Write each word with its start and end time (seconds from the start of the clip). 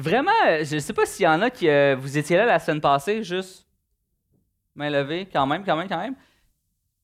vraiment, 0.00 0.30
je 0.62 0.74
ne 0.74 0.80
sais 0.80 0.92
pas 0.92 1.06
s'il 1.06 1.24
y 1.24 1.28
en 1.28 1.42
a 1.42 1.50
qui. 1.50 1.68
euh, 1.68 1.96
vous 1.98 2.18
étiez 2.18 2.36
là 2.36 2.46
la 2.46 2.58
semaine 2.58 2.80
passée, 2.80 3.22
juste. 3.22 3.66
Main 4.74 4.90
levée, 4.90 5.28
quand 5.32 5.46
même, 5.46 5.64
quand 5.64 5.76
même, 5.76 5.88
quand 5.88 5.98
même. 5.98 6.14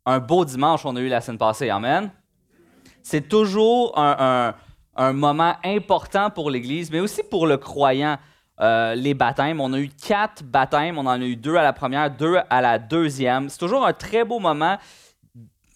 Un 0.04 0.18
beau 0.18 0.44
dimanche, 0.44 0.84
on 0.84 0.94
a 0.96 1.00
eu 1.00 1.08
la 1.08 1.20
semaine 1.20 1.38
passée. 1.38 1.68
Amen. 1.68 2.10
C'est 3.02 3.28
toujours 3.28 3.98
un, 3.98 4.54
moment 5.12 5.54
important 5.62 6.30
pour 6.30 6.50
l'Église, 6.50 6.90
mais 6.90 7.00
aussi 7.00 7.22
pour 7.22 7.46
le 7.46 7.56
croyant. 7.56 8.18
Euh, 8.58 8.94
les 8.94 9.12
baptêmes. 9.12 9.60
On 9.60 9.72
a 9.74 9.78
eu 9.78 9.88
quatre 9.90 10.42
baptêmes. 10.42 10.96
On 10.96 11.02
en 11.02 11.08
a 11.08 11.18
eu 11.18 11.36
deux 11.36 11.56
à 11.56 11.62
la 11.62 11.74
première, 11.74 12.10
deux 12.10 12.38
à 12.48 12.62
la 12.62 12.78
deuxième. 12.78 13.50
C'est 13.50 13.58
toujours 13.58 13.86
un 13.86 13.92
très 13.92 14.24
beau 14.24 14.38
moment. 14.38 14.78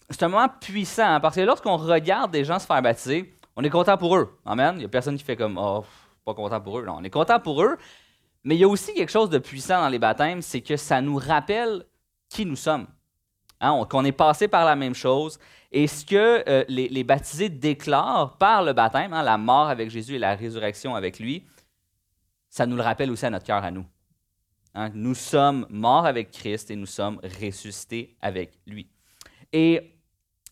C'est 0.09 0.23
un 0.23 0.29
moment 0.29 0.49
puissant 0.59 1.05
hein, 1.05 1.19
parce 1.19 1.35
que 1.35 1.41
lorsqu'on 1.41 1.77
regarde 1.77 2.31
des 2.31 2.43
gens 2.43 2.57
se 2.57 2.65
faire 2.65 2.81
baptiser, 2.81 3.33
on 3.55 3.63
est 3.63 3.69
content 3.69 3.97
pour 3.97 4.17
eux. 4.17 4.35
Amen. 4.45 4.73
Il 4.75 4.79
n'y 4.79 4.85
a 4.85 4.89
personne 4.89 5.15
qui 5.15 5.23
fait 5.23 5.35
comme 5.35 5.59
Oh, 5.61 5.85
pas 6.25 6.33
content 6.33 6.61
pour 6.61 6.79
eux. 6.79 6.85
Non, 6.85 6.95
on 6.99 7.03
est 7.03 7.09
content 7.09 7.39
pour 7.39 7.61
eux. 7.63 7.77
Mais 8.43 8.55
il 8.55 8.59
y 8.59 8.63
a 8.63 8.67
aussi 8.67 8.93
quelque 8.93 9.11
chose 9.11 9.29
de 9.29 9.37
puissant 9.37 9.81
dans 9.81 9.89
les 9.89 9.99
baptêmes, 9.99 10.41
c'est 10.41 10.61
que 10.61 10.75
ça 10.77 11.01
nous 11.01 11.17
rappelle 11.17 11.85
qui 12.29 12.45
nous 12.45 12.55
sommes. 12.55 12.87
Hein, 13.59 13.71
on- 13.73 13.85
qu'on 13.85 14.03
est 14.05 14.11
passé 14.11 14.47
par 14.47 14.65
la 14.65 14.75
même 14.75 14.95
chose. 14.95 15.37
Et 15.71 15.85
ce 15.87 16.03
que 16.03 16.43
euh, 16.49 16.65
les, 16.67 16.89
les 16.89 17.03
baptisés 17.03 17.49
déclarent 17.49 18.37
par 18.37 18.63
le 18.63 18.73
baptême, 18.73 19.13
hein, 19.13 19.21
la 19.21 19.37
mort 19.37 19.67
avec 19.69 19.89
Jésus 19.91 20.15
et 20.15 20.19
la 20.19 20.35
résurrection 20.35 20.95
avec 20.95 21.19
lui, 21.19 21.45
ça 22.49 22.65
nous 22.65 22.75
le 22.75 22.81
rappelle 22.81 23.11
aussi 23.11 23.25
à 23.25 23.29
notre 23.29 23.45
cœur 23.45 23.63
à 23.63 23.69
nous. 23.71 23.85
Hein, 24.73 24.89
nous 24.93 25.13
sommes 25.13 25.67
morts 25.69 26.05
avec 26.05 26.31
Christ 26.31 26.71
et 26.71 26.75
nous 26.75 26.85
sommes 26.87 27.19
ressuscités 27.41 28.15
avec 28.21 28.57
lui. 28.65 28.87
Et 29.53 29.90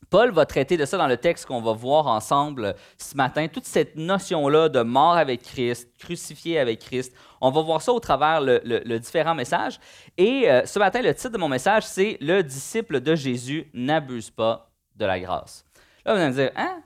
Paul 0.09 0.31
va 0.31 0.45
traiter 0.45 0.75
de 0.75 0.85
ça 0.85 0.97
dans 0.97 1.07
le 1.07 1.17
texte 1.17 1.45
qu'on 1.45 1.61
va 1.61 1.73
voir 1.73 2.07
ensemble 2.07 2.75
ce 2.97 3.15
matin, 3.15 3.47
toute 3.47 3.65
cette 3.65 3.95
notion-là 3.95 4.67
de 4.69 4.81
mort 4.81 5.17
avec 5.17 5.43
Christ, 5.43 5.87
crucifié 5.99 6.57
avec 6.59 6.79
Christ. 6.79 7.13
On 7.41 7.51
va 7.51 7.61
voir 7.61 7.81
ça 7.81 7.93
au 7.93 7.99
travers 7.99 8.41
le, 8.41 8.59
le- 8.63 8.81
le 8.83 8.99
différent 8.99 9.35
message. 9.35 9.79
Et 10.17 10.49
euh, 10.49 10.65
ce 10.65 10.79
matin, 10.79 11.01
le 11.01 11.13
titre 11.13 11.29
de 11.29 11.37
mon 11.37 11.47
message, 11.47 11.83
c'est 11.85 12.17
Le 12.21 12.41
disciple 12.41 13.01
de 13.01 13.15
Jésus 13.15 13.69
n'abuse 13.73 14.31
pas 14.31 14.71
de 14.95 15.05
la 15.05 15.19
grâce. 15.19 15.63
Là, 16.05 16.13
vous 16.13 16.19
allez 16.19 16.29
me 16.29 16.35
dire, 16.35 16.51
hein? 16.55 16.81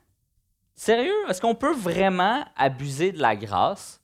Sérieux? 0.75 1.13
Est-ce 1.30 1.39
qu'on 1.39 1.55
peut 1.55 1.73
vraiment 1.73 2.43
abuser 2.58 3.11
de 3.11 3.21
la 3.21 3.35
grâce? 3.35 4.02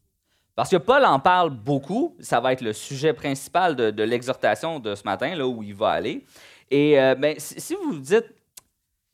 Parce 0.56 0.70
que 0.70 0.78
Paul 0.78 1.04
en 1.04 1.20
parle 1.20 1.50
beaucoup. 1.50 2.16
Ça 2.20 2.40
va 2.40 2.54
être 2.54 2.62
le 2.62 2.74
sujet 2.74 3.14
principal 3.14 3.76
de, 3.76 4.04
l'exhortation 4.04 4.80
de 4.80 4.96
ce 4.96 5.04
matin, 5.04 5.36
là 5.36 5.48
où 5.48 5.62
il 5.64 5.74
va 5.76 5.90
aller. 5.90 6.26
Et 6.72 7.00
euh, 7.00 7.16
ben, 7.16 7.36
si, 7.38 7.60
si 7.60 7.76
vous 7.76 7.94
vous 7.94 8.00
dites, 8.00 8.26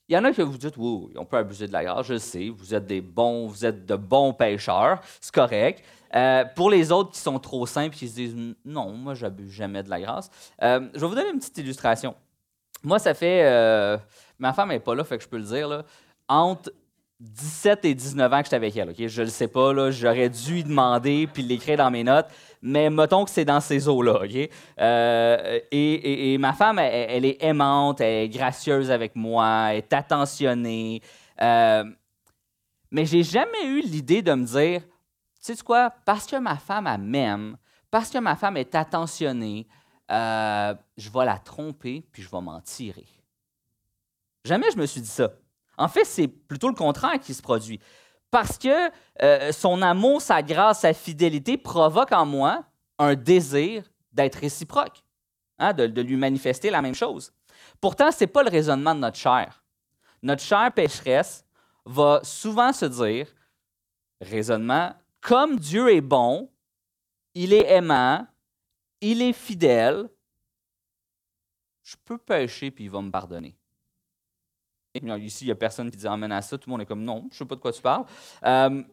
il 0.07 0.15
y 0.15 0.17
en 0.17 0.23
a 0.23 0.31
que 0.31 0.41
vous 0.41 0.57
dites, 0.57 0.75
oui, 0.77 1.13
on 1.15 1.25
peut 1.25 1.37
abuser 1.37 1.67
de 1.67 1.73
la 1.73 1.83
grâce, 1.83 2.05
je 2.05 2.17
sais, 2.17 2.49
vous 2.49 2.75
êtes 2.75 2.85
des 2.85 3.01
bons, 3.01 3.47
vous 3.47 3.65
êtes 3.65 3.85
de 3.85 3.95
bons 3.95 4.33
pêcheurs, 4.33 5.01
c'est 5.19 5.33
correct. 5.33 5.83
Euh, 6.13 6.45
pour 6.55 6.69
les 6.69 6.91
autres 6.91 7.11
qui 7.11 7.19
sont 7.19 7.39
trop 7.39 7.65
simples, 7.65 7.95
qui 7.95 8.07
se 8.07 8.15
disent, 8.15 8.35
non, 8.63 8.91
moi, 8.91 9.15
j'abuse 9.15 9.51
jamais 9.51 9.81
de 9.81 9.89
la 9.89 9.99
grâce, 9.99 10.29
euh, 10.61 10.87
je 10.93 10.99
vais 10.99 11.07
vous 11.07 11.15
donner 11.15 11.31
une 11.31 11.39
petite 11.39 11.57
illustration. 11.57 12.15
Moi, 12.83 12.99
ça 12.99 13.15
fait, 13.15 13.43
euh, 13.45 13.97
ma 14.37 14.53
femme 14.53 14.69
n'est 14.69 14.79
pas 14.79 14.93
là, 14.93 15.03
fait 15.03 15.17
que 15.17 15.23
je 15.23 15.29
peux 15.29 15.37
le 15.37 15.43
dire, 15.43 15.67
là, 15.67 15.83
entre 16.27 16.71
17 17.19 17.85
et 17.85 17.95
19 17.95 18.33
ans 18.33 18.39
que 18.39 18.45
j'étais 18.45 18.55
avec 18.55 18.75
elle, 18.75 18.89
ok? 18.89 19.07
Je 19.07 19.21
le 19.21 19.29
sais 19.29 19.47
pas, 19.47 19.71
là, 19.71 19.89
j'aurais 19.89 20.29
dû 20.29 20.59
y 20.59 20.63
demander 20.63 21.27
puis 21.27 21.43
l'écrire 21.43 21.77
dans 21.77 21.89
mes 21.89 22.03
notes, 22.03 22.27
mais 22.61 22.89
mettons 22.89 23.23
que 23.23 23.31
c'est 23.31 23.45
dans 23.45 23.61
ces 23.61 23.87
eaux-là? 23.87 24.21
Euh, 24.81 25.59
et, 25.71 26.37
ma 26.37 26.53
femme, 26.53 26.79
elle, 26.79 27.09
elle 27.09 27.25
est 27.25 27.43
aimante, 27.43 28.01
elle 28.01 28.25
est 28.25 28.29
gracieuse 28.29 28.91
avec 28.91 29.15
moi, 29.15 29.67
elle 29.69 29.77
est 29.77 29.93
attentionnée, 29.93 31.01
euh, 31.41 31.85
mais 32.91 33.05
j'ai 33.05 33.23
jamais 33.23 33.65
eu 33.65 33.81
l'idée 33.81 34.21
de 34.21 34.33
me 34.33 34.45
dire, 34.45 34.81
tu 34.81 35.53
sais 35.53 35.63
quoi, 35.63 35.91
parce 36.05 36.25
que 36.25 36.37
ma 36.37 36.57
femme, 36.57 36.87
elle 36.87 37.01
m'aime, 37.01 37.57
parce 37.91 38.09
que 38.09 38.17
ma 38.17 38.35
femme 38.35 38.57
est 38.57 38.75
attentionnée, 38.75 39.67
euh, 40.11 40.75
je 40.97 41.09
vais 41.09 41.25
la 41.25 41.37
tromper 41.37 42.05
puis 42.11 42.21
je 42.21 42.29
vais 42.29 42.41
m'en 42.41 42.61
tirer. 42.61 43.07
Jamais 44.43 44.69
je 44.71 44.77
me 44.77 44.85
suis 44.85 45.01
dit 45.01 45.07
ça. 45.07 45.31
En 45.77 45.87
fait, 45.87 46.05
c'est 46.05 46.27
plutôt 46.27 46.69
le 46.69 46.75
contraire 46.75 47.19
qui 47.19 47.33
se 47.33 47.41
produit. 47.41 47.79
Parce 48.31 48.57
que 48.57 48.91
euh, 49.21 49.51
son 49.51 49.81
amour, 49.81 50.21
sa 50.21 50.41
grâce, 50.41 50.81
sa 50.81 50.93
fidélité 50.93 51.57
provoque 51.57 52.11
en 52.11 52.25
moi 52.25 52.63
un 52.97 53.15
désir 53.15 53.83
d'être 54.11 54.35
réciproque, 54.35 55.03
hein, 55.59 55.73
de, 55.73 55.87
de 55.87 56.01
lui 56.01 56.15
manifester 56.17 56.69
la 56.69 56.81
même 56.81 56.95
chose. 56.95 57.31
Pourtant, 57.79 58.11
ce 58.11 58.23
n'est 58.23 58.27
pas 58.27 58.43
le 58.43 58.49
raisonnement 58.49 58.95
de 58.95 58.99
notre 58.99 59.17
chair. 59.17 59.63
Notre 60.21 60.41
chair 60.41 60.71
pécheresse 60.73 61.45
va 61.85 62.19
souvent 62.23 62.73
se 62.73 62.85
dire, 62.85 63.27
raisonnement, 64.21 64.93
comme 65.21 65.59
Dieu 65.59 65.93
est 65.93 66.01
bon, 66.01 66.49
il 67.33 67.53
est 67.53 67.71
aimant, 67.71 68.25
il 69.01 69.21
est 69.21 69.33
fidèle, 69.33 70.09
je 71.83 71.95
peux 72.03 72.17
pécher 72.17 72.71
puis 72.71 72.85
il 72.85 72.89
va 72.89 73.01
me 73.01 73.11
pardonner. 73.11 73.55
Ici, 74.95 75.45
il 75.45 75.47
n'y 75.47 75.51
a 75.51 75.55
personne 75.55 75.91
qui 75.91 75.97
dit 75.97 76.07
amène 76.07 76.31
à 76.31 76.41
ça. 76.41 76.57
Tout 76.57 76.69
le 76.69 76.71
monde 76.71 76.81
est 76.81 76.85
comme 76.85 77.03
non, 77.03 77.27
je 77.31 77.35
ne 77.35 77.39
sais 77.39 77.45
pas 77.45 77.55
de 77.55 77.59
quoi 77.61 77.71
tu 77.71 77.81
parles. 77.81 78.05
Euh, 78.45 78.83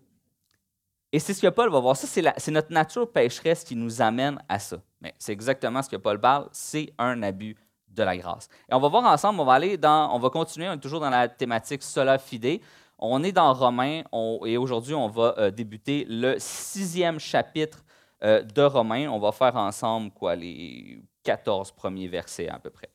et 1.12 1.18
c'est 1.18 1.34
ce 1.34 1.42
que 1.42 1.48
Paul 1.48 1.70
va 1.70 1.78
voir. 1.78 1.96
Ça, 1.96 2.06
c'est, 2.06 2.50
notre 2.50 2.72
nature 2.72 3.10
pécheresse 3.10 3.64
qui 3.64 3.76
nous 3.76 4.00
amène 4.00 4.42
à 4.48 4.58
ça. 4.58 4.78
Mais 5.00 5.14
c'est 5.18 5.32
exactement 5.32 5.82
ce 5.82 5.90
que 5.90 5.96
Paul 5.96 6.18
parle. 6.18 6.48
C'est 6.52 6.92
un 6.98 7.22
abus 7.22 7.56
de 7.88 8.02
la 8.02 8.16
grâce. 8.16 8.48
Et 8.70 8.74
on 8.74 8.80
va 8.80 8.88
voir 8.88 9.04
ensemble, 9.04 9.38
on 9.40 9.44
va 9.44 9.52
aller 9.52 9.76
dans, 9.76 10.14
on 10.14 10.18
va 10.18 10.30
continuer, 10.30 10.68
on 10.68 10.72
est 10.72 10.80
toujours 10.80 11.00
dans 11.00 11.10
la 11.10 11.28
thématique 11.28 11.82
sola 11.82 12.18
fide. 12.18 12.60
On 12.98 13.22
est 13.22 13.32
dans 13.32 13.52
Romains 13.52 14.02
et 14.46 14.56
aujourd'hui, 14.56 14.94
on 14.94 15.08
va 15.08 15.34
euh, 15.36 15.50
débuter 15.50 16.06
le 16.08 16.36
sixième 16.38 17.18
chapitre 17.18 17.84
euh, 18.22 18.42
de 18.42 18.62
Romains. 18.62 19.08
On 19.08 19.18
va 19.18 19.32
faire 19.32 19.56
ensemble 19.56 20.12
quoi, 20.12 20.36
les 20.36 21.02
14 21.24 21.72
premiers 21.72 22.08
versets 22.08 22.48
à 22.48 22.58
peu 22.58 22.70
près. 22.70 22.88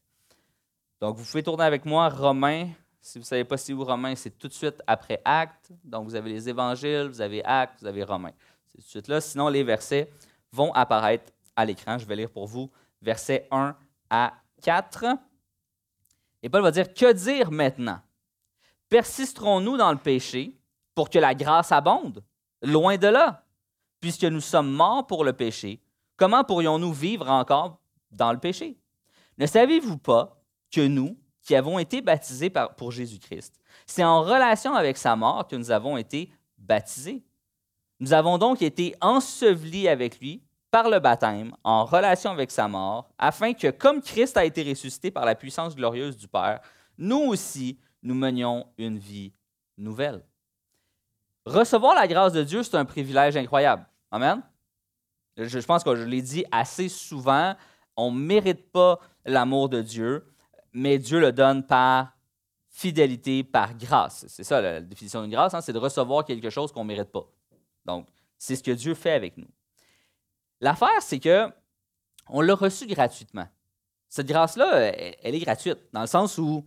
Donc, 1.02 1.18
vous 1.18 1.26
pouvez 1.26 1.44
tourner 1.44 1.66
avec 1.66 1.86
moi 1.86 2.10
Romains. 2.10 2.70
Si 3.08 3.20
vous 3.20 3.24
ne 3.24 3.28
savez 3.28 3.46
pas 3.46 3.56
c'est 3.56 3.72
où 3.72 3.86
Romains, 3.86 4.16
c'est 4.16 4.38
tout 4.38 4.50
de 4.50 4.54
suite 4.54 4.82
après 4.86 5.22
Actes. 5.24 5.72
Donc, 5.82 6.04
vous 6.04 6.16
avez 6.16 6.30
les 6.30 6.50
évangiles, 6.50 7.08
vous 7.08 7.22
avez 7.22 7.42
Actes, 7.46 7.80
vous 7.80 7.88
avez 7.88 8.04
Romains. 8.04 8.34
C'est 8.66 8.78
tout 8.80 8.84
de 8.84 8.90
suite 8.90 9.08
là. 9.08 9.22
Sinon, 9.22 9.48
les 9.48 9.64
versets 9.64 10.12
vont 10.52 10.74
apparaître 10.74 11.32
à 11.56 11.64
l'écran. 11.64 11.98
Je 11.98 12.06
vais 12.06 12.18
lire 12.18 12.30
pour 12.30 12.48
vous 12.48 12.70
versets 13.02 13.48
1 13.50 13.78
à 14.10 14.34
4. 14.62 15.06
Et 16.44 16.50
Paul 16.50 16.62
va 16.62 16.72
dire 16.72 16.94
Que 16.94 17.14
dire 17.14 17.50
maintenant? 17.50 18.02
Persisterons-nous 18.90 19.78
dans 19.78 19.94
le 19.94 19.98
péché 19.98 20.60
pour 20.94 21.10
que 21.10 21.18
la 21.18 21.34
grâce 21.34 21.72
abonde? 21.72 22.22
Loin 22.62 22.98
de 22.98 23.08
là. 23.08 23.46
Puisque 24.02 24.26
nous 24.26 24.42
sommes 24.42 24.72
morts 24.72 25.08
pour 25.08 25.24
le 25.24 25.32
péché, 25.32 25.82
comment 26.18 26.44
pourrions-nous 26.44 26.92
vivre 26.92 27.30
encore 27.30 27.80
dans 28.12 28.34
le 28.34 28.38
péché? 28.38 28.78
Ne 29.38 29.46
savez-vous 29.46 29.98
pas 29.98 30.44
que 30.70 30.86
nous, 30.86 31.18
qui 31.48 31.56
avons 31.56 31.80
été 31.80 32.02
baptisés 32.02 32.50
par- 32.50 32.76
pour 32.76 32.92
Jésus-Christ, 32.92 33.58
c'est 33.86 34.04
en 34.04 34.22
relation 34.22 34.76
avec 34.76 34.98
sa 34.98 35.16
mort 35.16 35.48
que 35.48 35.56
nous 35.56 35.72
avons 35.72 35.96
été 35.96 36.30
baptisés. 36.58 37.24
Nous 38.02 38.12
avons 38.12 38.38
donc 38.38 38.62
été 38.62 38.96
ensevelis 39.00 39.88
avec 39.88 40.20
lui 40.20 40.44
par 40.70 40.90
le 40.90 41.00
baptême, 41.00 41.56
en 41.64 41.86
relation 41.86 42.32
avec 42.32 42.52
sa 42.52 42.68
mort, 42.68 43.10
afin 43.18 43.54
que, 43.54 43.72
comme 43.72 44.02
Christ 44.02 44.36
a 44.36 44.44
été 44.44 44.62
ressuscité 44.62 45.10
par 45.10 45.24
la 45.24 45.36
puissance 45.36 45.74
glorieuse 45.74 46.18
du 46.18 46.28
Père, 46.28 46.60
nous 46.98 47.22
aussi, 47.22 47.80
nous 48.04 48.14
menions 48.14 48.68
une 48.78 48.98
vie 48.98 49.32
nouvelle. 49.78 50.26
Recevoir 51.46 51.96
la 51.96 52.10
grâce 52.10 52.34
de 52.34 52.44
Dieu, 52.44 52.62
c'est 52.62 52.76
un 52.76 52.84
privilège 52.84 53.38
incroyable. 53.38 53.86
Amen? 54.12 54.44
Je, 55.38 55.60
pense 55.60 55.86
que 55.86 55.96
je 55.96 56.04
l'ai 56.04 56.22
dit 56.22 56.44
assez 56.52 56.90
souvent, 56.90 57.56
on 57.96 58.12
ne 58.12 58.20
mérite 58.20 58.70
pas 58.70 59.00
l'amour 59.24 59.70
de 59.70 59.82
Dieu, 59.82 60.26
mais 60.78 61.00
Dieu 61.00 61.20
le 61.20 61.32
donne 61.32 61.66
par 61.66 62.14
fidélité, 62.70 63.44
par 63.44 63.76
grâce. 63.76 64.26
C'est 64.28 64.44
ça 64.44 64.62
la, 64.62 64.80
définition 64.80 65.22
d'une 65.22 65.32
grâce, 65.32 65.56
hein, 65.56 65.62
c'est 65.62 65.74
de 65.74 65.80
recevoir 65.80 66.24
quelque 66.24 66.52
chose 66.52 66.72
qu'on 66.72 66.84
ne 66.84 66.90
mérite 66.90 67.12
pas. 67.12 67.28
Donc, 67.86 68.08
c'est 68.38 68.56
ce 68.56 68.62
que 68.62 68.72
Dieu 68.72 68.94
fait 68.94 69.14
avec 69.14 69.38
nous. 69.38 69.48
L'affaire, 70.62 71.02
c'est 71.02 71.20
que 71.20 71.50
on 72.30 72.42
l'a 72.42 72.54
reçu 72.54 72.86
gratuitement. 72.86 73.48
Cette 74.08 74.28
grâce-là, 74.28 74.94
elle, 75.22 75.34
est 75.36 75.40
gratuite, 75.40 75.80
dans 75.94 76.02
le 76.02 76.08
sens 76.08 76.38
où 76.38 76.64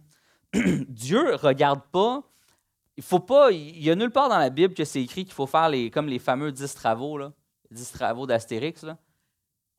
Dieu 0.54 1.36
regarde 1.36 1.82
pas. 1.92 2.22
Il 2.96 3.04
faut 3.04 3.20
pas. 3.20 3.52
Il 3.52 3.80
y 3.80 3.90
a 3.90 3.94
nulle 3.94 4.10
part 4.10 4.28
dans 4.28 4.38
la 4.38 4.50
Bible 4.50 4.74
que 4.74 4.84
c'est 4.84 5.02
écrit 5.02 5.24
qu'il 5.24 5.34
faut 5.34 5.46
faire 5.46 5.68
les, 5.68 5.90
comme 5.90 6.08
les 6.08 6.18
fameux 6.18 6.50
10 6.50 6.74
travaux, 6.74 7.16
là, 7.16 7.32
10 7.70 7.92
travaux 7.92 8.26
d'Astérix. 8.26 8.84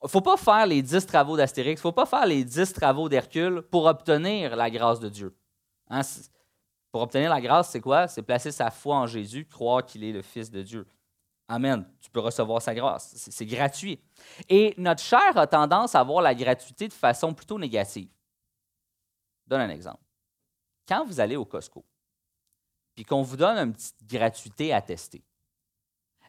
Faut 0.07 0.21
pas 0.21 0.37
faire 0.37 0.65
les 0.65 0.81
10 0.81 1.05
travaux 1.05 1.37
d'Astérix, 1.37 1.81
faut 1.81 1.91
pas 1.91 2.05
faire 2.05 2.25
les 2.25 2.43
10 2.43 2.73
travaux 2.73 3.07
d'Hercule 3.07 3.61
pour 3.61 3.85
obtenir 3.85 4.55
la 4.55 4.69
grâce 4.69 4.99
de 4.99 5.09
Dieu. 5.09 5.35
Hein, 5.89 6.01
pour 6.91 7.01
obtenir 7.01 7.29
la 7.29 7.39
grâce, 7.39 7.69
c'est 7.69 7.81
quoi? 7.81 8.07
C'est 8.07 8.21
placer 8.21 8.51
sa 8.51 8.71
foi 8.71 8.95
en 8.97 9.07
Jésus, 9.07 9.45
croire 9.45 9.85
qu'il 9.85 10.03
est 10.03 10.11
le 10.11 10.21
Fils 10.21 10.49
de 10.49 10.61
Dieu. 10.61 10.87
Amen. 11.47 11.85
Tu 11.99 12.09
peux 12.09 12.19
recevoir 12.19 12.61
sa 12.61 12.73
grâce. 12.73 13.13
C'est 13.15 13.31
c'est 13.31 13.45
gratuit. 13.45 13.99
Et 14.47 14.73
notre 14.77 15.01
chair 15.01 15.37
a 15.37 15.47
tendance 15.47 15.95
à 15.95 16.03
voir 16.03 16.21
la 16.21 16.33
gratuité 16.33 16.87
de 16.87 16.93
façon 16.93 17.33
plutôt 17.33 17.59
négative. 17.59 18.09
Je 19.43 19.49
donne 19.49 19.61
un 19.61 19.69
exemple. 19.69 20.01
Quand 20.87 21.05
vous 21.05 21.19
allez 21.19 21.35
au 21.35 21.45
Costco, 21.45 21.85
puis 22.95 23.03
qu'on 23.03 23.21
vous 23.21 23.37
donne 23.37 23.57
une 23.57 23.73
petite 23.73 24.03
gratuité 24.05 24.73
à 24.73 24.81
tester, 24.81 25.23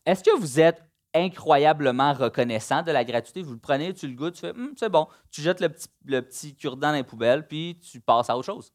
est-ce 0.05 0.25
que 0.25 0.37
vous 0.37 0.59
êtes 0.61 0.83
incroyablement 1.15 2.13
reconnaissant 2.13 2.83
de 2.83 2.93
la 2.93 3.05
gratuité. 3.05 3.43
Vous 3.43 3.53
le 3.53 3.59
prenez, 3.59 3.93
tu 3.95 4.09
le 4.09 4.15
goûtes, 4.15 4.35
tu 4.35 4.41
fais 4.41 4.51
Hum, 4.51 4.73
c'est 4.77 4.89
bon. 4.89 5.07
Tu 5.31 5.43
jettes 5.43 5.61
le 5.61 6.23
petit, 6.23 6.55
cure-dent 6.55 6.89
dans 6.89 6.95
les 6.95 7.05
poubelles, 7.05 7.47
puis 7.47 7.79
tu 7.81 8.01
passes 8.01 8.31
à 8.31 8.37
autre 8.37 8.47
chose. 8.47 8.73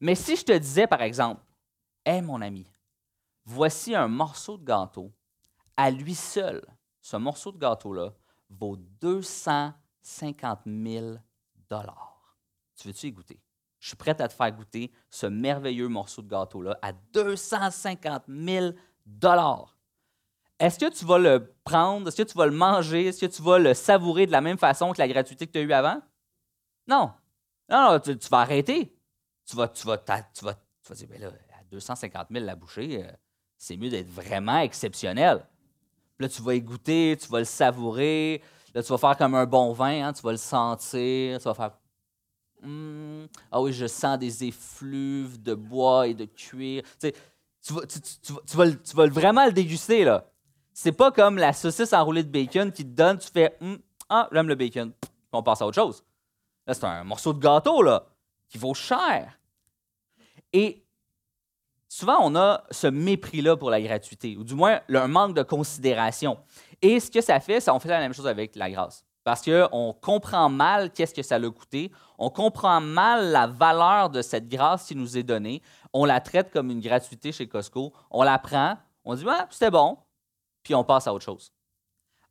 Mais 0.00 0.14
si 0.14 0.36
je 0.36 0.44
te 0.44 0.56
disais, 0.56 0.86
par 0.86 1.02
exemple, 1.02 1.42
Hé 2.06 2.20
mon 2.20 2.42
ami, 2.42 2.66
voici 3.46 3.94
un 3.94 4.08
morceau 4.08 4.58
de 4.58 4.64
gâteau, 4.64 5.10
à 5.74 5.90
lui 5.90 6.14
seul, 6.14 6.62
ce 7.00 7.16
morceau 7.16 7.50
de 7.50 7.58
gâteau-là 7.58 8.12
vaut 8.50 8.76
250 8.76 10.60
000 10.66 11.16
Tu 12.76 12.88
veux-tu 12.88 13.06
y 13.06 13.12
goûter? 13.12 13.40
Je 13.80 13.88
suis 13.88 13.96
prêt 13.96 14.20
à 14.20 14.28
te 14.28 14.32
faire 14.32 14.52
goûter 14.52 14.92
ce 15.10 15.26
merveilleux 15.26 15.88
morceau 15.88 16.22
de 16.22 16.28
gâteau-là 16.28 16.78
à 16.82 16.92
250 16.92 18.24
000 18.28 18.72
Est-ce 20.58 20.78
que 20.78 20.90
tu 20.90 21.04
vas 21.04 21.18
le 21.18 21.54
prendre? 21.64 22.08
Est-ce 22.08 22.16
que 22.16 22.28
tu 22.28 22.36
vas 22.36 22.46
le 22.46 22.52
manger? 22.52 23.06
Est-ce 23.06 23.20
que 23.26 23.30
tu 23.30 23.42
vas 23.42 23.58
le 23.58 23.74
savourer 23.74 24.26
de 24.26 24.32
la 24.32 24.40
même 24.40 24.58
façon 24.58 24.92
que 24.92 24.98
la 24.98 25.08
gratuité 25.08 25.46
que 25.46 25.52
tu 25.52 25.58
as 25.58 25.62
eue 25.62 25.72
avant? 25.72 26.00
Non. 26.86 27.12
Non, 27.68 27.92
non, 27.92 28.00
tu, 28.00 28.28
vas 28.30 28.40
arrêter. 28.40 28.96
Tu 29.46 29.56
vas, 29.56 29.68
tu 29.68 29.86
vas, 29.86 29.98
tu 29.98 30.44
vas, 30.44 30.54
tu 30.54 30.88
vas 30.88 30.94
dire, 30.94 31.08
ben 31.08 31.20
là, 31.20 31.28
à 31.28 31.64
250 31.70 32.28
000 32.30 32.44
la 32.44 32.54
bouchée, 32.56 33.04
euh, 33.04 33.10
c'est 33.56 33.76
mieux 33.76 33.90
d'être 33.90 34.10
vraiment 34.10 34.58
exceptionnel. 34.58 35.46
Puis 36.16 36.26
là, 36.26 36.28
tu 36.28 36.42
vas 36.42 36.54
y 36.54 36.60
goûter, 36.60 37.16
tu 37.20 37.28
vas 37.28 37.40
le 37.40 37.44
savourer. 37.44 38.42
Là, 38.74 38.82
tu 38.82 38.88
vas 38.90 38.98
faire 38.98 39.16
comme 39.16 39.34
un 39.34 39.46
bon 39.46 39.72
vin, 39.72 40.06
hein, 40.06 40.12
tu 40.12 40.22
vas 40.22 40.32
le 40.32 40.36
sentir, 40.36 41.38
tu 41.38 41.44
vas 41.44 41.54
faire 41.54 41.72
Hmm, 42.64 43.26
ah 43.52 43.60
oui, 43.60 43.74
je 43.74 43.86
sens 43.86 44.18
des 44.18 44.44
effluves 44.44 45.42
de 45.42 45.54
bois 45.54 46.08
et 46.08 46.14
de 46.14 46.24
cuir. 46.24 46.82
Tu, 46.98 47.12
vas, 47.74 47.82
tu, 47.86 48.96
vas, 48.96 49.06
vraiment 49.06 49.44
le 49.44 49.52
déguster, 49.52 50.04
là. 50.04 50.30
C'est 50.76 50.92
pas 50.92 51.12
comme 51.12 51.38
la 51.38 51.52
saucisse 51.52 51.92
enroulée 51.92 52.24
de 52.24 52.28
bacon 52.28 52.72
qui 52.72 52.84
te 52.84 52.90
donne, 52.90 53.16
tu 53.18 53.28
fais 53.32 53.56
hmm, 53.60 53.76
Ah, 54.08 54.28
j'aime 54.32 54.48
le 54.48 54.56
bacon. 54.56 54.92
Puis 55.00 55.10
on 55.32 55.42
passe 55.42 55.62
à 55.62 55.66
autre 55.66 55.76
chose. 55.76 56.04
Là, 56.66 56.74
c'est 56.74 56.84
un 56.84 57.04
morceau 57.04 57.32
de 57.32 57.38
gâteau, 57.38 57.80
là, 57.80 58.04
qui 58.48 58.58
vaut 58.58 58.74
cher. 58.74 59.38
Et 60.52 60.84
souvent, 61.88 62.18
on 62.22 62.34
a 62.34 62.64
ce 62.72 62.88
mépris-là 62.88 63.56
pour 63.56 63.70
la 63.70 63.80
gratuité, 63.80 64.36
ou 64.36 64.42
du 64.42 64.54
moins 64.54 64.80
un 64.88 65.06
manque 65.06 65.34
de 65.34 65.44
considération. 65.44 66.38
Et 66.82 66.98
ce 66.98 67.08
que 67.08 67.20
ça 67.20 67.38
fait, 67.38 67.60
c'est 67.60 67.70
on 67.70 67.78
fait 67.78 67.88
la 67.88 68.00
même 68.00 68.12
chose 68.12 68.26
avec 68.26 68.56
la 68.56 68.68
grâce. 68.68 69.04
Parce 69.22 69.42
qu'on 69.42 69.96
comprend 70.00 70.48
mal 70.48 70.90
qu'est-ce 70.90 71.14
que 71.14 71.22
ça 71.22 71.36
a 71.36 71.50
coûté, 71.50 71.92
on 72.18 72.30
comprend 72.30 72.80
mal 72.80 73.30
la 73.30 73.46
valeur 73.46 74.10
de 74.10 74.22
cette 74.22 74.48
grâce 74.48 74.86
qui 74.86 74.96
nous 74.96 75.16
est 75.16 75.22
donnée, 75.22 75.62
on 75.92 76.04
la 76.04 76.20
traite 76.20 76.50
comme 76.52 76.70
une 76.70 76.80
gratuité 76.80 77.30
chez 77.30 77.46
Costco, 77.46 77.92
on 78.10 78.22
la 78.24 78.38
prend, 78.38 78.76
on 79.04 79.14
dit 79.14 79.24
ah, 79.28 79.46
c'était 79.50 79.70
bon, 79.70 79.96
puis 80.64 80.74
on 80.74 80.82
passe 80.82 81.06
à 81.06 81.14
autre 81.14 81.24
chose. 81.24 81.52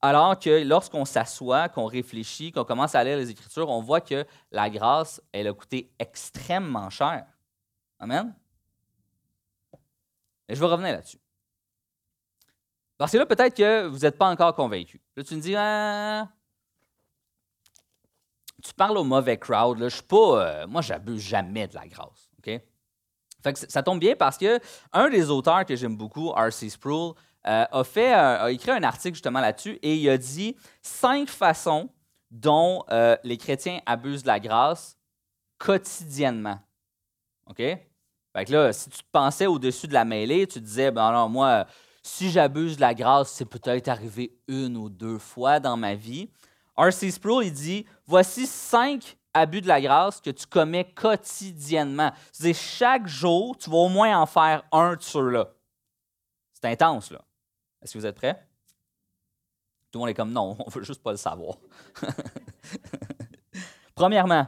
Alors 0.02 0.38
que 0.38 0.64
lorsqu'on 0.64 1.06
s'assoit, 1.06 1.70
qu'on 1.70 1.86
réfléchit, 1.86 2.52
qu'on 2.52 2.66
commence 2.66 2.94
à 2.94 3.04
lire 3.06 3.16
les 3.16 3.30
Écritures, 3.30 3.70
on 3.70 3.82
voit 3.82 4.02
que 4.02 4.26
la 4.52 4.70
grâce, 4.70 5.22
elle 5.32 5.48
a 5.48 5.54
coûté 5.54 5.94
extrêmement 5.98 6.90
cher. 6.90 7.26
Amen? 8.00 8.36
Et 10.50 10.56
je 10.56 10.60
vais 10.60 10.66
revenir 10.66 10.92
là-dessus. 10.92 11.20
Parce 12.98 13.14
que 13.14 13.18
là, 13.18 13.26
peut-être 13.26 13.56
que 13.56 13.88
vous 13.88 14.00
n'êtes 14.00 14.18
pas 14.18 14.28
encore 14.30 14.54
convaincu. 14.56 15.02
Là, 15.16 15.24
tu 15.24 15.36
me 15.36 15.40
dis, 15.40 15.56
ah, 15.56 16.28
tu 18.62 18.74
parles 18.74 18.98
au 18.98 19.04
mauvais 19.04 19.38
crowd. 19.38 19.80
Là. 19.80 19.90
Je 19.90 19.96
suis 19.96 20.04
pas. 20.04 20.46
Euh, 20.46 20.68
moi, 20.68 20.82
j'abuse 20.82 21.22
jamais 21.22 21.68
de 21.68 21.76
la 21.76 21.88
grâce. 21.88 22.30
OK? 22.40 22.62
Fait 23.44 23.54
que 23.54 23.60
ça 23.60 23.84
tombe 23.84 24.00
bien 24.00 24.16
parce 24.16 24.38
que 24.38 24.60
un 24.94 25.10
des 25.10 25.30
auteurs 25.30 25.66
que 25.66 25.76
j'aime 25.76 25.98
beaucoup, 25.98 26.30
R.C. 26.30 26.70
Sproul, 26.70 27.14
euh, 27.48 27.66
a, 27.72 27.84
fait, 27.84 28.13
a 28.13 28.50
écrit 28.51 28.72
un 28.72 28.84
article 28.84 29.16
justement 29.16 29.42
là-dessus 29.42 29.80
et 29.81 29.95
il 29.95 30.10
a 30.10 30.18
dit 30.18 30.56
cinq 30.81 31.30
façons 31.30 31.90
dont 32.31 32.84
euh, 32.90 33.16
les 33.24 33.38
chrétiens 33.38 33.80
abusent 33.86 34.24
de 34.24 34.28
la 34.28 34.40
grâce 34.40 34.98
quotidiennement. 35.57 36.60
OK? 37.48 37.57
Fait 37.57 38.45
que 38.45 38.51
là, 38.51 38.74
si 38.74 38.90
tu 38.90 38.98
te 39.00 39.10
pensais 39.12 39.45
au-dessus 39.45 39.88
de 39.88 39.94
la 39.94 40.06
mêlée, 40.06 40.48
tu 40.48 40.60
te 40.60 40.66
disais, 40.66 40.90
ben 40.90 41.06
alors 41.06 41.30
moi, 41.30 41.68
si 42.01 42.31
j'abuse 42.31 42.75
de 42.78 42.81
la 42.81 42.94
grâce, 42.94 43.31
c'est 43.31 43.46
peut-être 43.46 43.88
arrivé 43.88 44.36
une 44.48 44.75
ou 44.78 44.89
deux 44.89 45.19
fois 45.19 45.60
dans 45.60 45.78
ma 45.78 45.96
vie. 45.96 46.30
R.C. 46.75 47.12
Sproul, 47.12 47.46
il 47.46 47.54
dit 47.54 47.86
Voici 48.06 48.48
cinq 48.48 49.18
abus 49.34 49.62
de 49.62 49.68
la 49.68 49.81
grâce 49.81 50.19
que 50.19 50.30
tu 50.30 50.46
commets 50.46 50.86
quotidiennement. 50.86 52.12
C'est 52.31 52.54
chaque 52.54 53.07
jour, 53.07 53.57
tu 53.57 53.69
vas 53.69 53.78
au 53.78 53.89
moins 53.89 54.19
en 54.19 54.25
faire 54.25 54.63
un 54.72 54.96
de 54.96 55.01
ceux-là. 55.01 55.50
C'est 56.54 56.69
intense, 56.69 57.12
là. 57.12 57.22
Est-ce 57.84 57.94
que 57.94 58.00
vous 58.00 58.06
êtes 58.06 58.16
prêts? 58.16 58.48
Tout 59.92 60.00
le 60.00 60.02
monde 60.02 60.10
est 60.10 60.16
comme 60.16 60.32
non, 60.32 60.58
on 60.60 60.70
veut 60.70 60.84
juste 60.84 61.04
pas 61.04 61.12
le 61.12 61.18
savoir. 61.18 61.58
Premièrement, 63.96 64.48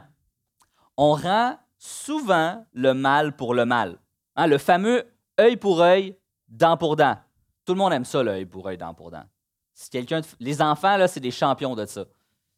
on 0.96 1.12
rend 1.14 1.56
souvent 1.78 2.66
le 2.72 2.94
mal 2.94 3.36
pour 3.36 3.54
le 3.54 3.64
mal. 3.64 3.98
Hein, 4.34 4.48
le 4.48 4.58
fameux 4.58 5.04
œil 5.38 5.56
pour 5.56 5.80
œil, 5.80 6.18
dent 6.48 6.76
pour 6.76 6.96
dent. 6.96 7.16
Tout 7.64 7.74
le 7.74 7.78
monde 7.78 7.92
aime 7.92 8.04
ça, 8.04 8.22
l'œil 8.22 8.46
pour 8.46 8.66
œil, 8.66 8.78
dent 8.78 8.94
pour 8.94 9.10
dent. 9.10 9.24
Si 9.74 9.90
quelqu'un, 9.90 10.22
les 10.40 10.62
enfants, 10.62 10.96
là, 10.96 11.06
c'est 11.06 11.20
des 11.20 11.30
champions 11.30 11.74
de 11.74 11.84
ça. 11.86 12.04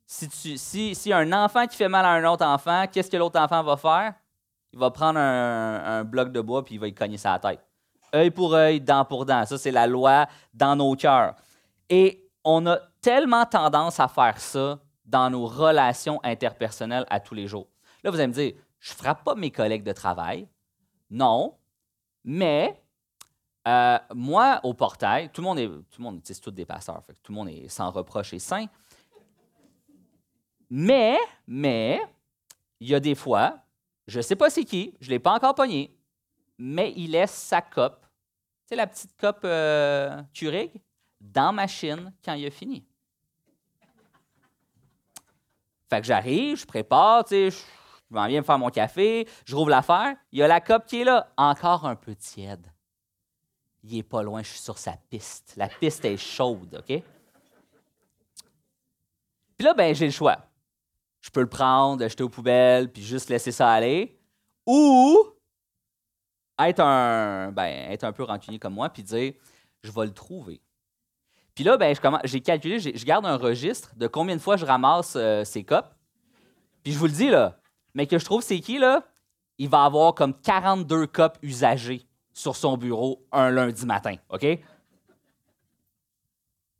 Si, 0.07 0.29
tu, 0.29 0.57
si, 0.57 0.95
si 0.95 1.13
un 1.13 1.33
enfant 1.33 1.67
qui 1.67 1.77
fait 1.77 1.89
mal 1.89 2.05
à 2.05 2.11
un 2.11 2.25
autre 2.25 2.47
enfant, 2.47 2.87
qu'est-ce 2.91 3.11
que 3.11 3.17
l'autre 3.17 3.39
enfant 3.39 3.63
va 3.63 3.77
faire? 3.77 4.15
Il 4.73 4.79
va 4.79 4.91
prendre 4.91 5.19
un, 5.19 6.05
bloc 6.05 6.33
de 6.33 6.41
bois 6.41 6.65
puis 6.65 6.77
il 6.77 6.79
va 6.79 6.87
y 6.89 6.95
cogner 6.95 7.19
sa 7.19 7.39
tête. 7.39 7.61
Œil 8.15 8.31
pour 8.31 8.55
œil, 8.55 8.81
dent 8.81 9.05
pour 9.05 9.25
dent. 9.27 9.45
Ça, 9.47 9.59
c'est 9.59 9.71
la 9.71 9.87
loi 9.87 10.27
dans 10.55 10.77
nos 10.77 10.95
cœurs. 10.95 11.35
Et 11.89 12.29
on 12.45 12.67
a 12.67 12.79
tellement 13.01 13.45
tendance 13.47 14.01
à 14.01 14.09
faire 14.09 14.39
ça 14.41 14.79
dans 15.05 15.31
nos 15.31 15.47
relations 15.47 16.21
interpersonnelles 16.23 17.07
à 17.09 17.21
tous 17.21 17.35
les 17.35 17.47
jours. 17.47 17.69
Là, 18.03 18.11
vous 18.11 18.19
allez 18.19 18.29
me 18.29 18.33
dire, 18.33 18.53
je 18.79 18.93
frappe 18.93 19.25
pas 19.25 19.35
mes 19.35 19.51
collègues 19.51 19.83
de 19.83 19.93
travail. 19.93 20.47
Non, 21.11 21.57
mais 22.25 22.81
euh, 23.67 23.99
moi, 24.15 24.61
au 24.63 24.75
portail, 24.75 25.31
tout 25.31 25.41
le 25.41 25.47
monde 25.47 25.59
est, 25.59 25.67
tout 25.67 25.99
le 25.99 26.05
monde, 26.05 26.21
c'est 26.23 26.41
tous 26.41 26.51
des 26.51 26.65
pasteurs, 26.65 27.03
tout 27.23 27.33
le 27.33 27.37
monde 27.37 27.49
est 27.49 27.69
sans 27.69 27.91
reproche 27.91 28.33
et 28.33 28.39
sain. 28.39 28.67
Mais, 30.71 31.19
mais, 31.47 32.01
il 32.81 32.89
y 32.89 32.95
a 32.95 33.01
des 33.01 33.15
fois, 33.15 33.59
je 34.07 34.19
ne 34.19 34.23
sais 34.23 34.37
pas 34.37 34.51
c'est 34.51 34.65
qui, 34.65 34.95
je 35.01 35.07
ne 35.07 35.11
l'ai 35.11 35.19
pas 35.19 35.33
encore 35.33 35.55
pogné, 35.55 35.98
mais 36.59 36.93
il 36.97 37.13
laisse 37.13 37.33
sa 37.33 37.63
coupe, 37.63 38.07
c'est 38.67 38.77
la 38.77 38.87
petite 38.87 39.17
coupe 39.19 39.45
euh, 39.45 40.21
dans 41.21 41.53
ma 41.53 41.67
chine 41.67 42.13
quand 42.25 42.35
il 42.35 42.47
a 42.47 42.51
fini. 42.51 42.85
Fait 45.89 46.01
que 46.01 46.07
j'arrive, 46.07 46.59
je 46.59 46.67
prépare, 46.67 47.25
tu 47.25 47.31
sais, 47.31 47.51
je 47.51 48.15
m'en 48.15 48.27
viens 48.27 48.41
me 48.41 48.45
faire 48.45 48.59
mon 48.59 48.69
café, 48.69 49.27
je 49.47 49.57
rouvre 49.57 49.71
l'affaire, 49.71 50.17
il 50.33 50.39
y 50.39 50.43
a 50.43 50.49
la 50.49 50.61
coupe 50.61 50.85
qui 50.85 51.01
est 51.01 51.05
là, 51.05 51.33
encore 51.37 51.87
un 51.87 51.97
peu 51.97 52.15
tiède 52.15 52.67
il 53.85 53.99
est 53.99 54.03
pas 54.03 54.23
loin, 54.23 54.43
je 54.43 54.51
suis 54.51 54.61
sur 54.61 54.79
sa 54.79 54.93
piste. 55.11 55.55
La 55.57 55.69
piste 55.69 56.05
est 56.05 56.17
chaude, 56.17 56.77
OK? 56.79 57.03
Puis 59.57 59.65
là, 59.65 59.75
ben, 59.75 59.95
j'ai 59.95 60.07
le 60.07 60.13
choix. 60.13 60.39
Je 61.21 61.31
peux 61.31 61.41
le 61.41 61.49
prendre, 61.49 62.03
le 62.03 62.09
jeter 62.09 62.23
aux 62.23 62.29
poubelles, 62.29 62.93
puis 62.93 63.03
juste 63.03 63.29
laisser 63.29 63.53
ça 63.53 63.71
aller. 63.71 64.19
Ou 64.67 65.19
être 66.59 66.81
un, 66.81 67.53
ben, 67.53 67.91
être 67.91 68.05
un 68.05 68.13
peu 68.13 68.25
rancunier 68.25 68.59
comme 68.59 68.75
moi, 68.75 68.89
puis 68.89 69.03
dire, 69.03 69.33
je 69.83 69.91
vais 69.93 70.07
le 70.07 70.13
trouver. 70.13 70.61
Puis 71.55 71.65
là, 71.65 71.77
ben, 71.77 71.95
j'ai 72.25 72.41
calculé, 72.41 72.79
je 72.79 73.05
garde 73.05 73.27
un 73.27 73.37
registre 73.37 73.95
de 73.97 74.07
combien 74.07 74.37
de 74.37 74.41
fois 74.41 74.57
je 74.57 74.65
ramasse 74.65 75.15
euh, 75.17 75.45
ces 75.45 75.65
copes. 75.65 75.93
Puis 76.83 76.93
je 76.93 76.99
vous 76.99 77.07
le 77.07 77.13
dis, 77.13 77.29
là, 77.29 77.59
mais 77.95 78.07
que 78.07 78.19
je 78.19 78.25
trouve 78.25 78.43
c'est 78.43 78.61
qui, 78.61 78.79
là? 78.79 79.05
Il 79.59 79.69
va 79.69 79.85
avoir 79.85 80.15
comme 80.15 80.35
42 80.41 81.09
copes 81.09 81.37
usagées 81.43 82.07
sur 82.33 82.55
son 82.55 82.77
bureau 82.77 83.27
un 83.33 83.51
lundi 83.51 83.85
matin, 83.87 84.15
OK? 84.31 84.47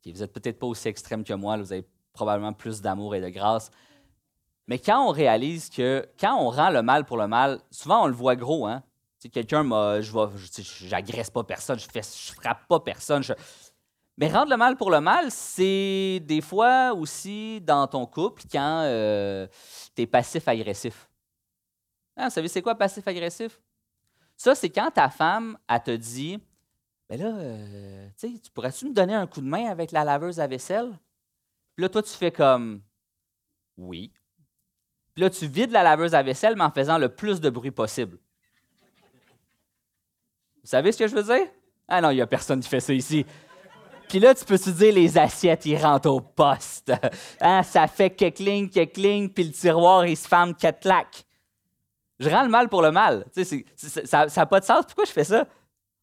vous 0.05 0.21
n'êtes 0.21 0.33
peut-être 0.33 0.57
pas 0.57 0.65
aussi 0.65 0.87
extrême 0.87 1.23
que 1.23 1.33
moi, 1.33 1.57
vous 1.57 1.71
avez 1.71 1.85
probablement 2.13 2.53
plus 2.53 2.81
d'amour 2.81 3.15
et 3.15 3.21
de 3.21 3.29
grâce. 3.29 3.69
Mais 4.67 4.79
quand 4.79 5.07
on 5.07 5.11
réalise 5.11 5.69
que 5.69 6.07
quand 6.19 6.35
on 6.39 6.49
rend 6.49 6.69
le 6.69 6.81
mal 6.81 7.05
pour 7.05 7.17
le 7.17 7.27
mal, 7.27 7.59
souvent 7.69 8.03
on 8.03 8.07
le 8.07 8.13
voit 8.13 8.35
gros, 8.35 8.65
hein? 8.65 8.83
Quelqu'un 9.27 9.63
m'a. 9.63 9.99
Je 9.99 10.11
j'agresse 10.87 11.29
pas 11.29 11.43
personne, 11.43 11.77
je 11.77 11.87
fais, 11.91 12.01
je 12.01 12.33
frappe 12.33 12.67
pas 12.67 12.79
personne. 12.79 13.23
Mais 14.17 14.27
rendre 14.27 14.51
le 14.51 14.57
mal 14.57 14.75
pour 14.75 14.91
le 14.91 14.99
mal, 14.99 15.31
c'est 15.31 16.19
des 16.25 16.41
fois 16.41 16.93
aussi 16.93 17.61
dans 17.61 17.87
ton 17.87 18.05
couple 18.05 18.43
quand 18.51 18.81
euh, 18.83 19.47
tu 19.95 20.01
es 20.01 20.07
passif-agressif. 20.07 21.09
Hein, 22.17 22.25
vous 22.25 22.33
savez, 22.33 22.49
c'est 22.49 22.61
quoi 22.61 22.75
passif-agressif? 22.75 23.61
Ça, 24.35 24.55
c'est 24.55 24.69
quand 24.69 24.91
ta 24.91 25.09
femme, 25.09 25.57
elle 25.67 25.83
te 25.83 25.91
dit 25.91 26.37
Ben 27.09 27.19
là, 27.19 27.27
euh, 27.27 28.09
tu 28.17 28.51
pourrais-tu 28.53 28.87
me 28.87 28.93
donner 28.93 29.13
un 29.13 29.25
coup 29.25 29.41
de 29.41 29.47
main 29.47 29.69
avec 29.69 29.91
la 29.91 30.03
laveuse 30.03 30.39
à 30.39 30.47
vaisselle? 30.47 30.97
Puis 31.75 31.83
là, 31.83 31.89
toi, 31.89 32.03
tu 32.03 32.11
fais 32.11 32.31
comme 32.31 32.81
Oui. 33.77 34.11
Puis 35.13 35.23
là, 35.23 35.29
tu 35.29 35.47
vides 35.47 35.71
la 35.71 35.83
laveuse 35.83 36.13
à 36.13 36.23
vaisselle, 36.23 36.55
mais 36.57 36.63
en 36.63 36.71
faisant 36.71 36.97
le 36.97 37.07
plus 37.07 37.39
de 37.39 37.49
bruit 37.49 37.71
possible. 37.71 38.17
Vous 40.69 40.77
savez 40.77 40.91
ce 40.91 40.99
que 40.99 41.07
je 41.07 41.15
veux 41.15 41.23
dire? 41.23 41.47
Ah 41.87 41.99
non, 41.99 42.11
il 42.11 42.17
n'y 42.17 42.21
a 42.21 42.27
personne 42.27 42.59
qui 42.59 42.69
fait 42.69 42.79
ça 42.79 42.93
ici. 42.93 43.25
Puis 44.07 44.19
là, 44.19 44.35
tu 44.35 44.45
peux 44.45 44.59
te 44.59 44.69
dire, 44.69 44.93
les 44.93 45.17
assiettes, 45.17 45.65
ils 45.65 45.83
rentrent 45.83 46.11
au 46.11 46.21
poste? 46.21 46.93
Hein, 47.41 47.63
ça 47.63 47.87
fait 47.87 48.11
que 48.11 48.29
cling, 48.29 48.69
que 48.69 48.85
cling, 48.85 49.33
puis 49.33 49.45
le 49.45 49.51
tiroir, 49.51 50.05
il 50.05 50.15
se 50.15 50.27
ferme, 50.27 50.53
quatre 50.53 50.81
claques. 50.81 51.25
Je 52.19 52.29
rends 52.29 52.43
le 52.43 52.49
mal 52.49 52.69
pour 52.69 52.83
le 52.83 52.91
mal. 52.91 53.25
ça 53.33 54.27
n'a 54.27 54.45
pas 54.45 54.59
de 54.59 54.65
sens. 54.65 54.85
Pourquoi 54.85 55.05
je 55.05 55.11
fais 55.11 55.23
ça? 55.23 55.47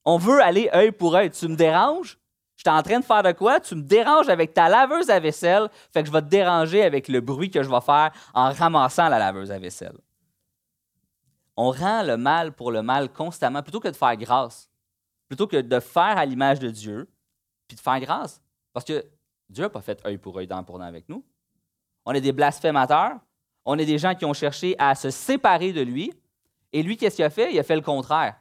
On 0.04 0.16
veut 0.18 0.42
aller 0.42 0.68
œil 0.74 0.90
pour 0.90 1.14
œil. 1.14 1.30
Tu 1.30 1.46
me 1.46 1.54
déranges? 1.54 2.18
Je 2.56 2.62
suis 2.62 2.76
en 2.76 2.82
train 2.82 2.98
de 2.98 3.04
faire 3.04 3.22
de 3.22 3.30
quoi? 3.30 3.60
Tu 3.60 3.76
me 3.76 3.82
déranges 3.82 4.28
avec 4.28 4.52
ta 4.52 4.68
laveuse 4.68 5.10
à 5.10 5.20
vaisselle, 5.20 5.68
fait 5.92 6.02
que 6.02 6.08
je 6.08 6.12
vais 6.12 6.22
te 6.22 6.26
déranger 6.26 6.82
avec 6.82 7.06
le 7.06 7.20
bruit 7.20 7.52
que 7.52 7.62
je 7.62 7.70
vais 7.70 7.80
faire 7.82 8.10
en 8.34 8.50
ramassant 8.50 9.08
la 9.08 9.20
laveuse 9.20 9.52
à 9.52 9.60
vaisselle. 9.60 9.94
On 11.56 11.70
rend 11.70 12.02
le 12.02 12.16
mal 12.16 12.52
pour 12.52 12.70
le 12.70 12.82
mal 12.82 13.12
constamment, 13.12 13.62
plutôt 13.62 13.80
que 13.80 13.88
de 13.88 13.96
faire 13.96 14.16
grâce, 14.16 14.70
plutôt 15.28 15.46
que 15.46 15.56
de 15.56 15.80
faire 15.80 16.18
à 16.18 16.24
l'image 16.24 16.58
de 16.58 16.70
Dieu, 16.70 17.08
puis 17.66 17.76
de 17.76 17.80
faire 17.80 17.98
grâce. 18.00 18.42
Parce 18.72 18.84
que 18.84 19.04
Dieu 19.48 19.64
n'a 19.64 19.70
pas 19.70 19.80
fait 19.80 20.04
œil 20.06 20.18
pour 20.18 20.36
œil, 20.38 20.46
dent 20.46 20.62
pour 20.62 20.78
dent 20.78 20.84
avec 20.84 21.08
nous. 21.08 21.24
On 22.04 22.12
est 22.12 22.20
des 22.20 22.32
blasphémateurs, 22.32 23.18
on 23.64 23.78
est 23.78 23.86
des 23.86 23.98
gens 23.98 24.14
qui 24.14 24.24
ont 24.24 24.34
cherché 24.34 24.76
à 24.78 24.94
se 24.94 25.10
séparer 25.10 25.72
de 25.72 25.80
lui, 25.80 26.12
et 26.72 26.82
lui, 26.82 26.96
qu'est-ce 26.96 27.16
qu'il 27.16 27.24
a 27.24 27.30
fait? 27.30 27.52
Il 27.52 27.58
a 27.58 27.62
fait 27.62 27.74
le 27.74 27.82
contraire. 27.82 28.38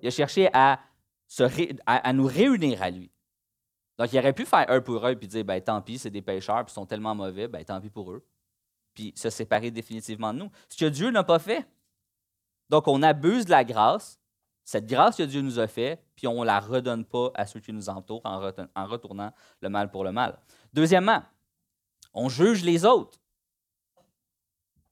Il 0.00 0.08
a 0.08 0.10
cherché 0.10 0.50
à, 0.52 0.80
à 1.86 2.12
nous 2.12 2.26
réunir 2.26 2.82
à 2.82 2.90
lui. 2.90 3.10
Donc, 3.98 4.12
il 4.12 4.18
aurait 4.18 4.32
pu 4.32 4.44
faire 4.44 4.68
un 4.68 4.80
pour 4.80 5.06
eux 5.06 5.14
puis 5.14 5.28
dire 5.28 5.44
ben, 5.44 5.60
tant 5.60 5.80
pis, 5.80 5.98
c'est 5.98 6.10
des 6.10 6.22
pécheurs, 6.22 6.64
puis 6.64 6.72
ils 6.72 6.74
sont 6.74 6.86
tellement 6.86 7.14
mauvais, 7.14 7.48
ben, 7.48 7.64
tant 7.64 7.80
pis 7.80 7.90
pour 7.90 8.12
eux. 8.12 8.26
Puis 8.94 9.12
se 9.16 9.30
séparer 9.30 9.70
définitivement 9.70 10.34
de 10.34 10.40
nous. 10.40 10.50
Ce 10.68 10.76
que 10.76 10.86
Dieu 10.86 11.10
n'a 11.10 11.24
pas 11.24 11.38
fait. 11.38 11.66
Donc, 12.68 12.88
on 12.88 13.02
abuse 13.02 13.44
de 13.44 13.50
la 13.50 13.64
grâce, 13.64 14.20
cette 14.64 14.86
grâce 14.86 15.16
que 15.16 15.22
Dieu 15.22 15.40
nous 15.40 15.58
a 15.58 15.66
fait, 15.66 16.02
puis 16.16 16.26
on 16.26 16.40
ne 16.40 16.46
la 16.46 16.58
redonne 16.58 17.04
pas 17.04 17.30
à 17.34 17.46
ceux 17.46 17.60
qui 17.60 17.72
nous 17.72 17.88
entourent 17.88 18.22
en, 18.24 18.40
retournant 18.86 19.32
le 19.60 19.68
mal 19.68 19.90
pour 19.90 20.02
le 20.04 20.12
mal. 20.12 20.38
Deuxièmement, 20.72 21.22
on 22.12 22.28
juge 22.28 22.64
les 22.64 22.84
autres. 22.84 23.18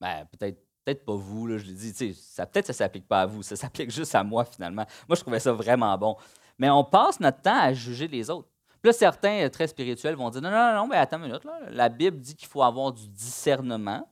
Ben, 0.00 0.26
peut-être 0.26 0.64
peut-être 0.84 1.04
pas 1.04 1.14
vous, 1.14 1.46
là, 1.46 1.58
je 1.58 1.64
l'ai 1.64 1.72
dit, 1.72 1.92
peut-être 1.92 2.66
ça 2.66 2.72
ne 2.72 2.76
s'applique 2.76 3.08
pas 3.08 3.22
à 3.22 3.26
vous, 3.26 3.42
ça 3.42 3.56
s'applique 3.56 3.90
juste 3.90 4.14
à 4.14 4.22
moi 4.22 4.44
finalement. 4.44 4.84
Moi, 5.08 5.16
je 5.16 5.20
trouvais 5.20 5.40
ça 5.40 5.52
vraiment 5.52 5.96
bon. 5.96 6.16
Mais 6.58 6.70
on 6.70 6.84
passe 6.84 7.20
notre 7.20 7.40
temps 7.40 7.58
à 7.58 7.72
juger 7.72 8.06
les 8.06 8.30
autres. 8.30 8.48
Puis 8.82 8.90
là, 8.90 8.92
certains 8.92 9.44
euh, 9.44 9.48
très 9.48 9.66
spirituels 9.66 10.14
vont 10.14 10.30
dire 10.30 10.42
Non, 10.42 10.50
non, 10.50 10.74
non, 10.74 10.86
mais 10.86 10.96
attends 10.96 11.16
une 11.16 11.24
minute, 11.24 11.42
la 11.70 11.88
Bible 11.88 12.18
dit 12.18 12.36
qu'il 12.36 12.48
faut 12.48 12.62
avoir 12.62 12.92
du 12.92 13.08
discernement. 13.08 14.08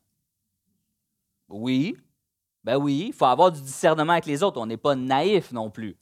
Oui, 1.48 1.96
ben 2.64 2.76
oui, 2.76 3.06
il 3.08 3.12
faut 3.12 3.24
avoir 3.24 3.50
du 3.50 3.60
discernement 3.60 4.12
avec 4.12 4.26
les 4.26 4.42
autres. 4.42 4.60
On 4.60 4.66
n'est 4.66 4.76
pas 4.76 4.94
naïf 4.94 5.52
non 5.52 5.70
plus. 5.70 5.96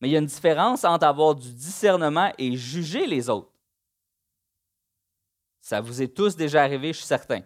Mais 0.00 0.08
il 0.08 0.12
y 0.12 0.16
a 0.16 0.20
une 0.20 0.26
différence 0.26 0.84
entre 0.84 1.06
avoir 1.06 1.34
du 1.34 1.52
discernement 1.52 2.32
et 2.38 2.56
juger 2.56 3.06
les 3.06 3.28
autres. 3.28 3.50
Ça 5.60 5.80
vous 5.80 6.02
est 6.02 6.14
tous 6.14 6.36
déjà 6.36 6.62
arrivé, 6.62 6.92
je 6.92 6.98
suis 6.98 7.06
certain. 7.06 7.40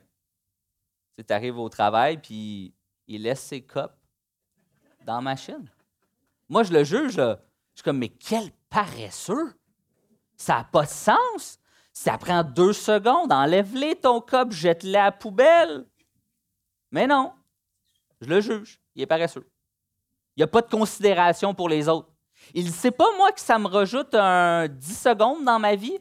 Tu 1.17 1.33
arrives 1.33 1.59
au 1.59 1.69
travail, 1.69 2.19
puis 2.19 2.75
il 3.07 3.23
laisse 3.23 3.43
ses 3.43 3.63
copes 3.63 3.97
dans 5.05 5.17
la 5.17 5.21
machine. 5.21 5.71
Moi, 6.49 6.63
je 6.63 6.73
le 6.73 6.85
juge, 6.85 7.15
je 7.15 7.37
suis 7.75 7.83
comme, 7.85 7.99
mais 7.99 8.09
quel 8.09 8.51
paresseux! 8.69 9.55
Ça 10.37 10.59
n'a 10.59 10.65
pas 10.65 10.85
de 10.85 10.91
sens. 10.91 11.59
Ça 11.93 12.17
prend 12.17 12.45
deux 12.45 12.73
secondes. 12.73 13.33
Enlève-les 13.33 13.97
ton 13.97 14.21
cop, 14.21 14.53
jette-les 14.53 14.97
à 14.97 15.07
la 15.07 15.13
poubelle. 15.13 15.87
Mais 16.93 17.07
non, 17.07 17.33
je 18.21 18.29
le 18.29 18.41
juge. 18.41 18.81
Il 18.95 19.03
est 19.03 19.07
paresseux. 19.07 19.49
Il 20.37 20.41
n'y 20.41 20.45
a 20.45 20.49
pas 20.49 20.63
de 20.63 20.71
considération 20.71 21.55
pour 21.55 21.69
les 21.69 21.89
autres. 21.89 22.09
Il 22.55 22.67
ne 22.67 22.71
sait 22.71 22.91
pas, 22.91 23.17
moi, 23.17 23.33
que 23.33 23.41
ça 23.41 23.59
me 23.59 23.67
rajoute 23.67 24.15
un 24.15 24.69
10 24.69 24.99
secondes 24.99 25.45
dans 25.45 25.59
ma 25.59 25.75
vie? 25.75 25.99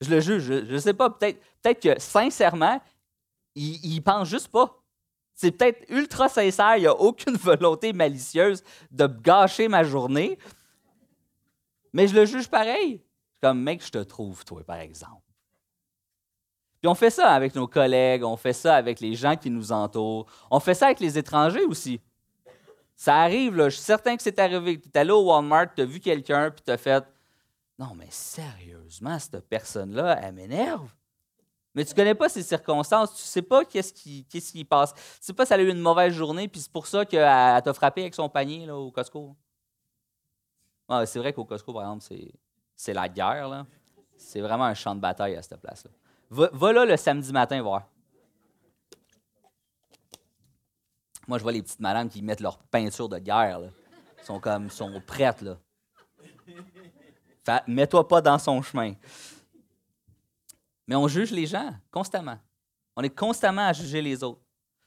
Je 0.00 0.10
le 0.10 0.20
juge. 0.20 0.44
Je 0.44 0.72
ne 0.72 0.78
sais 0.78 0.94
pas. 0.94 1.10
Peut-être 1.10 1.40
peut 1.62 1.74
que, 1.74 2.00
sincèrement, 2.00 2.80
il 3.54 3.94
ne 3.96 4.00
pense 4.00 4.28
juste 4.28 4.48
pas. 4.48 4.82
C'est 5.34 5.50
peut-être 5.50 5.84
ultra 5.90 6.28
sincère. 6.28 6.76
Il 6.76 6.82
n'y 6.82 6.86
a 6.86 6.94
aucune 6.94 7.36
volonté 7.36 7.92
malicieuse 7.92 8.62
de 8.90 9.06
gâcher 9.06 9.68
ma 9.68 9.84
journée. 9.84 10.38
Mais 11.92 12.08
je 12.08 12.14
le 12.14 12.24
juge 12.24 12.48
pareil. 12.48 13.02
Comme, 13.42 13.62
mec, 13.62 13.84
je 13.84 13.90
te 13.90 13.98
trouve, 13.98 14.44
toi, 14.44 14.62
par 14.64 14.78
exemple. 14.78 15.25
On 16.86 16.94
fait 16.94 17.10
ça 17.10 17.30
avec 17.30 17.54
nos 17.54 17.66
collègues, 17.66 18.24
on 18.24 18.36
fait 18.36 18.52
ça 18.52 18.76
avec 18.76 19.00
les 19.00 19.14
gens 19.14 19.36
qui 19.36 19.50
nous 19.50 19.72
entourent, 19.72 20.26
on 20.50 20.60
fait 20.60 20.74
ça 20.74 20.86
avec 20.86 21.00
les 21.00 21.18
étrangers 21.18 21.64
aussi. 21.64 22.00
Ça 22.94 23.16
arrive, 23.16 23.56
là, 23.56 23.68
je 23.68 23.76
suis 23.76 23.84
certain 23.84 24.16
que 24.16 24.22
c'est 24.22 24.38
arrivé. 24.38 24.80
Tu 24.80 24.88
es 24.88 24.98
allé 24.98 25.10
au 25.10 25.24
Walmart, 25.26 25.74
tu 25.74 25.82
as 25.82 25.84
vu 25.84 26.00
quelqu'un, 26.00 26.50
puis 26.50 26.62
tu 26.64 26.70
as 26.70 26.78
fait 26.78 27.04
Non, 27.78 27.94
mais 27.94 28.08
sérieusement, 28.10 29.18
cette 29.18 29.46
personne-là, 29.48 30.18
elle 30.22 30.32
m'énerve. 30.32 30.88
Mais 31.74 31.84
tu 31.84 31.92
connais 31.92 32.14
pas 32.14 32.30
ses 32.30 32.42
circonstances, 32.42 33.14
tu 33.14 33.20
sais 33.20 33.42
pas 33.42 33.62
qu'est-ce 33.66 33.92
qui, 33.92 34.24
qu'est-ce 34.24 34.50
qui 34.50 34.64
passe. 34.64 34.94
Tu 34.94 35.00
sais 35.20 35.34
pas 35.34 35.44
si 35.44 35.52
elle 35.52 35.60
a 35.60 35.62
eu 35.64 35.70
une 35.70 35.80
mauvaise 35.80 36.14
journée, 36.14 36.48
puis 36.48 36.60
c'est 36.62 36.72
pour 36.72 36.86
ça 36.86 37.04
qu'elle 37.04 37.20
t'a 37.20 37.74
frappé 37.74 38.00
avec 38.00 38.14
son 38.14 38.30
panier 38.30 38.64
là, 38.64 38.74
au 38.74 38.90
Costco. 38.90 39.36
C'est 41.04 41.18
vrai 41.18 41.34
qu'au 41.34 41.44
Costco, 41.44 41.74
par 41.74 41.82
exemple, 41.82 42.04
c'est 42.74 42.94
la 42.94 43.10
guerre. 43.10 43.48
Là. 43.48 43.66
C'est 44.16 44.40
vraiment 44.40 44.64
un 44.64 44.74
champ 44.74 44.94
de 44.94 45.00
bataille 45.00 45.36
à 45.36 45.42
cette 45.42 45.60
place-là. 45.60 45.90
Va, 46.30 46.72
là 46.72 46.84
le 46.84 46.96
samedi 46.96 47.32
matin 47.32 47.62
voir. 47.62 47.88
Moi, 51.28 51.38
je 51.38 51.42
vois 51.42 51.52
les 51.52 51.62
petites 51.62 51.80
madames 51.80 52.08
qui 52.08 52.22
mettent 52.22 52.40
leur 52.40 52.58
peinture 52.58 53.08
de 53.08 53.18
guerre. 53.18 53.60
Ils 54.18 54.24
sont 54.24 54.38
comme, 54.38 54.70
sont 54.70 55.00
prêtes. 55.04 55.42
Là. 55.42 55.58
Mets-toi 57.66 58.06
pas 58.06 58.20
dans 58.20 58.38
son 58.38 58.62
chemin. 58.62 58.94
Mais 60.86 60.94
on 60.94 61.08
juge 61.08 61.32
les 61.32 61.46
gens 61.46 61.74
constamment. 61.90 62.38
On 62.94 63.02
est 63.02 63.14
constamment 63.14 63.66
à 63.66 63.72
juger 63.72 64.00
les 64.00 64.22
autres, 64.22 64.40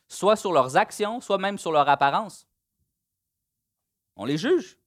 soit 0.08 0.36
sur 0.36 0.52
leurs 0.52 0.76
actions, 0.78 1.22
soit 1.22 1.38
même 1.38 1.58
sur 1.58 1.72
leur 1.72 1.88
apparence. 1.88 2.48
On 4.16 4.26
les 4.26 4.38
juge. 4.38 4.78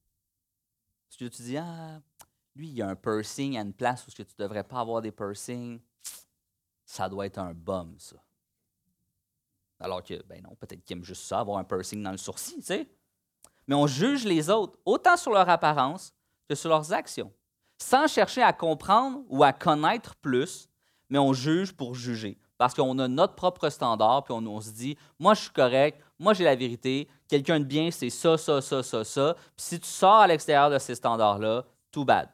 Que 1.17 1.25
tu 1.25 1.43
dis, 1.43 1.57
ah, 1.57 2.01
lui, 2.55 2.67
il 2.67 2.73
y 2.73 2.81
a 2.81 2.89
un 2.89 2.95
piercing 2.95 3.57
à 3.57 3.61
une 3.61 3.73
place 3.73 4.05
où 4.07 4.11
tu 4.11 4.23
ne 4.23 4.43
devrais 4.43 4.63
pas 4.63 4.79
avoir 4.79 5.01
des 5.01 5.11
piercings, 5.11 5.79
ça 6.93 7.09
doit 7.09 7.25
être 7.25 7.39
un 7.39 7.53
bum, 7.53 7.95
ça. 7.97 8.15
Alors 9.79 10.03
que, 10.03 10.21
ben 10.27 10.41
non, 10.43 10.55
peut-être 10.59 10.83
qu'il 10.83 10.95
aime 10.95 11.03
juste 11.03 11.23
ça, 11.23 11.39
avoir 11.39 11.57
un 11.57 11.63
piercing 11.63 12.03
dans 12.03 12.11
le 12.11 12.17
sourcil, 12.17 12.57
tu 12.57 12.65
sais. 12.65 12.87
Mais 13.67 13.73
on 13.73 13.87
juge 13.87 14.25
les 14.25 14.49
autres, 14.51 14.77
autant 14.85 15.17
sur 15.17 15.31
leur 15.31 15.49
apparence 15.49 16.13
que 16.47 16.53
sur 16.53 16.69
leurs 16.69 16.93
actions, 16.93 17.33
sans 17.79 18.07
chercher 18.07 18.43
à 18.43 18.53
comprendre 18.53 19.23
ou 19.29 19.43
à 19.43 19.51
connaître 19.53 20.15
plus, 20.17 20.69
mais 21.09 21.17
on 21.17 21.33
juge 21.33 21.73
pour 21.73 21.95
juger. 21.95 22.37
Parce 22.59 22.75
qu'on 22.75 22.99
a 22.99 23.07
notre 23.07 23.33
propre 23.33 23.69
standard, 23.69 24.23
puis 24.23 24.33
on, 24.33 24.61
se 24.61 24.69
dit, 24.69 24.95
moi 25.17 25.33
je 25.33 25.41
suis 25.41 25.51
correct, 25.51 25.99
moi 26.19 26.33
j'ai 26.33 26.43
la 26.43 26.55
vérité, 26.55 27.07
quelqu'un 27.27 27.59
de 27.59 27.65
bien 27.65 27.89
c'est 27.89 28.11
ça, 28.11 28.37
ça, 28.37 28.61
ça, 28.61 28.83
ça, 28.83 29.03
ça. 29.03 29.33
Puis 29.33 29.65
si 29.65 29.79
tu 29.79 29.87
sors 29.87 30.19
à 30.19 30.27
l'extérieur 30.27 30.69
de 30.69 30.77
ces 30.77 30.93
standards-là, 30.93 31.65
tout 31.91 32.05
bad. 32.05 32.29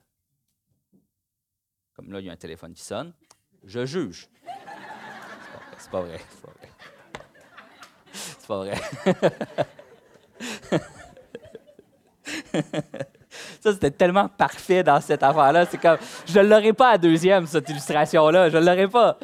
Comme 1.93 2.11
là, 2.11 2.19
il 2.19 2.25
y 2.25 2.29
a 2.29 2.33
un 2.33 2.37
téléphone 2.37 2.73
qui 2.73 2.83
sonne, 2.83 3.13
je 3.63 3.85
juge. 3.85 4.29
C'est 5.89 5.97
pas 5.97 6.01
vrai, 6.01 6.19
c'est 8.13 8.47
pas 8.47 8.57
vrai. 8.57 8.75
Ça, 13.59 13.73
c'était 13.73 13.89
tellement 13.89 14.27
parfait 14.29 14.83
dans 14.83 15.01
cette 15.01 15.23
affaire-là. 15.23 15.65
C'est 15.65 15.79
comme, 15.79 15.97
je 16.27 16.39
ne 16.39 16.47
l'aurais 16.47 16.73
pas 16.73 16.91
à 16.91 16.97
deuxième, 16.99 17.47
cette 17.47 17.67
illustration-là. 17.69 18.49
Je 18.49 18.57
ne 18.57 18.65
l'aurais 18.65 18.87
pas. 18.87 19.17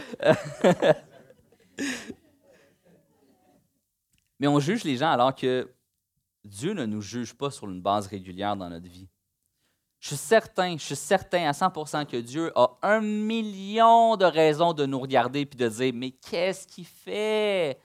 Mais 4.39 4.47
on 4.47 4.59
juge 4.59 4.83
les 4.83 4.97
gens 4.97 5.11
alors 5.11 5.35
que 5.35 5.69
Dieu 6.43 6.73
ne 6.73 6.85
nous 6.85 7.01
juge 7.01 7.35
pas 7.35 7.51
sur 7.51 7.67
une 7.67 7.81
base 7.81 8.07
régulière 8.07 8.55
dans 8.55 8.69
notre 8.69 8.87
vie. 8.87 9.07
Je 9.99 10.09
suis 10.09 10.17
certain, 10.17 10.77
je 10.77 10.83
suis 10.83 10.95
certain 10.95 11.47
à 11.47 11.51
100% 11.51 12.05
que 12.05 12.17
Dieu 12.17 12.51
a 12.55 12.77
un 12.83 13.01
million 13.01 14.15
de 14.17 14.25
raisons 14.25 14.73
de 14.73 14.85
nous 14.85 14.99
regarder 14.99 15.41
et 15.41 15.45
de 15.45 15.67
dire 15.67 15.93
Mais 15.93 16.11
qu'est-ce 16.11 16.67
qu'il 16.67 16.85
fait? 16.85 17.79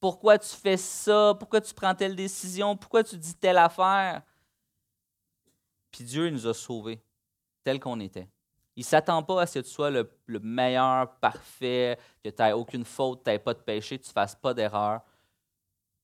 Pourquoi 0.00 0.38
tu 0.38 0.48
fais 0.48 0.78
ça? 0.78 1.34
Pourquoi 1.38 1.60
tu 1.60 1.74
prends 1.74 1.94
telle 1.94 2.16
décision? 2.16 2.76
Pourquoi 2.76 3.04
tu 3.04 3.18
dis 3.18 3.34
telle 3.34 3.58
affaire? 3.58 4.22
Puis 5.90 6.04
Dieu 6.04 6.30
nous 6.30 6.46
a 6.46 6.54
sauvés, 6.54 7.02
tel 7.64 7.80
qu'on 7.80 8.00
était. 8.00 8.28
Il 8.76 8.80
ne 8.80 8.84
s'attend 8.86 9.22
pas 9.22 9.42
à 9.42 9.46
ce 9.46 9.58
que 9.58 9.64
tu 9.64 9.70
sois 9.70 9.90
le, 9.90 10.08
meilleur, 10.26 11.14
parfait, 11.16 11.98
que 12.24 12.30
tu 12.30 12.42
n'aies 12.42 12.52
aucune 12.52 12.84
faute, 12.84 13.24
tu 13.24 13.30
n'aies 13.30 13.38
pas 13.38 13.52
de 13.52 13.58
péché, 13.58 13.98
que 13.98 14.04
tu 14.04 14.10
ne 14.10 14.14
fasses 14.14 14.36
pas 14.36 14.54
d'erreur. 14.54 15.02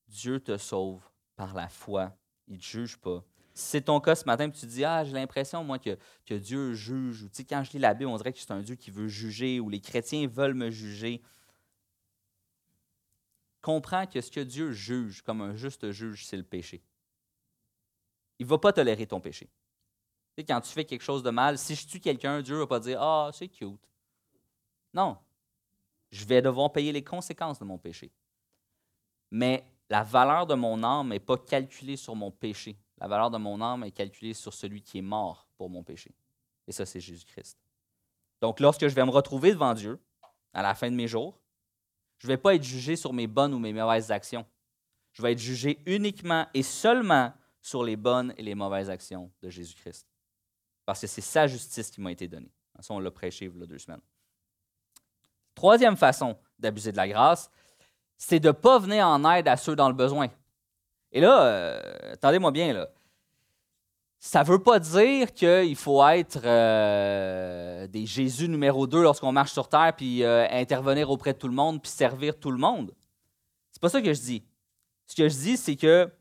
Dieu 0.07 0.39
te 0.39 0.57
sauve 0.57 1.01
par 1.35 1.53
la 1.55 1.69
foi. 1.69 2.11
Il 2.47 2.55
ne 2.55 2.59
te 2.59 2.65
juge 2.65 2.97
pas. 2.97 3.23
C'est 3.59 3.81
ton 3.81 3.99
cas 3.99 4.13
ce 4.13 4.23
matin, 4.25 4.47
tu 4.51 4.61
te 4.61 4.65
dis 4.67 4.85
Ah, 4.85 5.03
j'ai 5.03 5.13
l'impression, 5.13 5.63
moi, 5.63 5.79
que, 5.79 5.97
que 6.27 6.35
Dieu 6.35 6.75
juge. 6.75 7.23
Ou, 7.23 7.29
tu 7.29 7.37
sais, 7.37 7.43
quand 7.43 7.63
je 7.63 7.71
lis 7.71 7.79
la 7.79 7.95
Bible, 7.95 8.11
on 8.11 8.17
dirait 8.17 8.31
que 8.31 8.37
c'est 8.37 8.51
un 8.51 8.61
Dieu 8.61 8.75
qui 8.75 8.91
veut 8.91 9.07
juger 9.07 9.59
ou 9.59 9.67
les 9.67 9.81
chrétiens 9.81 10.27
veulent 10.27 10.53
me 10.53 10.69
juger. 10.69 11.23
Comprends 13.63 14.05
que 14.05 14.21
ce 14.21 14.29
que 14.29 14.41
Dieu 14.41 14.73
juge 14.73 15.23
comme 15.23 15.41
un 15.41 15.55
juste 15.55 15.89
juge, 15.89 16.27
c'est 16.27 16.37
le 16.37 16.43
péché. 16.43 16.83
Il 18.37 18.45
ne 18.45 18.49
va 18.51 18.59
pas 18.59 18.71
tolérer 18.71 19.07
ton 19.07 19.19
péché. 19.19 19.49
sais, 20.37 20.43
quand 20.43 20.61
tu 20.61 20.69
fais 20.69 20.85
quelque 20.85 21.01
chose 21.01 21.23
de 21.23 21.31
mal, 21.31 21.57
si 21.57 21.73
je 21.73 21.87
tue 21.87 21.99
quelqu'un, 21.99 22.43
Dieu 22.43 22.53
ne 22.53 22.59
va 22.59 22.67
pas 22.67 22.79
dire 22.79 23.01
Ah, 23.01 23.31
c'est 23.33 23.47
cute. 23.47 23.89
Non. 24.93 25.17
Je 26.11 26.23
vais 26.25 26.43
devoir 26.43 26.71
payer 26.71 26.91
les 26.91 27.03
conséquences 27.03 27.57
de 27.57 27.65
mon 27.65 27.79
péché. 27.79 28.11
Mais 29.31 29.65
la 29.89 30.03
valeur 30.03 30.45
de 30.45 30.53
mon 30.53 30.83
âme 30.83 31.09
n'est 31.09 31.19
pas 31.19 31.39
calculée 31.39 31.97
sur 31.97 32.15
mon 32.15 32.29
péché. 32.29 32.77
La 32.99 33.07
valeur 33.07 33.29
de 33.29 33.37
mon 33.37 33.61
âme 33.61 33.83
est 33.83 33.91
calculée 33.91 34.33
sur 34.33 34.53
celui 34.53 34.81
qui 34.81 34.97
est 34.97 35.03
mort 35.03 35.47
pour 35.57 35.69
mon 35.69 35.83
péché. 35.83 36.15
Et 36.67 36.71
ça, 36.71 36.85
c'est 36.85 36.99
Jésus-Christ. 36.99 37.57
Donc, 38.41 38.59
lorsque 38.59 38.87
je 38.87 38.93
vais 38.93 39.05
me 39.05 39.11
retrouver 39.11 39.51
devant 39.51 39.73
Dieu, 39.73 39.99
à 40.53 40.61
la 40.61 40.73
fin 40.73 40.89
de 40.89 40.95
mes 40.95 41.07
jours, 41.07 41.39
je 42.17 42.27
ne 42.27 42.33
vais 42.33 42.37
pas 42.37 42.55
être 42.55 42.63
jugé 42.63 42.95
sur 42.95 43.13
mes 43.13 43.27
bonnes 43.27 43.53
ou 43.53 43.59
mes 43.59 43.73
mauvaises 43.73 44.11
actions. 44.11 44.45
Je 45.13 45.21
vais 45.21 45.33
être 45.33 45.39
jugé 45.39 45.79
uniquement 45.85 46.47
et 46.53 46.63
seulement 46.63 47.33
sur 47.61 47.83
les 47.83 47.95
bonnes 47.95 48.33
et 48.37 48.43
les 48.43 48.55
mauvaises 48.55 48.89
actions 48.89 49.31
de 49.41 49.49
Jésus-Christ. 49.49 50.07
Parce 50.85 51.01
que 51.01 51.07
c'est 51.07 51.21
sa 51.21 51.47
justice 51.47 51.91
qui 51.91 52.01
m'a 52.01 52.11
été 52.11 52.27
donnée. 52.27 52.51
Ça, 52.79 52.93
on 52.93 52.99
l'a 52.99 53.11
prêché 53.11 53.45
il 53.45 53.59
y 53.59 53.63
a 53.63 53.65
deux 53.65 53.79
semaines. 53.79 54.01
Troisième 55.53 55.97
façon 55.97 56.37
d'abuser 56.59 56.91
de 56.91 56.97
la 56.97 57.07
grâce, 57.07 57.49
c'est 58.15 58.39
de 58.39 58.47
ne 58.47 58.53
pas 58.53 58.79
venir 58.79 59.07
en 59.07 59.29
aide 59.31 59.47
à 59.47 59.57
ceux 59.57 59.75
dans 59.75 59.89
le 59.89 59.95
besoin. 59.95 60.27
Et 61.11 61.21
là, 61.21 61.43
euh, 61.43 62.13
attendez-moi 62.13 62.51
bien, 62.51 62.73
là. 62.73 62.89
Ça 64.19 64.41
ne 64.43 64.47
veut 64.47 64.61
pas 64.61 64.79
dire 64.79 65.31
qu'il 65.33 65.75
faut 65.75 66.05
être 66.07 66.41
euh, 66.43 67.85
des 67.87 68.05
Jésus 68.05 68.49
numéro 68.49 68.87
2 68.87 69.03
lorsqu'on 69.03 69.31
marche 69.31 69.51
sur 69.51 69.69
terre, 69.69 69.93
puis 69.95 70.23
euh, 70.23 70.47
intervenir 70.49 71.09
auprès 71.11 71.33
de 71.33 71.37
tout 71.37 71.47
le 71.47 71.53
monde, 71.53 71.81
puis 71.81 71.91
servir 71.91 72.37
tout 72.39 72.51
le 72.51 72.57
monde. 72.57 72.93
C'est 73.71 73.81
pas 73.81 73.89
ça 73.89 74.01
que 74.01 74.13
je 74.13 74.19
dis. 74.19 74.43
Ce 75.05 75.15
que 75.15 75.29
je 75.29 75.35
dis, 75.35 75.55
c'est 75.55 75.75
que 75.75 76.11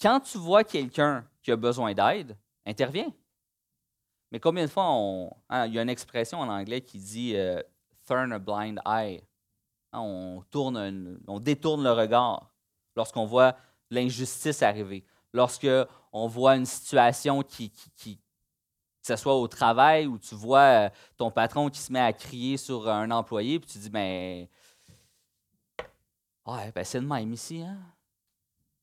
quand 0.00 0.20
tu 0.20 0.36
vois 0.36 0.62
quelqu'un 0.62 1.26
qui 1.42 1.50
a 1.50 1.56
besoin 1.56 1.94
d'aide, 1.94 2.36
interviens. 2.66 3.10
Mais 4.30 4.40
combien 4.40 4.66
de 4.66 4.70
fois 4.70 4.84
on. 4.86 5.32
Hein, 5.48 5.66
il 5.66 5.74
y 5.74 5.78
a 5.78 5.82
une 5.82 5.88
expression 5.88 6.40
en 6.40 6.48
anglais 6.48 6.82
qui 6.82 6.98
dit 6.98 7.34
turn 8.06 8.30
a 8.30 8.38
blind 8.38 8.78
eye. 8.86 9.22
Hein, 9.92 10.00
on, 10.00 10.44
tourne 10.50 11.18
on 11.26 11.40
détourne 11.40 11.82
le 11.82 11.92
regard 11.92 12.50
lorsqu'on 12.94 13.24
voit 13.24 13.56
l'injustice 13.90 14.62
arriver, 14.62 15.04
lorsqu'on 15.32 16.26
voit 16.26 16.56
une 16.56 16.66
situation 16.66 17.42
qui, 17.42 17.70
que 17.70 19.06
ce 19.06 19.16
soit 19.16 19.34
au 19.34 19.48
travail 19.48 20.06
où 20.06 20.18
tu 20.18 20.34
vois 20.34 20.86
euh, 20.86 20.90
ton 21.16 21.30
patron 21.30 21.70
qui 21.70 21.80
se 21.80 21.92
met 21.92 22.00
à 22.00 22.12
crier 22.12 22.56
sur 22.56 22.88
un 22.88 23.10
employé, 23.10 23.58
puis 23.58 23.70
tu 23.70 23.78
dis, 23.78 23.90
mais. 23.90 24.50
Ouais, 26.46 26.72
ben 26.72 26.84
c'est 26.84 27.00
de 27.00 27.06
même 27.06 27.32
ici, 27.32 27.62
hein? 27.62 27.78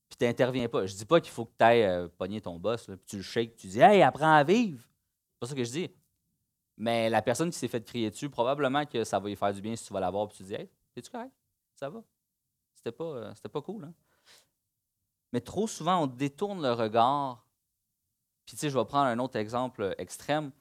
Puis 0.08 0.18
tu 0.18 0.26
n'interviens 0.26 0.68
pas. 0.68 0.86
Je 0.86 0.96
dis 0.96 1.06
pas 1.06 1.20
qu'il 1.20 1.32
faut 1.32 1.46
que 1.46 1.54
tu 1.58 1.64
ailles 1.64 1.84
euh, 1.84 2.40
ton 2.42 2.60
boss, 2.60 2.86
puis 2.86 2.98
tu 3.08 3.18
le 3.18 3.24
shakes, 3.24 3.56
tu 3.56 3.68
dis, 3.68 3.80
hey, 3.80 4.02
apprends 4.02 4.36
à 4.36 4.44
vivre. 4.44 4.84
C'est 5.34 5.40
pas 5.40 5.48
ça 5.48 5.56
que 5.56 5.64
je 5.64 5.72
dis. 5.72 5.92
Mais 6.78 7.10
la 7.10 7.22
personne 7.22 7.50
qui 7.50 7.58
s'est 7.58 7.68
fait 7.68 7.84
crier 7.84 8.10
dessus, 8.10 8.30
probablement 8.30 8.86
que 8.86 9.04
ça 9.04 9.20
va 9.20 9.30
lui 9.30 9.36
faire 9.36 9.54
du 9.54 9.62
bien 9.62 9.76
si 9.76 9.86
tu 9.86 9.94
vas 9.94 10.00
la 10.00 10.12
voir, 10.12 10.28
puis 10.28 10.38
tu 10.38 10.44
dis, 10.44 10.54
hey, 10.54 10.70
es-tu 10.96 11.10
correct? 11.10 11.34
Ça 11.74 11.90
va? 11.90 12.04
C'était 12.76 12.92
pas, 12.92 13.04
euh, 13.04 13.34
pas 13.52 13.62
cool, 13.62 13.86
hein? 13.86 13.94
Mais 15.36 15.42
trop 15.42 15.68
souvent, 15.68 16.04
on 16.04 16.08
détourne 16.08 16.62
le 16.62 16.72
regard. 16.72 17.46
Puis, 18.46 18.56
tu 18.56 18.62
sais, 18.62 18.70
je 18.70 18.80
vais 18.80 18.86
prendre 18.86 19.08
un 19.08 19.20
autre 19.20 19.36
exemple 19.36 19.94
extrême. 19.98 20.54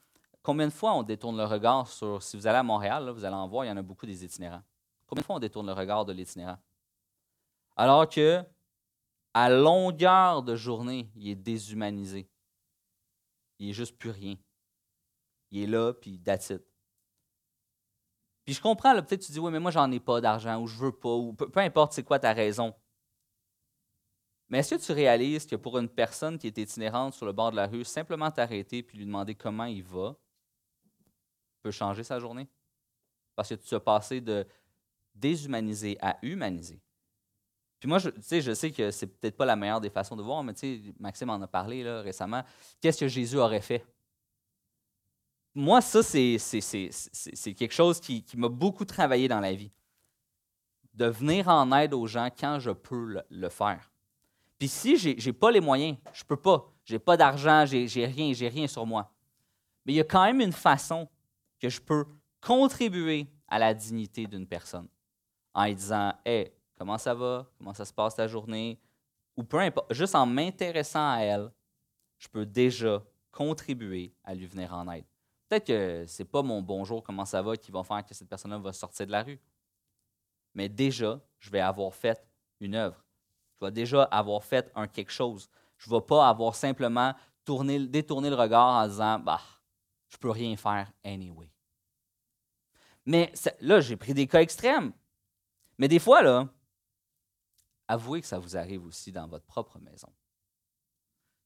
Combien 0.42 0.66
de 0.66 0.72
fois 0.72 0.94
on 0.94 1.04
détourne 1.04 1.36
le 1.36 1.44
regard 1.44 1.86
sur, 1.86 2.20
si 2.20 2.36
vous 2.36 2.48
allez 2.48 2.58
à 2.58 2.64
Montréal, 2.64 3.08
vous 3.10 3.24
allez 3.24 3.36
en 3.36 3.46
voir, 3.46 3.64
il 3.64 3.68
y 3.68 3.70
en 3.70 3.76
a 3.76 3.82
beaucoup 3.82 4.04
des 4.04 4.24
itinérants. 4.24 4.64
Combien 5.06 5.20
de 5.20 5.26
fois 5.26 5.36
on 5.36 5.38
détourne 5.38 5.68
le 5.68 5.74
regard 5.74 6.04
de 6.04 6.12
l'itinérant? 6.12 6.58
Alors 7.76 8.08
que, 8.08 8.42
à 9.32 9.48
longueur 9.48 10.42
de 10.42 10.56
journée, 10.56 11.08
il 11.14 11.28
est 11.28 11.36
déshumanisé. 11.36 12.28
Il 13.60 13.68
n'est 13.68 13.74
juste 13.74 13.96
plus 13.96 14.10
rien. 14.10 14.34
Il 15.52 15.62
est 15.62 15.66
là, 15.68 15.92
puis 15.92 16.18
that's. 16.18 16.52
Puis 18.44 18.54
je 18.54 18.60
comprends, 18.60 18.92
peut-être 18.94 19.24
tu 19.24 19.30
dis, 19.30 19.38
oui, 19.38 19.52
mais 19.52 19.60
moi, 19.60 19.70
j'en 19.70 19.88
ai 19.92 20.00
pas 20.00 20.20
d'argent, 20.20 20.60
ou 20.60 20.66
je 20.66 20.76
veux 20.76 20.98
pas, 20.98 21.14
ou 21.14 21.32
peu 21.32 21.60
importe 21.60 21.92
c'est 21.92 22.02
quoi 22.02 22.18
ta 22.18 22.32
raison. 22.32 22.74
Mais 24.54 24.60
est-ce 24.60 24.76
que 24.76 24.80
tu 24.80 24.92
réalises 24.92 25.46
que 25.46 25.56
pour 25.56 25.78
une 25.78 25.88
personne 25.88 26.38
qui 26.38 26.46
est 26.46 26.56
itinérante 26.56 27.14
sur 27.14 27.26
le 27.26 27.32
bord 27.32 27.50
de 27.50 27.56
la 27.56 27.66
rue, 27.66 27.84
simplement 27.84 28.30
t'arrêter 28.30 28.84
puis 28.84 28.96
lui 28.96 29.04
demander 29.04 29.34
comment 29.34 29.64
il 29.64 29.82
va 29.82 30.14
peut 31.60 31.72
changer 31.72 32.04
sa 32.04 32.20
journée? 32.20 32.46
Parce 33.34 33.48
que 33.48 33.56
tu 33.56 33.74
as 33.74 33.80
passé 33.80 34.20
de 34.20 34.46
déshumaniser 35.12 35.98
à 36.00 36.18
humaniser. 36.22 36.80
Puis 37.80 37.88
moi, 37.88 37.98
je, 37.98 38.10
je 38.30 38.54
sais 38.54 38.70
que 38.70 38.92
c'est 38.92 39.08
peut-être 39.08 39.36
pas 39.36 39.44
la 39.44 39.56
meilleure 39.56 39.80
des 39.80 39.90
façons 39.90 40.14
de 40.14 40.22
voir, 40.22 40.44
mais 40.44 40.52
Maxime 41.00 41.30
en 41.30 41.42
a 41.42 41.48
parlé 41.48 41.82
là, 41.82 42.00
récemment. 42.02 42.44
Qu'est-ce 42.80 43.00
que 43.00 43.08
Jésus 43.08 43.38
aurait 43.38 43.60
fait? 43.60 43.84
Moi, 45.52 45.80
ça, 45.80 46.00
c'est 46.00 46.38
quelque 47.54 47.74
chose 47.74 47.98
qui, 47.98 48.22
qui 48.22 48.36
m'a 48.36 48.48
beaucoup 48.48 48.84
travaillé 48.84 49.26
dans 49.26 49.40
la 49.40 49.52
vie. 49.52 49.72
De 50.92 51.06
venir 51.06 51.48
en 51.48 51.72
aide 51.72 51.92
aux 51.92 52.06
gens 52.06 52.28
quand 52.30 52.60
je 52.60 52.70
peux 52.70 53.20
le 53.28 53.48
faire. 53.48 53.90
Puis 54.58 54.68
si 54.68 54.96
je 54.96 55.10
n'ai 55.10 55.32
pas 55.32 55.50
les 55.50 55.60
moyens, 55.60 55.96
je 56.12 56.22
ne 56.22 56.26
peux 56.26 56.36
pas. 56.36 56.72
Je 56.84 56.94
n'ai 56.94 56.98
pas 56.98 57.16
d'argent, 57.16 57.64
j'ai 57.66 58.06
rien, 58.06 58.32
j'ai 58.32 58.48
rien 58.48 58.66
sur 58.66 58.86
moi. 58.86 59.10
Mais 59.84 59.92
il 59.92 59.96
y 59.96 60.00
a 60.00 60.04
quand 60.04 60.24
même 60.24 60.40
une 60.40 60.52
façon 60.52 61.08
que 61.58 61.68
je 61.68 61.80
peux 61.80 62.04
contribuer 62.40 63.26
à 63.48 63.58
la 63.58 63.74
dignité 63.74 64.26
d'une 64.26 64.46
personne 64.46 64.88
en 65.52 65.66
lui 65.66 65.74
disant 65.74 66.12
Hey, 66.24 66.52
comment 66.76 66.98
ça 66.98 67.14
va? 67.14 67.46
Comment 67.58 67.74
ça 67.74 67.84
se 67.84 67.92
passe 67.92 68.16
ta 68.16 68.26
journée? 68.26 68.78
Ou 69.36 69.42
peu 69.42 69.58
importe, 69.58 69.92
juste 69.92 70.14
en 70.14 70.26
m'intéressant 70.26 71.10
à 71.10 71.20
elle, 71.20 71.50
je 72.18 72.28
peux 72.28 72.46
déjà 72.46 73.02
contribuer 73.30 74.14
à 74.22 74.34
lui 74.34 74.46
venir 74.46 74.72
en 74.72 74.88
aide. 74.90 75.04
Peut-être 75.48 75.66
que 75.66 76.06
ce 76.06 76.22
n'est 76.22 76.28
pas 76.28 76.42
mon 76.42 76.62
bonjour, 76.62 77.02
comment 77.02 77.24
ça 77.24 77.42
va, 77.42 77.56
qui 77.56 77.70
va 77.70 77.82
faire 77.82 78.04
que 78.04 78.14
cette 78.14 78.28
personne-là 78.28 78.58
va 78.58 78.72
sortir 78.72 79.06
de 79.06 79.12
la 79.12 79.22
rue. 79.22 79.40
Mais 80.54 80.68
déjà, 80.68 81.20
je 81.38 81.50
vais 81.50 81.60
avoir 81.60 81.92
fait 81.92 82.24
une 82.60 82.76
œuvre. 82.76 83.03
Je 83.64 83.70
déjà 83.70 84.04
avoir 84.04 84.44
fait 84.44 84.70
un 84.74 84.86
quelque 84.86 85.12
chose. 85.12 85.48
Je 85.78 85.90
ne 85.90 85.96
vais 85.96 86.02
pas 86.02 86.28
avoir 86.28 86.54
simplement 86.54 87.14
tourné, 87.44 87.86
détourné 87.86 88.30
le 88.30 88.36
regard 88.36 88.84
en 88.84 88.88
disant 88.88 89.18
bah, 89.18 89.40
je 90.08 90.16
ne 90.16 90.20
peux 90.20 90.30
rien 90.30 90.56
faire 90.56 90.90
anyway. 91.04 91.50
Mais 93.06 93.32
là, 93.60 93.80
j'ai 93.80 93.96
pris 93.96 94.14
des 94.14 94.26
cas 94.26 94.40
extrêmes. 94.40 94.92
Mais 95.78 95.88
des 95.88 95.98
fois, 95.98 96.22
là, 96.22 96.48
avouez 97.88 98.20
que 98.20 98.26
ça 98.26 98.38
vous 98.38 98.56
arrive 98.56 98.84
aussi 98.86 99.12
dans 99.12 99.26
votre 99.26 99.44
propre 99.44 99.78
maison. 99.78 100.08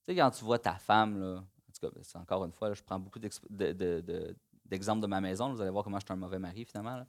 Tu 0.06 0.12
sais, 0.12 0.16
quand 0.16 0.30
tu 0.30 0.44
vois 0.44 0.58
ta 0.58 0.74
femme, 0.74 1.18
là, 1.18 1.38
en 1.38 1.72
tout 1.72 1.80
cas, 1.80 2.00
c'est 2.02 2.18
encore 2.18 2.44
une 2.44 2.52
fois, 2.52 2.72
je 2.74 2.82
prends 2.82 3.00
beaucoup 3.00 3.18
d'exemples 3.18 5.00
de, 5.02 5.06
ma 5.06 5.20
maison. 5.20 5.52
Vous 5.52 5.60
allez 5.60 5.70
voir 5.70 5.82
comment 5.82 5.98
je 5.98 6.04
suis 6.04 6.12
un 6.12 6.16
mauvais 6.16 6.38
mari, 6.38 6.64
finalement. 6.64 7.04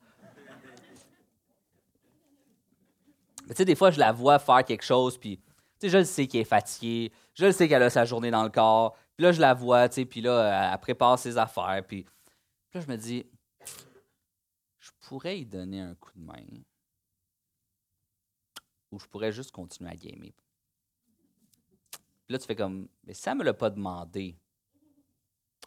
Mais 3.50 3.56
tu 3.56 3.58
sais, 3.58 3.66
des 3.66 3.76
fois, 3.76 3.90
je 3.90 4.00
la 4.00 4.12
vois 4.12 4.38
faire 4.38 4.64
quelque 4.64 4.84
chose, 4.84 5.18
puis 5.18 5.38
tu 5.38 5.44
sais, 5.80 5.90
je 5.90 5.98
le 5.98 6.04
sais 6.04 6.28
qu'elle 6.28 6.42
est 6.42 6.46
fatiguée, 6.46 7.12
je 7.34 7.48
le 7.48 7.52
sais 7.52 7.68
qu'elle 7.68 7.82
a 7.82 7.90
sa 7.90 8.06
journée 8.06 8.30
dans 8.30 8.44
le 8.44 8.50
corps, 8.50 8.96
puis 9.18 9.24
là, 9.24 9.32
je 9.32 9.42
la 9.42 9.56
vois, 9.56 9.90
tu 9.90 9.96
sais, 9.96 10.06
puis 10.06 10.22
là, 10.22 10.72
elle 10.72 10.80
prépare 10.80 11.18
ses 11.18 11.36
affaires, 11.36 11.84
puis, 11.88 12.06
là, 12.74 12.80
je 12.80 12.88
me 12.88 12.96
dis, 12.96 13.26
je 14.78 14.92
pourrais 15.02 15.36
lui 15.36 15.48
donner 15.48 15.82
un 15.82 15.96
coup 15.96 16.12
de 16.16 16.24
main, 16.24 16.46
ou 18.92 19.00
je 19.00 19.08
pourrais 19.08 19.32
juste 19.32 19.52
continuer 19.52 19.90
à 19.90 19.96
gamer. 19.96 20.32
Puis 21.92 22.34
là, 22.34 22.38
tu 22.38 22.46
fais 22.46 22.56
comme, 22.56 22.88
mais 23.04 23.16
ça 23.16 23.34
me 23.34 23.44
l'a 23.44 23.56
pas 23.56 23.72
demandé. 23.72 24.38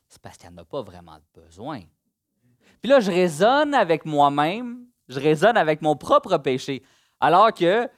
C'est 0.09 0.23
parce 0.23 0.37
qu'elle 0.37 0.55
n'a 0.55 0.65
pas 0.65 0.83
vraiment 0.83 1.19
besoin. 1.35 1.81
Puis 2.81 2.89
là, 2.89 3.01
je 3.01 3.11
raisonne 3.11 3.75
avec 3.75 4.05
moi-même, 4.05 4.87
je 5.09 5.19
raisonne 5.19 5.57
avec 5.57 5.83
mon 5.83 5.97
propre 5.97 6.39
péché. 6.39 6.85
Alors 7.23 7.55
que 7.55 7.89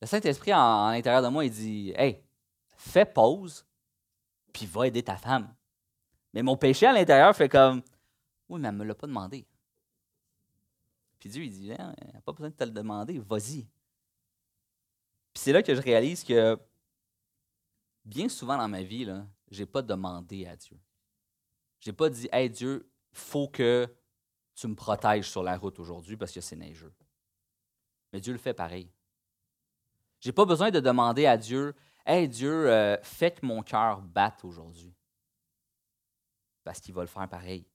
le 0.00 0.06
Saint-Esprit 0.06 0.54
en, 0.54 0.90
l'intérieur 0.90 1.22
de 1.22 1.28
moi, 1.28 1.44
il 1.44 1.50
dit 1.50 1.92
Hey, 1.94 2.24
fais 2.74 3.04
pause, 3.04 3.66
puis 4.54 4.64
va 4.64 4.86
aider 4.86 5.02
ta 5.02 5.18
femme. 5.18 5.54
Mais 6.32 6.42
mon 6.42 6.56
péché 6.56 6.86
à 6.86 6.94
l'intérieur 6.94 7.36
fait 7.36 7.50
comme 7.50 7.82
Oui, 8.48 8.58
mais 8.58 8.68
elle 8.68 8.74
ne 8.74 8.80
me 8.80 8.84
l'a 8.86 8.94
pas 8.94 9.06
demandé. 9.06 9.46
Puis 11.18 11.28
Dieu, 11.28 11.44
il 11.44 11.50
dit 11.50 11.72
hein, 11.74 11.94
Elle 12.00 12.14
n'a 12.14 12.22
pas 12.22 12.32
besoin 12.32 12.48
de 12.48 12.54
te 12.54 12.64
le 12.64 12.70
demander, 12.70 13.18
vas-y. 13.18 13.64
Puis 15.34 15.42
c'est 15.42 15.52
là 15.52 15.62
que 15.62 15.74
je 15.74 15.82
réalise 15.82 16.24
que 16.24 16.58
bien 18.06 18.30
souvent 18.30 18.56
dans 18.56 18.68
ma 18.68 18.82
vie, 18.82 19.06
je 19.50 19.60
n'ai 19.60 19.66
pas 19.66 19.82
demandé 19.82 20.46
à 20.46 20.56
Dieu. 20.56 20.80
Je 21.80 21.90
n'ai 21.90 21.94
pas 21.94 22.08
dit 22.08 22.30
Hey 22.32 22.48
Dieu, 22.48 22.90
il 23.12 23.18
faut 23.18 23.48
que 23.48 23.94
tu 24.54 24.68
me 24.68 24.74
protèges 24.74 25.28
sur 25.28 25.42
la 25.42 25.58
route 25.58 25.78
aujourd'hui 25.78 26.16
parce 26.16 26.32
que 26.32 26.40
c'est 26.40 26.56
neigeux. 26.56 26.94
Mais 28.12 28.20
Dieu 28.20 28.32
le 28.32 28.38
fait 28.38 28.54
pareil. 28.54 28.90
Je 30.20 30.28
n'ai 30.28 30.32
pas 30.32 30.44
besoin 30.44 30.70
de 30.70 30.80
demander 30.80 31.26
à 31.26 31.36
Dieu, 31.36 31.74
Hey 32.06 32.28
Dieu, 32.28 32.68
euh, 32.68 32.96
fais 33.02 33.30
que 33.30 33.44
mon 33.44 33.62
cœur 33.62 34.00
batte 34.00 34.44
aujourd'hui. 34.44 34.94
Parce 36.64 36.80
qu'il 36.80 36.94
va 36.94 37.02
le 37.02 37.06
faire 37.06 37.28
pareil. 37.28 37.66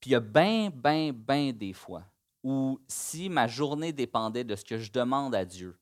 Puis 0.00 0.10
il 0.10 0.12
y 0.12 0.16
a 0.16 0.20
bien, 0.20 0.70
bien, 0.70 1.12
bien 1.12 1.52
des 1.52 1.72
fois 1.72 2.04
où 2.42 2.80
si 2.88 3.28
ma 3.28 3.46
journée 3.46 3.92
dépendait 3.92 4.44
de 4.44 4.56
ce 4.56 4.64
que 4.64 4.78
je 4.78 4.90
demande 4.90 5.34
à 5.34 5.44
Dieu, 5.44 5.78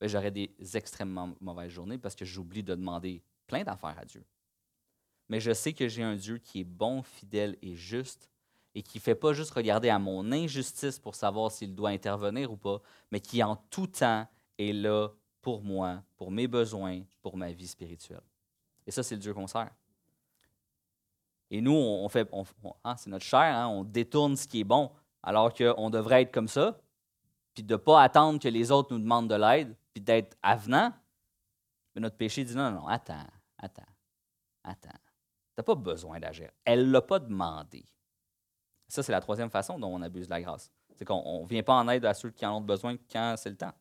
ben, 0.00 0.08
j'aurais 0.08 0.30
des 0.30 0.54
extrêmement 0.74 1.34
mauvaises 1.40 1.70
journées 1.70 1.98
parce 1.98 2.14
que 2.14 2.24
j'oublie 2.24 2.62
de 2.62 2.74
demander 2.74 3.22
plein 3.46 3.62
d'affaires 3.62 3.98
à 3.98 4.04
Dieu. 4.04 4.24
mais 5.28 5.40
je 5.40 5.52
sais 5.52 5.72
que 5.72 5.88
j'ai 5.88 6.02
un 6.02 6.16
Dieu 6.16 6.38
qui 6.38 6.60
est 6.60 6.64
bon, 6.64 7.02
fidèle 7.02 7.56
et 7.62 7.74
juste, 7.74 8.28
et 8.74 8.82
qui 8.82 8.98
ne 8.98 9.02
fait 9.02 9.14
pas 9.14 9.32
juste 9.32 9.50
regarder 9.50 9.88
à 9.88 9.98
mon 9.98 10.32
injustice 10.32 10.98
pour 10.98 11.14
savoir 11.14 11.50
s'il 11.50 11.74
doit 11.74 11.90
intervenir 11.90 12.50
ou 12.50 12.56
pas, 12.56 12.80
mais 13.10 13.20
qui 13.20 13.42
en 13.42 13.56
tout 13.70 13.86
temps 13.86 14.26
est 14.58 14.72
là 14.72 15.08
pour 15.40 15.62
moi, 15.62 16.02
pour 16.16 16.30
mes 16.30 16.46
besoins, 16.46 17.02
pour 17.20 17.36
ma 17.36 17.52
vie 17.52 17.66
spirituelle. 17.66 18.22
Et 18.86 18.90
ça, 18.90 19.02
c'est 19.02 19.14
le 19.14 19.20
Dieu 19.20 19.34
qu'on 19.34 19.46
sert. 19.46 19.70
Et 21.50 21.60
nous, 21.60 21.72
on 21.72 22.08
fait, 22.08 22.28
hein, 22.84 22.96
c'est 22.96 23.10
notre 23.10 23.24
chair, 23.24 23.40
hein, 23.40 23.68
on 23.68 23.84
détourne 23.84 24.36
ce 24.36 24.48
qui 24.48 24.60
est 24.60 24.64
bon, 24.64 24.90
alors 25.22 25.52
qu'on 25.52 25.90
devrait 25.90 26.22
être 26.22 26.32
comme 26.32 26.48
ça, 26.48 26.78
puis 27.52 27.62
de 27.62 27.74
ne 27.74 27.76
pas 27.76 28.02
attendre 28.02 28.40
que 28.40 28.48
les 28.48 28.70
autres 28.70 28.94
nous 28.94 28.98
demandent 28.98 29.28
de 29.28 29.34
l'aide, 29.34 29.76
puis 29.92 30.00
d'être 30.02 30.36
avenant. 30.42 30.92
Mais 31.94 32.00
notre 32.00 32.16
péché 32.16 32.42
dit 32.44 32.56
non, 32.56 32.70
non, 32.70 32.86
attends, 32.86 33.26
attends, 33.58 33.82
attends. 34.64 34.88
Tu 34.88 35.58
n'as 35.58 35.64
pas 35.64 35.74
besoin 35.74 36.18
d'agir. 36.18 36.50
Elle 36.64 36.86
ne 36.86 36.92
l'a 36.92 37.02
pas 37.02 37.18
demandé. 37.18 37.84
Ça, 38.92 39.02
c'est 39.02 39.12
la 39.12 39.22
troisième 39.22 39.48
façon 39.48 39.78
dont 39.78 39.88
on 39.88 40.02
abuse 40.02 40.26
de 40.26 40.30
la 40.30 40.42
grâce. 40.42 40.70
C'est 40.96 41.06
qu'on 41.06 41.44
ne 41.44 41.48
vient 41.48 41.62
pas 41.62 41.72
en 41.72 41.88
aide 41.88 42.04
à 42.04 42.12
ceux 42.12 42.28
qui 42.28 42.44
en 42.44 42.58
ont 42.58 42.60
besoin 42.60 42.94
quand 43.10 43.36
c'est 43.38 43.48
le 43.48 43.56
temps. 43.56 43.72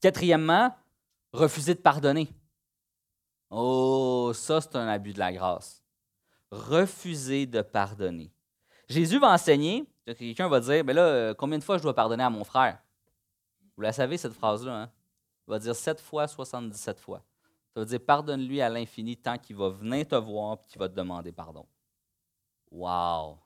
Quatrièmement, 0.00 0.74
refuser 1.32 1.76
de 1.76 1.78
pardonner. 1.78 2.28
Oh, 3.48 4.32
ça, 4.34 4.60
c'est 4.60 4.74
un 4.74 4.88
abus 4.88 5.12
de 5.12 5.20
la 5.20 5.32
grâce. 5.32 5.84
Refuser 6.50 7.46
de 7.46 7.62
pardonner. 7.62 8.32
Jésus 8.88 9.20
va 9.20 9.32
enseigner, 9.32 9.84
quelqu'un 10.04 10.48
va 10.48 10.58
dire, 10.58 10.84
mais 10.84 10.92
là, 10.92 11.02
euh, 11.02 11.34
combien 11.34 11.56
de 11.56 11.62
fois 11.62 11.78
je 11.78 11.84
dois 11.84 11.94
pardonner 11.94 12.24
à 12.24 12.30
mon 12.30 12.42
frère? 12.42 12.82
Vous 13.76 13.82
la 13.82 13.92
savez, 13.92 14.16
cette 14.18 14.34
phrase-là. 14.34 14.82
Hein? 14.82 14.90
Il 15.46 15.52
va 15.52 15.60
dire 15.60 15.76
7 15.76 16.00
fois, 16.00 16.26
77 16.26 16.98
fois. 16.98 17.22
Ça 17.72 17.78
veut 17.78 17.86
dire 17.86 18.00
pardonne-lui 18.04 18.60
à 18.60 18.68
l'infini 18.68 19.16
tant 19.16 19.38
qu'il 19.38 19.54
va 19.54 19.68
venir 19.68 20.08
te 20.08 20.16
voir 20.16 20.54
et 20.54 20.66
qu'il 20.66 20.80
va 20.80 20.88
te 20.88 20.94
demander 20.94 21.30
pardon. 21.30 21.64
Wow! 22.72 23.45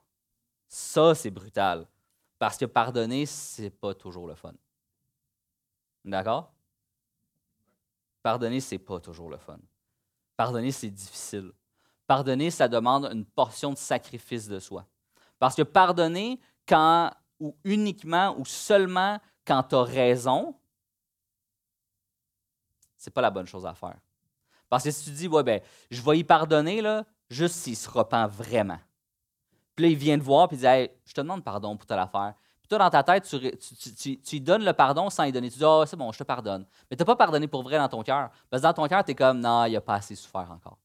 Ça, 0.71 1.13
c'est 1.13 1.31
brutal. 1.31 1.85
Parce 2.39 2.57
que 2.57 2.63
pardonner, 2.63 3.25
c'est 3.25 3.69
pas 3.69 3.93
toujours 3.93 4.25
le 4.25 4.35
fun. 4.35 4.53
D'accord? 6.05 6.53
Pardonner, 8.23 8.61
c'est 8.61 8.79
pas 8.79 9.01
toujours 9.01 9.29
le 9.29 9.37
fun. 9.37 9.59
Pardonner, 10.37 10.71
c'est 10.71 10.89
difficile. 10.89 11.51
Pardonner, 12.07 12.49
ça 12.49 12.69
demande 12.69 13.05
une 13.11 13.25
portion 13.25 13.71
de 13.71 13.77
sacrifice 13.77 14.47
de 14.47 14.59
soi. 14.59 14.87
Parce 15.39 15.55
que 15.55 15.61
pardonner, 15.63 16.39
quand, 16.65 17.11
ou 17.41 17.53
uniquement, 17.65 18.33
ou 18.39 18.45
seulement 18.45 19.19
quand 19.45 19.63
tu 19.63 19.75
as 19.75 19.83
raison, 19.83 20.55
c'est 22.95 23.11
pas 23.11 23.21
la 23.21 23.29
bonne 23.29 23.47
chose 23.47 23.65
à 23.65 23.73
faire. 23.73 23.99
Parce 24.69 24.85
que 24.85 24.91
si 24.91 25.03
tu 25.03 25.11
dis, 25.11 25.27
ouais, 25.27 25.43
ben, 25.43 25.59
je 25.89 26.01
vais 26.01 26.19
y 26.19 26.23
pardonner, 26.23 26.81
là, 26.81 27.05
juste 27.29 27.55
s'il 27.55 27.75
se 27.75 27.89
repent 27.89 28.29
vraiment. 28.29 28.79
Puis 29.75 29.85
là, 29.85 29.91
il 29.91 29.97
vient 29.97 30.17
te 30.17 30.23
voir, 30.23 30.47
puis 30.47 30.57
il 30.57 30.59
dit, 30.59 30.91
je 31.05 31.13
te 31.13 31.21
demande 31.21 31.43
pardon 31.43 31.77
pour 31.77 31.85
telle 31.85 31.99
affaire 31.99 32.33
toi, 32.71 32.79
dans 32.79 32.89
ta 32.89 33.03
tête, 33.03 33.27
tu, 33.27 34.19
lui 34.31 34.41
donnes 34.41 34.63
le 34.63 34.73
pardon 34.73 35.09
sans 35.09 35.25
lui 35.25 35.31
donner. 35.31 35.49
Tu 35.49 35.57
dis, 35.57 35.65
oh, 35.65 35.83
c'est 35.85 35.97
bon, 35.97 36.11
je 36.11 36.19
te 36.19 36.23
pardonne. 36.23 36.65
Mais 36.89 36.95
tu 36.95 37.01
n'as 37.01 37.05
pas 37.05 37.15
pardonné 37.15 37.47
pour 37.47 37.63
vrai 37.63 37.77
dans 37.77 37.89
ton 37.89 38.01
cœur. 38.01 38.29
Parce 38.49 38.61
que 38.61 38.67
dans 38.67 38.73
ton 38.73 38.87
cœur, 38.87 39.03
tu 39.03 39.11
es 39.11 39.15
comme, 39.15 39.39
non, 39.39 39.65
il 39.65 39.73
n'a 39.73 39.81
pas 39.81 39.95
assez 39.95 40.15
souffert 40.15 40.49
encore. 40.51 40.77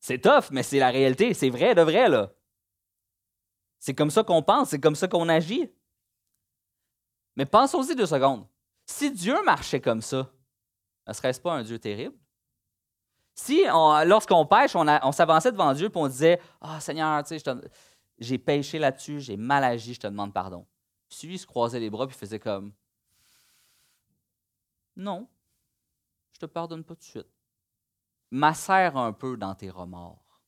C'est 0.00 0.18
tough, 0.18 0.50
mais 0.50 0.64
c'est 0.64 0.80
la 0.80 0.90
réalité. 0.90 1.32
C'est 1.32 1.50
vrai, 1.50 1.74
de 1.76 1.82
vrai, 1.82 2.08
là. 2.08 2.32
C'est 3.78 3.94
comme 3.94 4.10
ça 4.10 4.24
qu'on 4.24 4.42
pense, 4.42 4.70
c'est 4.70 4.80
comme 4.80 4.96
ça 4.96 5.06
qu'on 5.06 5.28
agit. 5.28 5.70
Mais 7.36 7.46
pensons-y 7.46 7.94
deux 7.94 8.06
secondes. 8.06 8.46
Si 8.84 9.10
Dieu 9.12 9.36
marchait 9.44 9.80
comme 9.80 10.02
ça, 10.02 10.28
ne 11.06 11.12
serait-ce 11.12 11.40
pas 11.40 11.52
un 11.52 11.62
Dieu 11.62 11.78
terrible? 11.78 12.16
Si, 13.34 13.64
lorsqu'on 13.64 14.46
pêche, 14.46 14.76
on, 14.76 15.12
s'avançait 15.12 15.52
devant 15.52 15.72
Dieu 15.72 15.86
et 15.86 15.92
on 15.94 16.08
disait 16.08 16.40
Ah, 16.60 16.80
Seigneur, 16.80 17.24
je 17.28 17.36
te, 17.38 17.68
j'ai 18.18 18.38
péché 18.38 18.78
là-dessus, 18.78 19.20
j'ai 19.20 19.36
mal 19.36 19.64
agi, 19.64 19.94
je 19.94 20.00
te 20.00 20.06
demande 20.06 20.32
pardon. 20.32 20.66
Puis 21.08 21.26
lui, 21.26 21.34
il 21.34 21.38
se 21.38 21.46
croisait 21.46 21.80
les 21.80 21.90
bras 21.90 22.06
puis 22.06 22.16
faisait 22.16 22.38
comme 22.38 22.72
Non, 24.96 25.28
je 26.32 26.40
te 26.40 26.46
pardonne 26.46 26.84
pas 26.84 26.94
tout 26.94 27.00
de 27.00 27.04
suite. 27.04 27.28
M'assère 28.30 28.96
un 28.96 29.12
peu 29.12 29.36
dans 29.36 29.54
tes 29.54 29.70
remords. 29.70 30.40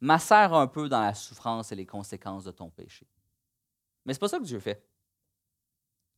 M'assère 0.00 0.52
un 0.52 0.66
peu 0.66 0.88
dans 0.88 1.00
la 1.00 1.14
souffrance 1.14 1.72
et 1.72 1.74
les 1.74 1.86
conséquences 1.86 2.44
de 2.44 2.50
ton 2.50 2.70
péché. 2.70 3.06
Mais 4.04 4.12
c'est 4.12 4.20
pas 4.20 4.28
ça 4.28 4.38
que 4.38 4.44
Dieu 4.44 4.60
fait. 4.60 4.86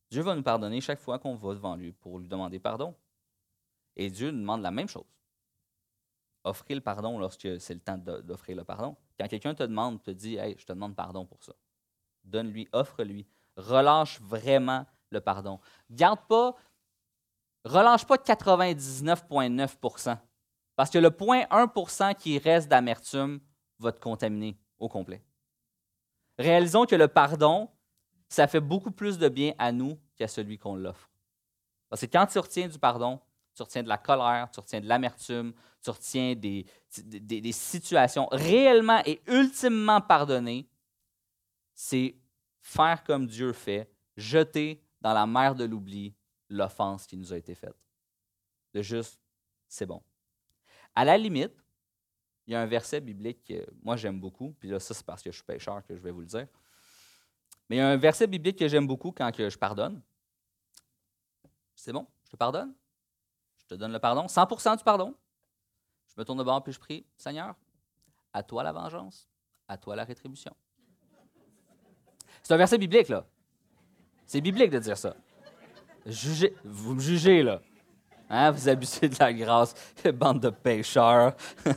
Dieu 0.09 0.21
va 0.21 0.35
nous 0.35 0.43
pardonner 0.43 0.81
chaque 0.81 0.99
fois 0.99 1.19
qu'on 1.19 1.35
va 1.35 1.53
devant 1.53 1.75
lui 1.75 1.91
pour 1.93 2.19
lui 2.19 2.27
demander 2.27 2.59
pardon. 2.59 2.95
Et 3.95 4.09
Dieu 4.09 4.31
nous 4.31 4.39
demande 4.39 4.61
la 4.61 4.71
même 4.71 4.87
chose 4.87 5.16
offrir 6.47 6.75
le 6.75 6.81
pardon 6.81 7.19
lorsque 7.19 7.59
c'est 7.59 7.73
le 7.73 7.79
temps 7.79 7.97
d'offrir 7.97 8.57
le 8.57 8.63
pardon. 8.63 8.95
Quand 9.19 9.27
quelqu'un 9.27 9.53
te 9.53 9.63
demande, 9.63 10.01
te 10.01 10.11
dit 10.11 10.37
Hey, 10.37 10.55
je 10.57 10.65
te 10.65 10.73
demande 10.73 10.95
pardon 10.95 11.25
pour 11.25 11.43
ça. 11.43 11.53
Donne-lui, 12.23 12.67
offre-lui. 12.71 13.27
Relâche 13.55 14.19
vraiment 14.21 14.85
le 15.09 15.21
pardon. 15.21 15.59
Garde 15.89 16.19
pas, 16.27 16.55
relâche 17.63 18.05
pas 18.05 18.17
99,9% 18.17 20.17
parce 20.77 20.91
que 20.91 20.99
le 20.99 21.09
0,1% 21.09 22.15
qui 22.15 22.37
reste 22.37 22.69
d'amertume 22.69 23.39
va 23.79 23.91
te 23.91 23.99
contaminer 23.99 24.55
au 24.77 24.87
complet. 24.87 25.23
Réalisons 26.37 26.85
que 26.85 26.95
le 26.95 27.07
pardon, 27.07 27.67
ça 28.29 28.47
fait 28.47 28.61
beaucoup 28.61 28.91
plus 28.91 29.17
de 29.17 29.27
bien 29.27 29.53
à 29.57 29.71
nous 29.71 29.97
qu'à 30.15 30.27
celui 30.27 30.59
qu'on 30.59 30.75
l'offre. 30.75 31.09
Parce 31.89 32.01
que 32.01 32.05
quand 32.05 32.27
tu 32.27 32.37
retiens 32.37 32.67
du 32.67 32.77
pardon, 32.77 33.19
tu 33.57 33.63
retiens 33.63 33.81
de 33.81 33.89
la 33.89 33.97
colère, 33.97 34.49
tu 34.51 34.59
retiens 34.59 34.79
de 34.79 34.87
l'amertume, 34.87 35.51
tu 35.81 35.89
retiens 35.89 36.35
des, 36.35 36.67
des, 37.01 37.51
situations 37.51 38.27
réellement 38.31 39.01
et 39.03 39.19
ultimement 39.25 39.99
pardonnées, 39.99 40.69
c'est 41.73 42.15
faire 42.61 43.03
comme 43.03 43.25
Dieu 43.25 43.53
fait, 43.53 43.89
jeter 44.15 44.83
dans 45.01 45.13
la 45.13 45.25
mer 45.25 45.55
de 45.55 45.63
l'oubli 45.63 46.13
l'offense 46.49 47.07
qui 47.07 47.17
nous 47.17 47.33
a 47.33 47.37
été 47.37 47.55
faite. 47.55 47.75
De 48.75 48.83
juste, 48.83 49.19
c'est 49.67 49.87
bon. 49.87 50.03
À 50.93 51.03
la 51.03 51.17
limite, 51.17 51.53
il 52.45 52.53
y 52.53 52.55
a 52.55 52.61
un 52.61 52.65
verset 52.67 53.01
biblique 53.01 53.43
que 53.43 53.65
moi 53.81 53.97
j'aime 53.97 54.19
beaucoup, 54.19 54.55
puis 54.59 54.69
là, 54.69 54.79
ça 54.79 54.93
c'est 54.93 55.05
parce 55.05 55.23
que 55.23 55.31
je 55.31 55.37
suis 55.37 55.45
pécheur 55.45 55.83
que 55.83 55.95
je 55.95 56.01
vais 56.01 56.11
vous 56.11 56.21
le 56.21 56.27
dire. 56.27 56.47
Mais 57.69 57.77
il 57.77 57.79
y 57.79 57.81
a 57.81 57.89
un 57.89 57.97
verset 57.97 58.27
biblique 58.27 58.59
que 58.59 58.67
j'aime 58.67 58.85
beaucoup 58.85 59.11
quand 59.11 59.31
que 59.31 59.49
je 59.49 59.57
pardonne. 59.57 59.99
C'est 61.73 61.91
bon, 61.91 62.07
je 62.23 62.29
te 62.29 62.35
pardonne? 62.35 62.73
Je 63.67 63.75
te 63.75 63.79
donne 63.79 63.91
le 63.91 63.99
pardon, 63.99 64.27
100% 64.27 64.77
du 64.77 64.83
pardon. 64.85 65.13
Je 66.07 66.13
me 66.17 66.23
tourne 66.23 66.39
de 66.39 66.43
bord 66.43 66.63
puis 66.63 66.71
je 66.71 66.79
prie, 66.79 67.05
Seigneur, 67.17 67.53
à 68.31 68.41
toi 68.41 68.63
la 68.63 68.71
vengeance, 68.71 69.27
à 69.67 69.77
toi 69.77 69.97
la 69.97 70.05
rétribution. 70.05 70.55
C'est 72.41 72.53
un 72.53 72.57
verset 72.57 72.77
biblique, 72.77 73.09
là. 73.09 73.25
C'est 74.25 74.39
biblique 74.39 74.71
de 74.71 74.79
dire 74.79 74.97
ça. 74.97 75.17
Jugez, 76.05 76.55
vous 76.63 76.95
me 76.95 77.01
jugez, 77.01 77.43
là. 77.43 77.61
Hein? 78.29 78.51
Vous 78.51 78.69
abusez 78.69 79.09
de 79.09 79.17
la 79.19 79.33
grâce, 79.33 79.75
bande 80.13 80.39
de 80.39 80.49
pécheurs. 80.49 81.35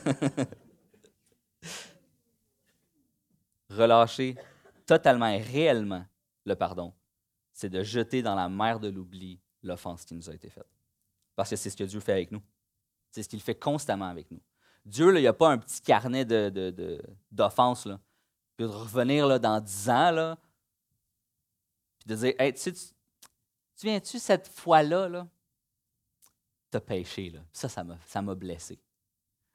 Relâcher 3.69 4.37
totalement 4.85 5.27
et 5.27 5.41
réellement 5.41 6.05
le 6.45 6.55
pardon, 6.55 6.93
c'est 7.51 7.69
de 7.69 7.83
jeter 7.83 8.21
dans 8.21 8.35
la 8.35 8.47
mer 8.47 8.79
de 8.79 8.87
l'oubli 8.87 9.41
l'offense 9.61 10.05
qui 10.05 10.15
nous 10.15 10.29
a 10.29 10.33
été 10.33 10.49
faite. 10.49 10.80
Parce 11.41 11.49
que 11.49 11.55
c'est 11.55 11.71
ce 11.71 11.75
que 11.75 11.83
Dieu 11.85 11.99
fait 11.99 12.11
avec 12.11 12.31
nous. 12.31 12.43
C'est 13.09 13.23
ce 13.23 13.27
qu'il 13.27 13.41
fait 13.41 13.55
constamment 13.55 14.05
avec 14.05 14.29
nous. 14.29 14.39
Dieu, 14.85 15.11
il 15.17 15.21
n'y 15.21 15.25
a 15.25 15.33
pas 15.33 15.49
un 15.49 15.57
petit 15.57 15.81
carnet 15.81 16.23
d'offenses. 17.31 17.87
De, 17.87 17.97
puis 18.55 18.67
de 18.67 18.71
revenir 18.71 19.25
là, 19.25 19.39
dans 19.39 19.59
dix 19.59 19.89
ans, 19.89 20.11
là, 20.11 20.37
puis 21.97 22.09
de 22.09 22.15
dire 22.15 22.35
hey, 22.37 22.53
tu, 22.53 22.71
tu, 22.71 22.79
viens-tu 23.81 24.19
cette 24.19 24.49
fois-là, 24.49 25.09
là, 25.09 25.27
tu 26.69 26.77
as 26.77 26.81
péché. 26.81 27.31
Là? 27.31 27.39
Ça, 27.51 27.67
ça 27.67 28.21
m'a 28.21 28.35
blessé. 28.35 28.79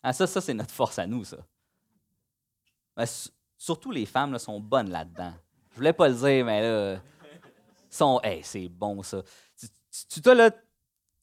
Ah, 0.02 0.12
ça, 0.12 0.26
ça 0.26 0.40
c'est 0.40 0.54
notre 0.54 0.74
force 0.74 0.98
à 0.98 1.06
nous, 1.06 1.24
ça. 1.24 1.38
surtout 3.56 3.92
les 3.92 4.06
femmes 4.06 4.32
là, 4.32 4.40
sont 4.40 4.58
bonnes 4.58 4.90
là-dedans. 4.90 5.34
Je 5.70 5.76
voulais 5.76 5.92
pas 5.92 6.08
le 6.08 6.16
dire, 6.16 6.44
mais 6.44 6.62
là, 6.62 7.00
sont, 7.88 8.20
hey, 8.24 8.42
c'est 8.42 8.68
bon 8.68 9.04
ça. 9.04 9.22
Tu, 9.56 9.68
tu, 10.08 10.20
tu 10.20 10.34
là, 10.34 10.50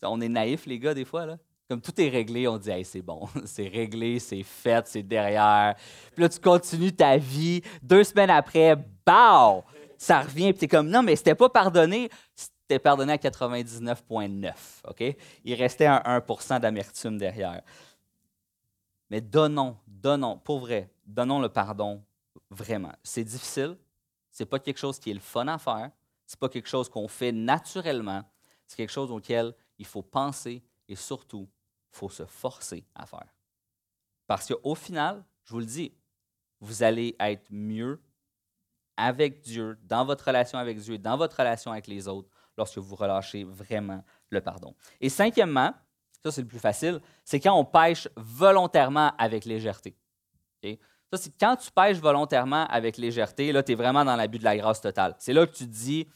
on 0.03 0.21
est 0.21 0.29
naïfs, 0.29 0.65
les 0.65 0.79
gars, 0.79 0.93
des 0.93 1.05
fois. 1.05 1.25
Là. 1.25 1.37
Comme 1.69 1.81
tout 1.81 1.99
est 1.99 2.09
réglé, 2.09 2.47
on 2.47 2.57
dit 2.57 2.69
hey, 2.69 2.83
c'est 2.83 3.01
bon, 3.01 3.27
c'est 3.45 3.67
réglé, 3.67 4.19
c'est 4.19 4.43
fait, 4.43 4.87
c'est 4.87 5.03
derrière. 5.03 5.75
Puis 6.13 6.21
là, 6.21 6.29
tu 6.29 6.39
continues 6.39 6.93
ta 6.93 7.17
vie. 7.17 7.61
Deux 7.81 8.03
semaines 8.03 8.29
après, 8.29 8.75
BAU! 9.05 9.63
Ça 9.97 10.21
revient, 10.21 10.51
puis 10.51 10.59
tu 10.59 10.65
es 10.65 10.67
comme 10.67 10.89
non, 10.89 11.01
mais 11.01 11.15
c'était 11.15 11.35
pas 11.35 11.49
pardonné. 11.49 12.09
C'était 12.35 12.79
pardonné 12.79 13.13
à 13.13 13.17
99,9. 13.17 14.53
OK? 14.89 15.15
Il 15.45 15.53
restait 15.53 15.85
un 15.85 15.99
1% 15.99 16.59
d'amertume 16.59 17.17
derrière. 17.17 17.61
Mais 19.09 19.21
donnons, 19.21 19.77
donnons, 19.87 20.37
pour 20.37 20.59
vrai, 20.59 20.89
donnons 21.05 21.39
le 21.39 21.47
pardon 21.49 22.03
vraiment. 22.49 22.91
C'est 23.03 23.23
difficile. 23.23 23.77
C'est 24.29 24.45
pas 24.45 24.59
quelque 24.59 24.79
chose 24.79 24.99
qui 24.99 25.11
est 25.11 25.13
le 25.13 25.19
fun 25.19 25.47
à 25.47 25.57
faire. 25.57 25.91
C'est 26.25 26.39
pas 26.39 26.49
quelque 26.49 26.67
chose 26.67 26.89
qu'on 26.89 27.07
fait 27.07 27.31
naturellement. 27.31 28.23
C'est 28.67 28.75
quelque 28.75 28.91
chose 28.91 29.11
auquel 29.11 29.53
il 29.83 29.87
faut 29.87 30.01
penser 30.01 30.63
et 30.87 30.95
surtout 30.95 31.49
il 31.91 31.97
faut 31.97 32.09
se 32.09 32.25
forcer 32.25 32.85
à 32.95 33.05
faire. 33.05 33.35
Parce 34.25 34.47
qu'au 34.47 34.75
final, 34.75 35.23
je 35.43 35.51
vous 35.51 35.59
le 35.59 35.65
dis, 35.65 35.93
vous 36.59 36.83
allez 36.83 37.15
être 37.19 37.45
mieux 37.51 38.01
avec 38.95 39.41
Dieu, 39.41 39.77
dans 39.83 40.05
votre 40.05 40.25
relation 40.25 40.57
avec 40.57 40.79
Dieu, 40.79 40.97
dans 40.97 41.17
votre 41.17 41.37
relation 41.37 41.71
avec 41.71 41.87
les 41.87 42.07
autres, 42.07 42.29
lorsque 42.57 42.77
vous 42.77 42.95
relâchez 42.95 43.43
vraiment 43.43 44.03
le 44.29 44.39
pardon. 44.39 44.73
Et 45.01 45.09
cinquièmement, 45.09 45.73
ça 46.23 46.31
c'est 46.31 46.41
le 46.41 46.47
plus 46.47 46.59
facile, 46.59 47.01
c'est 47.25 47.39
quand 47.39 47.57
on 47.57 47.65
pêche 47.65 48.07
volontairement 48.15 49.13
avec 49.17 49.45
légèreté. 49.45 49.97
Ça, 50.63 51.17
c'est 51.17 51.37
quand 51.37 51.55
tu 51.57 51.69
pêches 51.71 51.97
volontairement 51.97 52.65
avec 52.67 52.97
légèreté, 52.97 53.51
là, 53.51 53.61
tu 53.61 53.73
es 53.73 53.75
vraiment 53.75 54.03
dans 54.03 54.15
l'abus 54.15 54.39
de 54.39 54.43
la 54.45 54.57
grâce 54.57 54.81
totale. 54.81 55.15
C'est 55.19 55.33
là 55.33 55.45
que 55.45 55.51
tu 55.51 55.65
te 55.65 55.71
dis, 55.71 56.07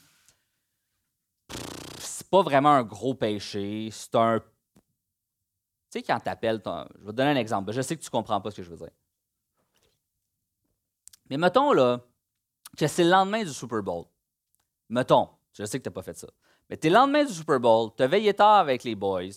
c'est 2.18 2.28
pas 2.32 2.42
vraiment 2.42 2.72
un 2.72 2.84
gros 2.84 3.14
péché, 3.14 3.90
c'est 3.92 4.16
un. 4.16 4.40
Tu 4.40 4.46
sais, 5.92 6.02
quand 6.02 6.20
tu 6.20 6.30
appelles, 6.30 6.60
je 6.66 7.06
vais 7.06 7.12
te 7.12 7.16
donner 7.16 7.30
un 7.30 7.36
exemple. 7.36 7.72
Je 7.72 7.82
sais 7.82 7.96
que 7.96 8.02
tu 8.02 8.10
comprends 8.10 8.42
pas 8.42 8.50
ce 8.50 8.58
que 8.58 8.64
je 8.64 8.72
veux 8.72 8.78
dire. 8.78 8.90
Mais 11.30 11.38
mettons, 11.38 11.74
là, 11.74 12.00
que 12.76 12.88
c'est 12.88 13.04
le 13.04 13.12
lendemain 13.12 13.44
du 13.44 13.54
Super 13.54 13.84
Bowl. 13.84 14.06
Mettons, 14.90 15.30
je 15.54 15.64
sais 15.66 15.78
que 15.78 15.84
tu 15.84 15.90
n'as 15.90 15.94
pas 15.94 16.02
fait 16.02 16.18
ça. 16.18 16.28
Mais 16.72 16.78
tu 16.78 16.88
es 16.88 16.90
le 16.90 16.96
lendemain 16.96 17.24
du 17.24 17.32
Super 17.32 17.60
Bowl, 17.60 17.92
tu 17.96 18.02
as 18.02 18.08
veillé 18.08 18.34
tard 18.34 18.56
avec 18.56 18.84
les 18.84 18.96
boys, 18.96 19.30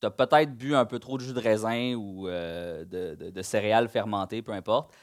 tu 0.00 0.06
as 0.06 0.10
peut-être 0.12 0.56
bu 0.56 0.76
un 0.76 0.84
peu 0.84 1.00
trop 1.00 1.18
de 1.18 1.24
jus 1.24 1.32
de 1.32 1.40
raisin 1.40 1.94
ou 1.94 2.28
euh, 2.28 2.84
de, 2.84 3.42
céréales 3.42 3.88
fermentées, 3.88 4.42
peu 4.42 4.52
importe. 4.52 4.94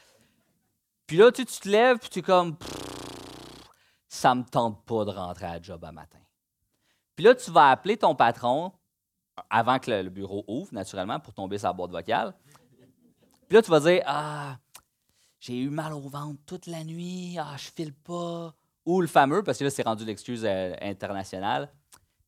Puis 1.05 1.17
là, 1.17 1.33
tu, 1.33 1.45
te 1.45 1.67
lèves, 1.67 1.99
puis 1.99 2.09
tu 2.09 2.19
es 2.19 2.21
comme, 2.21 2.55
ça 4.07 4.33
me 4.33 4.43
tente 4.43 4.85
pas 4.85 5.03
de 5.03 5.11
rentrer 5.11 5.47
à 5.47 5.55
la 5.55 5.61
job 5.61 5.83
à 5.83 5.91
matin. 5.91 6.20
Puis 7.21 7.27
là, 7.27 7.35
tu 7.35 7.51
vas 7.51 7.69
appeler 7.69 7.97
ton 7.97 8.15
patron 8.15 8.71
avant 9.47 9.77
que 9.77 9.91
le, 9.91 10.09
bureau 10.09 10.43
ouvre, 10.47 10.73
naturellement, 10.73 11.19
pour 11.19 11.35
tomber 11.35 11.59
sa 11.59 11.71
boîte 11.71 11.91
vocale. 11.91 12.33
Puis 13.47 13.57
là, 13.57 13.61
tu 13.61 13.69
vas 13.69 13.79
dire, 13.79 14.01
ah, 14.07 14.57
j'ai 15.39 15.55
eu 15.59 15.69
mal 15.69 15.93
au 15.93 15.99
ventre 15.99 16.39
toute 16.47 16.65
la 16.65 16.83
nuit, 16.83 17.37
ah, 17.39 17.53
je 17.57 17.69
file 17.75 17.93
pas. 17.93 18.55
Ou 18.87 19.01
le 19.01 19.07
fameux, 19.07 19.43
parce 19.43 19.59
que 19.59 19.65
là, 19.65 19.69
c'est 19.69 19.83
rendu 19.83 20.03
l'excuse 20.03 20.43
euh, 20.43 20.73
internationale, 20.81 21.71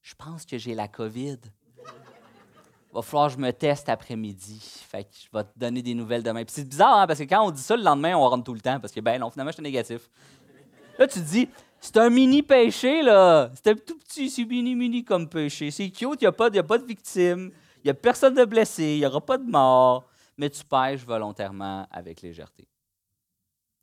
je 0.04 0.14
pense 0.14 0.46
que 0.46 0.60
j'ai 0.60 0.76
la 0.76 0.88
COVID. 0.88 1.40
Va 2.94 3.02
falloir 3.02 3.30
que 3.30 3.34
je 3.34 3.40
me 3.40 3.50
teste 3.50 3.90
après-midi. 3.90 4.62
Fait 4.88 5.06
que 5.06 5.10
je 5.16 5.36
vais 5.36 5.44
te 5.44 5.58
donner 5.58 5.82
des 5.82 5.96
nouvelles 5.96 6.22
demain. 6.22 6.46
Puis 6.46 6.54
c'est 6.54 6.70
bizarre, 6.70 7.00
hein, 7.00 7.08
parce 7.08 7.18
que 7.18 7.24
quand 7.24 7.44
on 7.44 7.50
dit 7.50 7.64
ça, 7.64 7.76
le 7.76 7.82
lendemain, 7.82 8.16
on 8.16 8.30
rentre 8.30 8.44
tout 8.44 8.54
le 8.54 8.62
temps, 8.62 8.80
parce 8.80 8.94
que, 8.94 9.00
ben 9.00 9.20
non, 9.20 9.32
finalement, 9.32 9.50
j'étais 9.50 9.64
négatif. 9.64 10.12
Là, 11.00 11.08
tu 11.08 11.20
te 11.20 11.26
dis, 11.26 11.50
c'est 11.84 11.98
un 11.98 12.10
mini 12.10 12.42
péché, 12.42 13.02
là. 13.02 13.52
C'est 13.56 13.72
un 13.72 13.76
tout 13.76 13.98
petit, 13.98 14.30
c'est 14.30 14.46
mini-mini 14.46 15.04
comme 15.04 15.28
péché. 15.28 15.70
C'est 15.70 15.90
cute, 15.90 16.22
il 16.22 16.24
n'y 16.24 16.28
a, 16.28 16.32
pas, 16.32 16.48
a 16.48 16.64
pas 16.64 16.78
de 16.78 16.86
victime, 16.86 17.52
il 17.78 17.84
n'y 17.84 17.92
a 17.92 17.94
personne 17.94 18.36
de 18.36 18.46
blessé, 18.46 18.94
il 18.94 19.00
n'y 19.00 19.06
aura 19.06 19.20
pas 19.20 19.38
de 19.38 19.44
mort, 19.44 20.08
mais 20.38 20.50
tu 20.50 20.64
pêches 20.64 21.04
volontairement 21.04 21.86
avec 21.92 22.22
légèreté. 22.22 22.70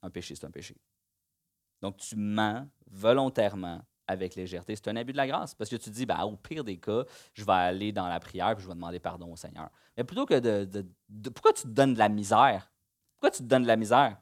Un 0.01 0.09
péché, 0.09 0.35
c'est 0.35 0.47
un 0.47 0.51
péché. 0.51 0.75
Donc, 1.83 1.99
tu 1.99 2.17
mens 2.17 2.67
volontairement 2.91 3.83
avec 4.07 4.35
légèreté. 4.35 4.75
C'est 4.77 4.89
un 4.89 4.97
abus 4.97 5.13
de 5.13 5.19
la 5.19 5.27
grâce 5.27 5.55
parce 5.55 5.69
que 5.69 5.77
tu 5.77 5.91
dis, 5.91 6.07
ben, 6.07 6.23
au 6.23 6.37
pire 6.37 6.65
des 6.65 6.79
cas, 6.79 7.05
je 7.35 7.45
vais 7.45 7.53
aller 7.53 7.93
dans 7.93 8.09
la 8.09 8.19
prière 8.19 8.57
et 8.59 8.63
je 8.63 8.67
vais 8.67 8.75
demander 8.75 8.99
pardon 8.99 9.31
au 9.31 9.37
Seigneur. 9.37 9.69
Mais 9.99 10.05
plutôt 10.05 10.25
que 10.25 10.39
de, 10.39 10.87
Pourquoi 11.29 11.53
tu 11.53 11.65
te 11.65 11.69
donnes 11.69 11.93
de 11.93 11.99
la 11.99 12.09
misère? 12.09 12.73
Pourquoi 13.13 13.31
tu 13.31 13.43
te 13.43 13.49
donnes 13.49 13.65
de 13.65 13.69
la 13.69 13.77
misère? 13.77 14.17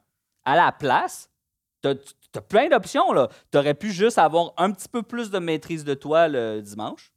À 0.44 0.56
la 0.56 0.72
place, 0.72 1.30
tu 1.82 1.88
as, 1.88 2.40
plein 2.42 2.68
d'options. 2.68 3.06
Tu 3.50 3.58
aurais 3.58 3.74
pu 3.74 3.92
juste 3.92 4.18
avoir 4.18 4.52
un 4.56 4.70
petit 4.72 4.88
peu 4.88 5.02
plus 5.02 5.30
de 5.30 5.38
maîtrise 5.38 5.84
de 5.84 5.94
toi 5.94 6.28
le 6.28 6.60
dimanche, 6.60 7.12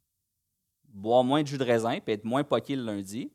boire 0.85 1.23
moins 1.23 1.43
de 1.43 1.47
jus 1.47 1.57
de 1.57 1.63
raisin 1.63 1.93
et 1.93 2.11
être 2.11 2.25
moins 2.25 2.43
poqué 2.43 2.75
le 2.75 2.83
lundi. 2.83 3.31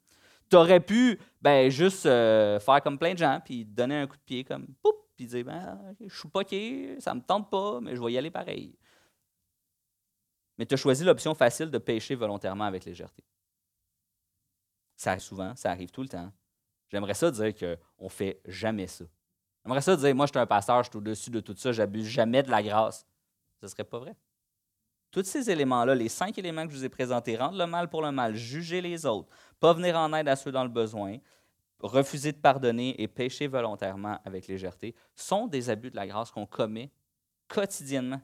Tu 0.49 0.57
aurais 0.57 0.81
pu 0.81 1.19
ben, 1.43 1.71
juste 1.71 2.07
euh, 2.07 2.61
faire 2.61 2.81
comme 2.83 2.99
plein 2.99 3.15
de 3.15 3.19
gens 3.19 3.41
puis 3.45 3.65
donner 3.65 3.97
un 3.97 4.07
coup 4.07 4.17
de 4.17 4.23
pied 4.23 4.45
comme 4.45 4.67
poup, 4.83 4.95
puis 5.17 5.27
dire 5.27 5.45
ben, 5.45 5.97
Je 6.01 6.17
suis 6.17 6.29
poqué, 6.29 6.97
ça 7.01 7.15
me 7.15 7.21
tente 7.21 7.51
pas, 7.51 7.81
mais 7.81 7.97
je 7.97 8.03
vais 8.03 8.13
y 8.13 8.19
aller 8.19 8.31
pareil. 8.31 8.77
Mais 10.59 10.67
tu 10.67 10.75
as 10.75 10.77
choisi 10.77 11.05
l'option 11.05 11.35
facile 11.35 11.71
de 11.71 11.79
pécher 11.79 12.15
volontairement 12.15 12.65
avec 12.65 12.85
légèreté. 12.85 13.25
Ça 14.97 15.11
arrive 15.11 15.23
souvent, 15.23 15.55
ça 15.57 15.71
arrive 15.71 15.91
tout 15.91 16.03
le 16.03 16.09
temps. 16.09 16.33
J'aimerais 16.89 17.15
ça 17.15 17.31
dire 17.31 17.55
qu'on 17.55 18.05
ne 18.05 18.09
fait 18.09 18.41
jamais 18.47 18.87
ça. 18.87 19.05
J'aimerais 19.67 19.81
ça 19.81 19.97
dire 19.97 20.15
Moi, 20.15 20.27
je 20.27 20.31
suis 20.31 20.39
un 20.39 20.47
pasteur, 20.47 20.85
je 20.85 20.91
suis 20.91 20.97
au-dessus 20.97 21.31
de 21.31 21.41
tout 21.41 21.57
ça, 21.57 21.73
j'abuse 21.73 22.07
jamais 22.07 22.45
de 22.45 22.51
la 22.51 22.63
grâce. 22.63 23.05
Ce 23.61 23.67
serait 23.67 23.83
pas 23.83 23.99
vrai. 23.99 24.15
Tous 25.11 25.25
ces 25.25 25.51
éléments-là, 25.51 25.97
les 25.97 26.09
cinq 26.09 26.39
éléments 26.39 26.65
que 26.67 26.73
je 26.73 26.77
vous 26.77 26.85
ai 26.85 26.89
présentés, 26.89 27.37
rendre 27.37 27.59
le 27.59 27.67
mal 27.67 27.89
pour 27.89 28.01
le 28.01 28.13
mal, 28.13 28.37
juger 28.37 28.81
les 28.81 29.07
autres, 29.07 29.29
pas 29.59 29.73
venir 29.73 29.97
en 29.97 30.13
aide 30.13 30.29
à 30.29 30.37
ceux 30.37 30.53
dans 30.53 30.63
le 30.63 30.71
besoin, 30.71 31.19
refuser 31.81 32.31
de 32.31 32.37
pardonner 32.37 33.01
et 33.03 33.09
pécher 33.09 33.49
volontairement 33.49 34.21
avec 34.25 34.47
légèreté 34.47 34.95
sont 35.17 35.49
des 35.49 35.69
abus 35.69 35.91
de 35.91 35.97
la 35.97 36.07
grâce 36.07 36.31
qu'on 36.31 36.47
commet 36.47 36.93
quotidiennement. 37.49 38.21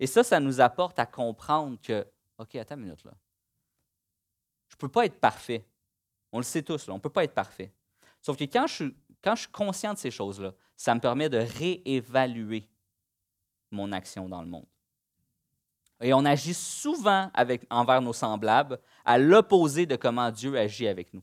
Et 0.00 0.08
ça, 0.08 0.24
ça 0.24 0.40
nous 0.40 0.60
apporte 0.60 0.98
à 0.98 1.06
comprendre 1.06 1.78
que, 1.80 2.04
OK, 2.38 2.56
attends 2.56 2.74
une 2.74 2.82
minute 2.82 3.04
là. 3.04 3.12
Je 4.68 4.74
ne 4.74 4.78
peux 4.78 4.88
pas 4.88 5.06
être 5.06 5.20
parfait. 5.20 5.64
On 6.32 6.38
le 6.38 6.44
sait 6.44 6.62
tous, 6.62 6.88
là, 6.88 6.94
on 6.94 6.96
ne 6.96 7.02
peut 7.02 7.08
pas 7.08 7.22
être 7.22 7.34
parfait. 7.34 7.72
Sauf 8.20 8.36
que 8.36 8.44
quand 8.44 8.66
je, 8.66 8.74
suis, 8.74 8.96
quand 9.22 9.34
je 9.34 9.42
suis 9.42 9.50
conscient 9.50 9.94
de 9.94 9.98
ces 9.98 10.10
choses-là, 10.10 10.52
ça 10.76 10.94
me 10.94 11.00
permet 11.00 11.28
de 11.28 11.38
réévaluer 11.38 12.68
mon 13.70 13.92
action 13.92 14.28
dans 14.28 14.42
le 14.42 14.48
monde. 14.48 14.66
Et 16.00 16.14
on 16.14 16.24
agit 16.24 16.54
souvent 16.54 17.30
envers 17.70 18.00
nos 18.00 18.12
semblables 18.12 18.78
à 19.04 19.18
l'opposé 19.18 19.84
de 19.84 19.96
comment 19.96 20.30
Dieu 20.30 20.56
agit 20.56 20.86
avec 20.86 21.12
nous. 21.12 21.22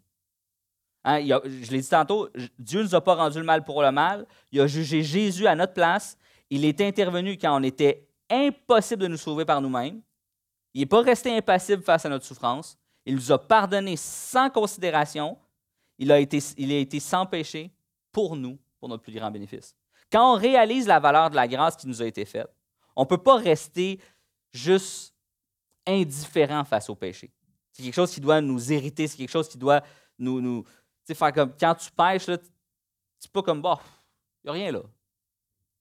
Hein, 1.06 1.22
je 1.22 1.72
l'ai 1.72 1.82
dit 1.82 1.90
tantôt, 1.90 2.30
Dieu 2.60 2.80
ne 2.80 2.86
nous 2.86 2.96
a 2.96 3.02
pas 3.02 3.16
rendu 3.16 3.38
le 3.38 3.46
mal 3.46 3.64
pour 3.64 3.82
le 3.82 3.92
mal. 3.92 4.26
Il 4.52 4.60
a 4.60 4.68
jugé 4.68 5.04
Jésus 5.04 5.48
à 5.48 5.56
notre 5.56 5.74
place. 5.74 6.18
Il 6.50 6.66
est 6.66 6.82
intervenu 6.82 7.38
quand 7.38 7.58
on 7.58 7.64
était 7.64 8.08
impossible 8.30 9.04
de 9.04 9.08
nous 9.08 9.18
sauver 9.18 9.46
par 9.46 9.62
nous-mêmes. 9.62 10.02
Il 10.74 10.82
n'est 10.82 10.88
pas 10.88 11.02
resté 11.02 11.36
impassible 11.36 11.84
face 11.84 12.06
à 12.06 12.10
notre 12.10 12.26
souffrance. 12.26 12.78
Il 13.06 13.16
nous 13.16 13.32
a 13.32 13.38
pardonné 13.38 13.96
sans 13.96 14.50
considération. 14.50 15.38
Il 15.98 16.12
a 16.12 16.20
été, 16.20 16.40
il 16.58 16.72
a 16.72 16.78
été 16.80 17.00
sans 17.00 17.26
péché 17.26 17.72
pour 18.16 18.38
nous, 18.38 18.58
pour 18.80 18.88
notre 18.88 19.04
plus 19.04 19.12
grand 19.12 19.30
bénéfice. 19.30 19.76
Quand 20.10 20.36
on 20.36 20.38
réalise 20.38 20.88
la 20.88 21.02
valeur 21.02 21.30
de 21.30 21.36
la 21.36 21.50
grâce 21.50 21.76
qui 21.76 21.86
nous 21.86 22.02
a 22.02 22.06
été 22.06 22.24
faite, 22.24 22.48
on 22.96 23.02
ne 23.02 23.08
peut 23.08 23.22
pas 23.22 23.36
rester 23.36 24.00
juste 24.54 25.14
indifférent 25.86 26.64
face 26.64 26.90
au 26.90 26.96
péché. 26.96 27.34
C'est 27.74 27.84
quelque 27.84 27.94
chose 27.94 28.12
qui 28.12 28.22
doit 28.22 28.40
nous 28.40 28.72
hériter, 28.72 29.06
c'est 29.06 29.18
quelque 29.18 29.32
chose 29.32 29.50
qui 29.50 29.58
doit 29.58 29.84
nous, 30.18 30.64
faire 31.06 31.34
comme 31.34 31.52
quand 31.60 31.76
tu 31.76 31.92
pêches, 31.92 32.28
là, 32.28 32.38
c'est 33.20 33.30
pas 33.34 33.44
comme 33.44 33.62
bah, 33.62 33.82
il 34.46 34.48
n'y 34.48 34.50
a 34.52 34.54
rien 34.54 34.72
là. 34.72 34.84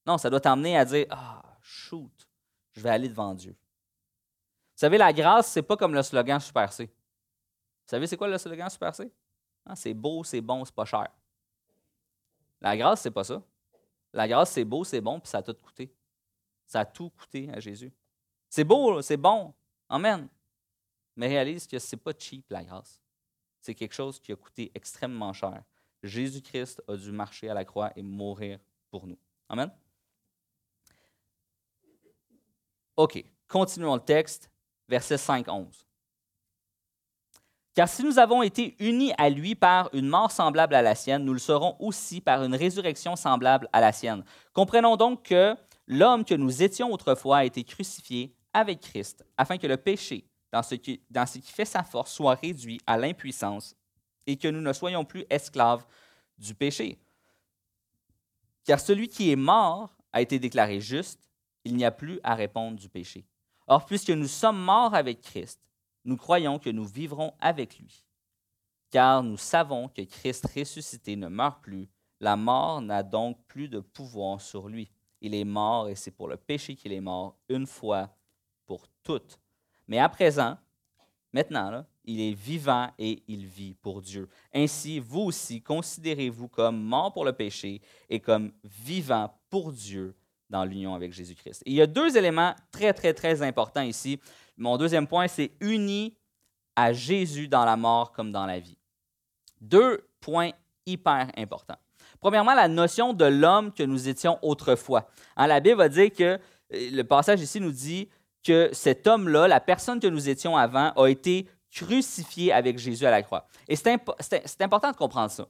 Non, 0.04 0.18
ça 0.18 0.28
doit 0.28 0.40
t'emmener 0.40 0.76
à 0.76 0.84
dire 0.84 1.06
Ah, 1.10 1.40
shoot, 1.62 2.28
je 2.72 2.80
vais 2.80 2.90
aller 2.90 3.08
devant 3.08 3.32
Dieu. 3.32 3.52
Vous 3.52 4.80
savez, 4.80 4.98
la 4.98 5.12
grâce, 5.12 5.52
c'est 5.52 5.62
pas 5.62 5.76
comme 5.76 5.94
le 5.94 6.02
slogan 6.02 6.40
Super 6.40 6.72
C. 6.72 6.86
Vous 6.86 7.90
savez, 7.90 8.08
c'est 8.08 8.16
quoi 8.16 8.26
le 8.26 8.38
slogan 8.38 8.68
Super 8.68 8.92
C? 8.92 9.08
Ah, 9.64 9.76
c'est 9.76 9.94
beau, 9.94 10.24
c'est 10.24 10.40
bon, 10.40 10.64
c'est 10.64 10.74
pas 10.74 10.84
cher. 10.84 11.06
La 12.64 12.76
grâce, 12.76 13.02
c'est 13.02 13.12
pas 13.12 13.22
ça. 13.22 13.40
La 14.12 14.26
grâce, 14.26 14.50
c'est 14.50 14.64
beau, 14.64 14.82
c'est 14.82 15.00
bon, 15.00 15.20
puis 15.20 15.28
ça 15.28 15.38
a 15.38 15.42
tout 15.42 15.54
coûté. 15.54 15.94
Ça 16.66 16.80
a 16.80 16.84
tout 16.84 17.10
coûté 17.10 17.48
à 17.52 17.60
Jésus. 17.60 17.92
C'est 18.50 18.64
beau, 18.64 19.00
c'est 19.02 19.16
bon. 19.16 19.54
Amen. 19.88 20.28
Mais 21.14 21.28
réalise 21.28 21.68
que 21.68 21.78
c'est 21.78 21.96
pas 21.96 22.12
cheap, 22.18 22.50
la 22.50 22.64
grâce 22.64 22.98
c'est 23.64 23.74
quelque 23.74 23.94
chose 23.94 24.20
qui 24.20 24.30
a 24.30 24.36
coûté 24.36 24.70
extrêmement 24.74 25.32
cher. 25.32 25.64
Jésus-Christ 26.02 26.82
a 26.86 26.96
dû 26.96 27.10
marcher 27.10 27.48
à 27.48 27.54
la 27.54 27.64
croix 27.64 27.90
et 27.96 28.02
mourir 28.02 28.58
pour 28.90 29.06
nous. 29.06 29.18
Amen. 29.48 29.72
OK, 32.94 33.24
continuons 33.48 33.94
le 33.94 34.02
texte, 34.02 34.50
verset 34.86 35.16
5-11. 35.16 35.86
Car 37.74 37.88
si 37.88 38.04
nous 38.04 38.20
avons 38.20 38.42
été 38.42 38.76
unis 38.78 39.12
à 39.18 39.28
lui 39.28 39.56
par 39.56 39.90
une 39.92 40.06
mort 40.06 40.30
semblable 40.30 40.76
à 40.76 40.82
la 40.82 40.94
sienne, 40.94 41.24
nous 41.24 41.32
le 41.32 41.40
serons 41.40 41.76
aussi 41.80 42.20
par 42.20 42.44
une 42.44 42.54
résurrection 42.54 43.16
semblable 43.16 43.68
à 43.72 43.80
la 43.80 43.90
sienne. 43.90 44.24
Comprenons 44.52 44.96
donc 44.96 45.24
que 45.24 45.56
l'homme 45.88 46.24
que 46.24 46.34
nous 46.34 46.62
étions 46.62 46.92
autrefois 46.92 47.38
a 47.38 47.44
été 47.44 47.64
crucifié 47.64 48.32
avec 48.52 48.80
Christ, 48.80 49.24
afin 49.36 49.58
que 49.58 49.66
le 49.66 49.76
péché, 49.76 50.24
dans 50.52 50.62
ce, 50.62 50.76
qui, 50.76 51.00
fait 51.42 51.64
sa 51.64 51.82
force 51.82 52.12
soit 52.12 52.36
réduit 52.36 52.80
à 52.86 52.96
l'impuissance 52.96 53.74
et 54.24 54.36
que 54.36 54.46
nous 54.46 54.60
ne 54.60 54.72
soyons 54.72 55.04
plus 55.04 55.24
esclaves 55.28 55.84
du 56.38 56.54
péché. 56.54 56.96
Car 58.64 58.78
celui 58.78 59.08
qui 59.08 59.32
est 59.32 59.36
mort 59.36 59.96
a 60.12 60.22
été 60.22 60.38
déclaré 60.38 60.80
juste, 60.80 61.28
il 61.64 61.74
n'y 61.74 61.84
a 61.84 61.90
plus 61.90 62.20
à 62.22 62.36
répondre 62.36 62.78
du 62.78 62.88
péché. 62.88 63.24
Or, 63.66 63.84
puisque 63.84 64.10
nous 64.10 64.28
sommes 64.28 64.62
morts 64.62 64.94
avec 64.94 65.20
Christ, 65.22 65.60
nous 66.04 66.16
croyons 66.16 66.58
que 66.58 66.70
nous 66.70 66.84
vivrons 66.84 67.32
avec 67.40 67.78
lui. 67.78 68.04
Car 68.90 69.22
nous 69.22 69.36
savons 69.36 69.88
que 69.88 70.02
Christ 70.02 70.46
ressuscité 70.54 71.16
ne 71.16 71.28
meurt 71.28 71.62
plus, 71.62 71.88
la 72.20 72.36
mort 72.36 72.80
n'a 72.80 73.02
donc 73.02 73.38
plus 73.46 73.68
de 73.68 73.80
pouvoir 73.80 74.40
sur 74.40 74.68
lui. 74.68 74.90
Il 75.20 75.34
est 75.34 75.44
mort 75.44 75.88
et 75.88 75.94
c'est 75.94 76.10
pour 76.10 76.28
le 76.28 76.36
péché 76.36 76.76
qu'il 76.76 76.92
est 76.92 77.00
mort 77.00 77.36
une 77.48 77.66
fois 77.66 78.14
pour 78.66 78.86
toutes. 79.02 79.38
Mais 79.88 79.98
à 79.98 80.08
présent, 80.08 80.56
maintenant, 81.32 81.84
il 82.04 82.20
est 82.20 82.34
vivant 82.34 82.90
et 82.98 83.22
il 83.26 83.46
vit 83.46 83.74
pour 83.74 84.00
Dieu. 84.00 84.28
Ainsi, 84.52 85.00
vous 85.00 85.22
aussi, 85.22 85.62
considérez-vous 85.62 86.48
comme 86.48 86.80
mort 86.82 87.12
pour 87.12 87.24
le 87.24 87.32
péché 87.32 87.80
et 88.08 88.20
comme 88.20 88.52
vivant 88.62 89.34
pour 89.50 89.72
Dieu 89.72 90.14
dans 90.50 90.64
l'union 90.64 90.94
avec 90.94 91.12
Jésus-Christ. 91.12 91.62
Il 91.66 91.74
y 91.74 91.82
a 91.82 91.86
deux 91.86 92.16
éléments 92.16 92.54
très, 92.70 92.92
très, 92.92 93.14
très 93.14 93.42
importants 93.42 93.82
ici. 93.82 94.20
Mon 94.56 94.76
deuxième 94.76 95.06
point, 95.06 95.28
c'est 95.28 95.52
uni 95.60 96.16
à 96.76 96.92
Jésus 96.92 97.48
dans 97.48 97.64
la 97.64 97.76
mort 97.76 98.12
comme 98.12 98.32
dans 98.32 98.46
la 98.46 98.58
vie. 98.58 98.78
Deux 99.60 100.06
points 100.20 100.50
hyper 100.86 101.30
importants. 101.36 101.78
Premièrement, 102.20 102.54
la 102.54 102.68
notion 102.68 103.12
de 103.12 103.24
l'homme 103.24 103.72
que 103.72 103.82
nous 103.82 104.08
étions 104.08 104.38
autrefois. 104.42 105.08
Hein, 105.36 105.46
la 105.46 105.60
Bible 105.60 105.76
va 105.76 105.88
dire 105.88 106.10
que, 106.12 106.22
euh, 106.24 106.38
le 106.70 107.02
passage 107.02 107.40
ici 107.40 107.60
nous 107.60 107.72
dit 107.72 108.08
que 108.42 108.70
cet 108.72 109.06
homme-là, 109.06 109.48
la 109.48 109.60
personne 109.60 110.00
que 110.00 110.06
nous 110.06 110.28
étions 110.28 110.56
avant, 110.56 110.90
a 110.92 111.06
été 111.08 111.46
crucifié 111.70 112.52
avec 112.52 112.78
Jésus 112.78 113.04
à 113.04 113.10
la 113.10 113.22
croix. 113.22 113.46
Et 113.66 113.76
c'est 113.76 113.90
important 114.60 114.90
de 114.90 114.96
comprendre 114.96 115.30
ça. 115.30 115.48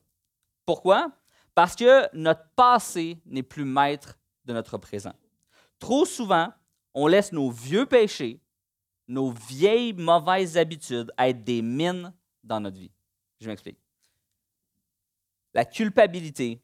Pourquoi? 0.65 1.11
Parce 1.55 1.77
que 1.77 2.09
notre 2.17 2.45
passé 2.57 3.19
n'est 3.27 3.43
plus 3.43 3.65
maître 3.65 4.17
de 4.45 4.53
notre 4.53 4.79
présent. 4.79 5.13
Trop 5.79 6.05
souvent, 6.05 6.49
on 6.95 7.07
laisse 7.07 7.33
nos 7.33 7.51
vieux 7.51 7.87
péchés, 7.87 8.41
nos 9.09 9.31
vieilles 9.31 9.93
mauvaises 9.93 10.57
habitudes 10.57 11.13
être 11.19 11.45
des 11.45 11.63
mines 11.63 12.13
dans 12.43 12.61
notre 12.61 12.79
vie. 12.79 12.93
Je 13.41 13.49
m'explique. 13.49 13.79
La 15.53 15.65
culpabilité, 15.65 16.61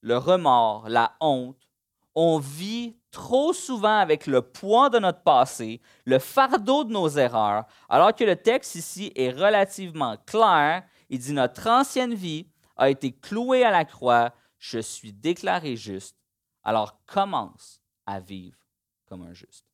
le 0.00 0.16
remords, 0.16 0.88
la 0.88 1.16
honte, 1.20 1.68
on 2.14 2.38
vit 2.38 2.96
trop 3.10 3.52
souvent 3.52 3.98
avec 3.98 4.26
le 4.26 4.42
poids 4.42 4.90
de 4.90 4.98
notre 4.98 5.22
passé, 5.22 5.80
le 6.04 6.18
fardeau 6.18 6.84
de 6.84 6.92
nos 6.92 7.08
erreurs, 7.08 7.64
alors 7.88 8.14
que 8.14 8.24
le 8.24 8.36
texte 8.36 8.74
ici 8.74 9.12
est 9.14 9.30
relativement 9.30 10.16
clair. 10.26 10.84
Il 11.08 11.18
dit 11.18 11.32
Notre 11.32 11.68
ancienne 11.68 12.14
vie 12.14 12.46
a 12.76 12.90
été 12.90 13.12
clouée 13.12 13.64
à 13.64 13.70
la 13.70 13.84
croix, 13.84 14.32
je 14.58 14.78
suis 14.78 15.12
déclaré 15.12 15.76
juste, 15.76 16.16
alors 16.62 16.98
commence 17.06 17.80
à 18.06 18.20
vivre 18.20 18.58
comme 19.06 19.22
un 19.22 19.34
juste. 19.34 19.71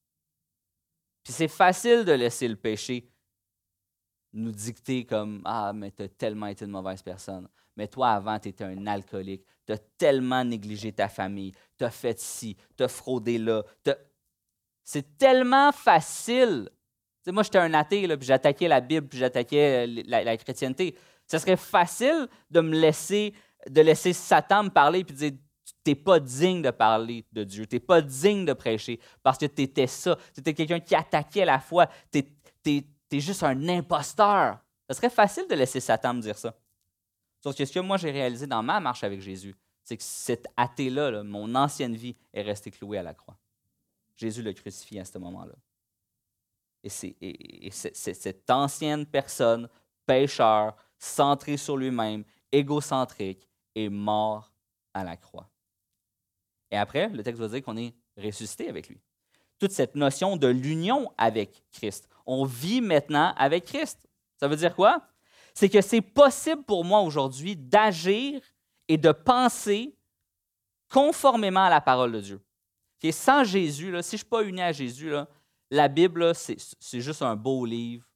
C'est 1.33 1.49
facile 1.49 2.05
de 2.05 2.13
laisser 2.13 2.49
le 2.49 2.57
péché 2.57 3.11
nous 4.33 4.53
dicter 4.53 5.05
comme 5.05 5.43
Ah, 5.45 5.73
mais 5.75 5.91
tu 5.91 6.03
as 6.03 6.09
tellement 6.09 6.47
été 6.47 6.65
une 6.65 6.71
mauvaise 6.71 7.03
personne. 7.03 7.49
Mais 7.77 7.87
toi, 7.87 8.11
avant, 8.11 8.39
tu 8.39 8.49
étais 8.49 8.65
un 8.65 8.87
alcoolique. 8.87 9.45
Tu 9.67 9.73
as 9.73 9.79
tellement 9.79 10.45
négligé 10.45 10.93
ta 10.93 11.09
famille. 11.09 11.53
Tu 11.77 11.85
as 11.85 11.91
fait 11.91 12.19
ci, 12.19 12.57
tu 12.77 12.83
as 12.83 12.89
fraudé 12.89 13.39
là. 13.39 13.63
C'est 14.83 15.19
tellement 15.19 15.71
facile. 15.71 16.71
sais, 17.23 17.31
moi, 17.31 17.43
j'étais 17.43 17.59
un 17.59 17.75
athée, 17.75 18.09
puis 18.17 18.27
j'attaquais 18.27 18.69
la 18.69 18.81
Bible, 18.81 19.07
puis 19.07 19.19
j'attaquais 19.19 19.87
la, 19.87 20.37
chrétienté. 20.39 20.97
Ce 21.27 21.39
serait 21.39 21.57
facile 21.57 22.27
de 22.51 22.61
me 22.61 22.77
laisser, 22.77 23.35
de 23.69 23.81
laisser 23.83 24.13
Satan 24.13 24.65
me 24.65 24.71
parler, 24.71 25.05
puis 25.05 25.15
de 25.15 25.19
dire 25.19 25.39
tu 25.85 25.91
n'es 25.91 25.95
pas 25.95 26.21
digne 26.21 26.63
de 26.63 26.71
parler 26.71 27.25
de 27.33 27.45
Dieu, 27.45 27.67
tu 27.67 27.77
n'es 27.77 27.81
pas 27.81 28.01
digne 28.01 28.45
de 28.45 28.53
prêcher, 28.53 29.01
parce 29.23 29.39
que 29.39 29.47
tu 29.47 29.63
étais 29.63 29.87
ça. 29.87 30.17
Tu 30.35 30.41
étais 30.41 30.55
quelqu'un 30.55 30.81
qui 30.81 30.95
attaquait 30.95 31.45
la 31.45 31.59
foi. 31.59 31.89
Tu 32.13 32.25
es, 32.67 33.21
juste 33.21 33.43
un 33.43 33.69
imposteur. 33.69 34.59
Ce 34.89 34.97
serait 34.97 35.11
facile 35.11 35.47
de 35.49 35.55
laisser 35.55 35.81
Satan 35.81 36.15
me 36.15 36.21
dire 36.21 36.39
ça. 36.39 36.55
Sauf 37.43 37.57
que 37.57 37.65
ce 37.65 37.73
que 37.73 37.81
moi 37.81 37.97
j'ai 37.97 38.11
réalisé 38.11 38.47
dans 38.47 38.63
ma 38.63 38.81
marche 38.81 39.05
avec 39.05 39.21
Jésus, 39.21 39.55
c'est 39.85 39.97
que 39.97 40.03
cet 40.03 40.47
athée-là, 40.57 41.23
mon 41.23 41.55
ancienne 41.55 41.95
vie, 41.95 42.17
est 42.33 42.43
restée 42.43 42.71
clouée 42.71 42.99
à 42.99 43.03
la 43.03 43.15
croix. 43.15 43.39
Jésus 44.17 44.43
l'a 44.43 44.53
crucifié 44.53 45.01
à 45.01 45.05
ce 45.05 45.17
moment-là. 45.19 45.55
Et, 46.83 47.71
cette 47.71 48.51
ancienne 48.51 49.07
personne, 49.07 49.69
pécheur, 50.07 50.77
centrée 50.99 51.57
sur 51.57 51.77
lui-même, 51.77 52.25
égocentrique, 52.51 53.49
est 53.75 53.89
mort 53.89 54.53
à 54.93 55.05
la 55.05 55.17
croix. 55.17 55.49
Et 56.71 56.77
après, 56.77 57.09
le 57.09 57.23
texte 57.23 57.41
va 57.41 57.49
dire 57.49 57.63
qu'on 57.63 57.77
est 57.77 57.95
ressuscité 58.17 58.69
avec 58.69 58.89
lui. 58.89 59.01
Toute 59.59 59.73
cette 59.73 59.95
notion 59.95 60.37
de 60.37 60.49
l'union 60.49 61.11
avec 61.19 61.65
Christ. 61.73 62.09
On 62.27 62.45
vit 62.45 62.81
maintenant 62.81 63.35
avec 63.37 63.65
Christ. 63.65 64.09
Ça 64.39 64.47
veut 64.47 64.57
dire 64.57 64.75
quoi? 64.75 65.09
c'est 65.59 65.69
que 65.69 65.81
c'est 65.81 66.01
possible 66.01 66.63
pour 66.63 66.85
moi 66.85 67.01
aujourd'hui 67.01 67.57
d'agir 67.57 68.41
et 68.87 68.97
de 68.97 69.11
penser 69.11 69.93
conformément 70.89 71.65
à 71.65 71.69
la 71.69 71.81
parole 71.81 72.13
de 72.13 72.21
Dieu. 72.21 72.41
Et 73.03 73.11
sans 73.11 73.43
Jésus, 73.43 73.87
si 73.87 73.91
je 73.91 73.97
ne 73.97 74.03
suis 74.03 74.19
pas 74.19 74.45
uni 74.45 74.63
à 74.63 74.71
Jésus, 74.71 75.11
la 75.69 75.89
Bible, 75.89 76.33
c'est 76.37 77.01
juste 77.01 77.23
un 77.23 77.35
beau 77.35 77.67
livre. 77.67 78.07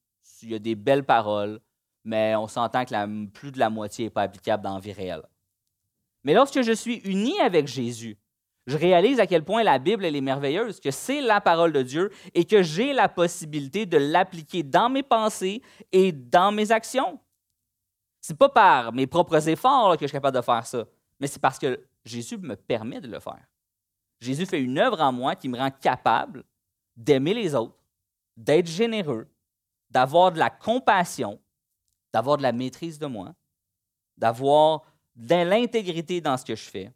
Il 0.41 0.51
y 0.51 0.55
a 0.55 0.61
des 0.61 0.77
belles 0.77 1.03
paroles, 1.05 1.61
mais 2.05 2.37
on 2.37 2.47
s'entend 2.47 2.85
que 2.85 3.27
plus 3.31 3.51
de 3.51 3.59
la 3.59 3.71
moitié 3.71 4.05
n'est 4.05 4.11
pas 4.11 4.23
applicable 4.23 4.63
dans 4.63 4.75
la 4.75 4.81
vie 4.81 4.93
réelle. 4.93 5.25
Mais 6.23 6.35
lorsque 6.35 6.63
je 6.63 6.73
suis 6.73 6.99
uni 6.99 7.41
avec 7.41 7.67
Jésus, 7.67 8.17
je 8.67 8.77
réalise 8.77 9.19
à 9.19 9.27
quel 9.27 9.45
point 9.45 9.63
la 9.63 9.79
Bible 9.79 10.05
est 10.05 10.21
merveilleuse, 10.21 10.79
que 10.79 10.91
c'est 10.91 11.21
la 11.21 11.41
parole 11.41 11.73
de 11.73 11.83
Dieu 11.83 12.11
et 12.35 12.45
que 12.45 12.63
j'ai 12.63 12.93
la 12.93 13.09
possibilité 13.09 13.87
de 13.87 13.97
l'appliquer 13.97 14.63
dans 14.63 14.89
mes 14.89 15.03
pensées 15.03 15.63
et 15.91 16.13
dans 16.13 16.53
mes 16.53 16.71
actions. 16.71 17.19
C'est 18.21 18.39
pas 18.39 18.49
par 18.49 18.93
mes 18.93 19.09
propres 19.09 19.49
efforts 19.49 19.97
que 19.97 20.03
je 20.03 20.09
suis 20.09 20.17
capable 20.17 20.37
de 20.37 20.43
faire 20.43 20.65
ça, 20.65 20.85
mais 21.19 21.27
c'est 21.27 21.41
parce 21.41 21.59
que 21.59 21.85
Jésus 22.05 22.39
me 22.39 22.55
permet 22.55 23.01
de 23.01 23.09
le 23.09 23.19
faire. 23.19 23.45
Jésus 24.21 24.47
fait 24.47 24.63
une 24.63 24.79
œuvre 24.79 25.01
en 25.01 25.13
moi 25.13 25.35
qui 25.35 25.49
me 25.49 25.59
rend 25.59 25.71
capable 25.71 26.45
d'aimer 26.97 27.35
les 27.35 27.57
autres, 27.57 27.83
d'être 28.37 28.69
généreux, 28.69 29.29
d'avoir 29.91 30.31
de 30.31 30.39
la 30.39 30.51
compassion, 30.51 31.41
d'avoir 32.13 32.37
de 32.37 32.43
la 32.43 32.53
maîtrise 32.53 33.01
de 33.01 33.07
moi, 33.07 33.35
d'avoir 34.17 34.83
de 35.17 35.35
l'intégrité 35.35 36.21
dans 36.21 36.37
ce 36.37 36.45
que 36.45 36.55
je 36.55 36.71
fais. 36.71 36.93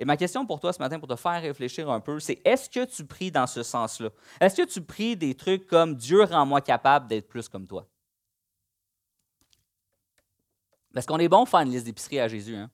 Et 0.00 0.06
ma 0.06 0.16
question 0.16 0.46
pour 0.46 0.60
toi 0.60 0.72
ce 0.72 0.78
matin, 0.78 0.98
pour 0.98 1.08
te 1.08 1.14
faire 1.14 1.42
réfléchir 1.42 1.90
un 1.90 2.00
peu, 2.00 2.18
c'est 2.20 2.40
est-ce 2.42 2.70
que 2.70 2.86
tu 2.86 3.04
pries 3.04 3.30
dans 3.30 3.46
ce 3.46 3.62
sens-là? 3.62 4.08
Est-ce 4.40 4.62
que 4.62 4.66
tu 4.66 4.80
pries 4.80 5.14
des 5.14 5.34
trucs 5.34 5.66
comme 5.66 5.94
Dieu 5.94 6.22
rend 6.24 6.46
moi 6.46 6.62
capable 6.62 7.06
d'être 7.06 7.28
plus 7.28 7.50
comme 7.50 7.66
toi? 7.66 7.86
Parce 10.94 11.04
qu'on 11.04 11.18
est 11.18 11.28
bon 11.28 11.40
pour 11.40 11.50
faire 11.50 11.60
une 11.60 11.70
liste 11.70 11.84
d'épicerie 11.84 12.18
à 12.18 12.28
Jésus. 12.28 12.56
Hein? 12.56 12.70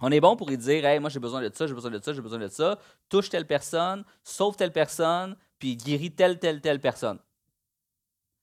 On 0.00 0.12
est 0.12 0.20
bon 0.20 0.36
pour 0.36 0.48
lui 0.48 0.56
dire 0.56 0.86
Hey, 0.86 1.00
moi 1.00 1.10
j'ai 1.10 1.18
besoin 1.18 1.42
de 1.42 1.50
ça, 1.52 1.66
j'ai 1.66 1.74
besoin 1.74 1.90
de 1.90 2.00
ça, 2.00 2.12
j'ai 2.12 2.22
besoin 2.22 2.38
de 2.38 2.46
ça. 2.46 2.78
Touche 3.08 3.28
telle 3.28 3.46
personne, 3.46 4.04
sauve 4.22 4.54
telle 4.54 4.72
personne, 4.72 5.36
puis 5.58 5.76
guéris 5.76 6.14
telle, 6.14 6.38
telle, 6.38 6.60
telle 6.60 6.80
personne. 6.80 7.18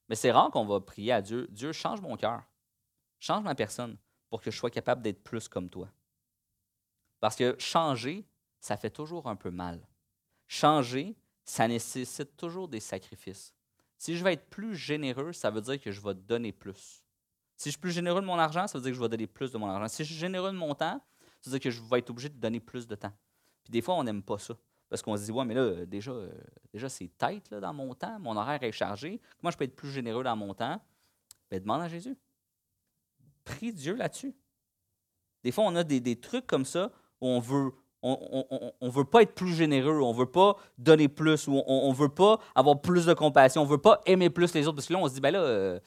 Mais 0.09 0.15
c'est 0.15 0.31
rare 0.31 0.51
qu'on 0.51 0.65
va 0.65 0.81
prier 0.81 1.13
à 1.13 1.21
Dieu 1.21 1.47
Dieu, 1.51 1.71
change 1.71 2.01
mon 2.01 2.17
cœur, 2.17 2.43
change 3.17 3.45
ma 3.45 3.55
personne 3.55 3.95
pour 4.29 4.41
que 4.41 4.51
je 4.51 4.57
sois 4.57 4.69
capable 4.69 5.01
d'être 5.01 5.23
plus 5.23 5.47
comme 5.47 5.69
toi. 5.69 5.87
Parce 7.19 7.35
que 7.35 7.55
changer, 7.59 8.25
ça 8.59 8.77
fait 8.77 8.89
toujours 8.89 9.27
un 9.27 9.35
peu 9.35 9.51
mal. 9.51 9.87
Changer, 10.47 11.15
ça 11.43 11.67
nécessite 11.67 12.35
toujours 12.37 12.67
des 12.67 12.79
sacrifices. 12.79 13.53
Si 13.97 14.15
je 14.15 14.23
veux 14.23 14.31
être 14.31 14.49
plus 14.49 14.75
généreux, 14.75 15.33
ça 15.33 15.51
veut 15.51 15.61
dire 15.61 15.79
que 15.79 15.91
je 15.91 16.01
vais 16.01 16.13
donner 16.13 16.51
plus. 16.51 17.03
Si 17.57 17.65
je 17.65 17.71
suis 17.71 17.79
plus 17.79 17.91
généreux 17.91 18.21
de 18.21 18.25
mon 18.25 18.39
argent, 18.39 18.67
ça 18.67 18.77
veut 18.77 18.83
dire 18.83 18.91
que 18.91 18.95
je 18.95 19.01
vais 19.01 19.09
donner 19.09 19.27
plus 19.27 19.51
de 19.51 19.57
mon 19.57 19.67
argent. 19.67 19.87
Si 19.89 20.03
je 20.03 20.11
suis 20.11 20.19
généreux 20.19 20.51
de 20.51 20.57
mon 20.57 20.73
temps, 20.73 21.01
ça 21.41 21.49
veut 21.49 21.59
dire 21.59 21.63
que 21.63 21.69
je 21.69 21.81
vais 21.81 21.99
être 21.99 22.09
obligé 22.09 22.29
de 22.29 22.37
donner 22.37 22.59
plus 22.59 22.87
de 22.87 22.95
temps. 22.95 23.11
Puis 23.63 23.71
des 23.71 23.81
fois, 23.81 23.95
on 23.95 24.03
n'aime 24.03 24.23
pas 24.23 24.37
ça. 24.37 24.55
Parce 24.89 25.01
qu'on 25.01 25.15
se 25.15 25.25
dit, 25.25 25.31
ouais, 25.31 25.45
mais 25.45 25.53
là, 25.53 25.85
déjà, 25.85 26.11
euh, 26.11 26.31
déjà 26.73 26.89
c'est 26.89 27.09
tête 27.17 27.53
dans 27.53 27.73
mon 27.73 27.93
temps, 27.93 28.19
mon 28.19 28.35
horaire 28.35 28.63
est 28.63 28.71
chargé. 28.71 29.21
Comment 29.39 29.51
je 29.51 29.57
peux 29.57 29.65
être 29.65 29.75
plus 29.75 29.91
généreux 29.91 30.23
dans 30.23 30.35
mon 30.35 30.53
temps? 30.53 30.81
Bien, 31.51 31.59
demande 31.59 31.81
à 31.81 31.89
Jésus. 31.89 32.17
Prie 33.43 33.73
Dieu 33.73 33.95
là-dessus. 33.95 34.35
Des 35.43 35.51
fois, 35.51 35.65
on 35.65 35.75
a 35.75 35.83
des, 35.83 36.19
trucs 36.19 36.47
comme 36.47 36.65
ça 36.65 36.91
on 37.21 37.39
veut, 37.39 37.71
on 38.01 38.73
ne 38.81 38.89
veut 38.89 39.05
pas 39.05 39.21
être 39.23 39.35
plus 39.35 39.53
généreux, 39.53 39.99
on 40.01 40.13
veut 40.13 40.31
pas 40.31 40.55
donner 40.77 41.07
plus, 41.07 41.47
on 41.47 41.89
ne 41.89 41.95
veut 41.95 42.09
pas 42.09 42.39
avoir 42.55 42.81
plus 42.81 43.05
de 43.05 43.13
compassion, 43.13 43.61
on 43.61 43.65
veut 43.65 43.77
pas 43.77 44.01
aimer 44.05 44.29
plus 44.29 44.53
les 44.53 44.67
autres. 44.67 44.75
Parce 44.75 44.87
que 44.87 44.93
là, 44.93 44.99
on 44.99 45.07
se 45.07 45.13
dit, 45.13 45.21
ben 45.21 45.31
là, 45.31 45.41
euh, 45.41 45.79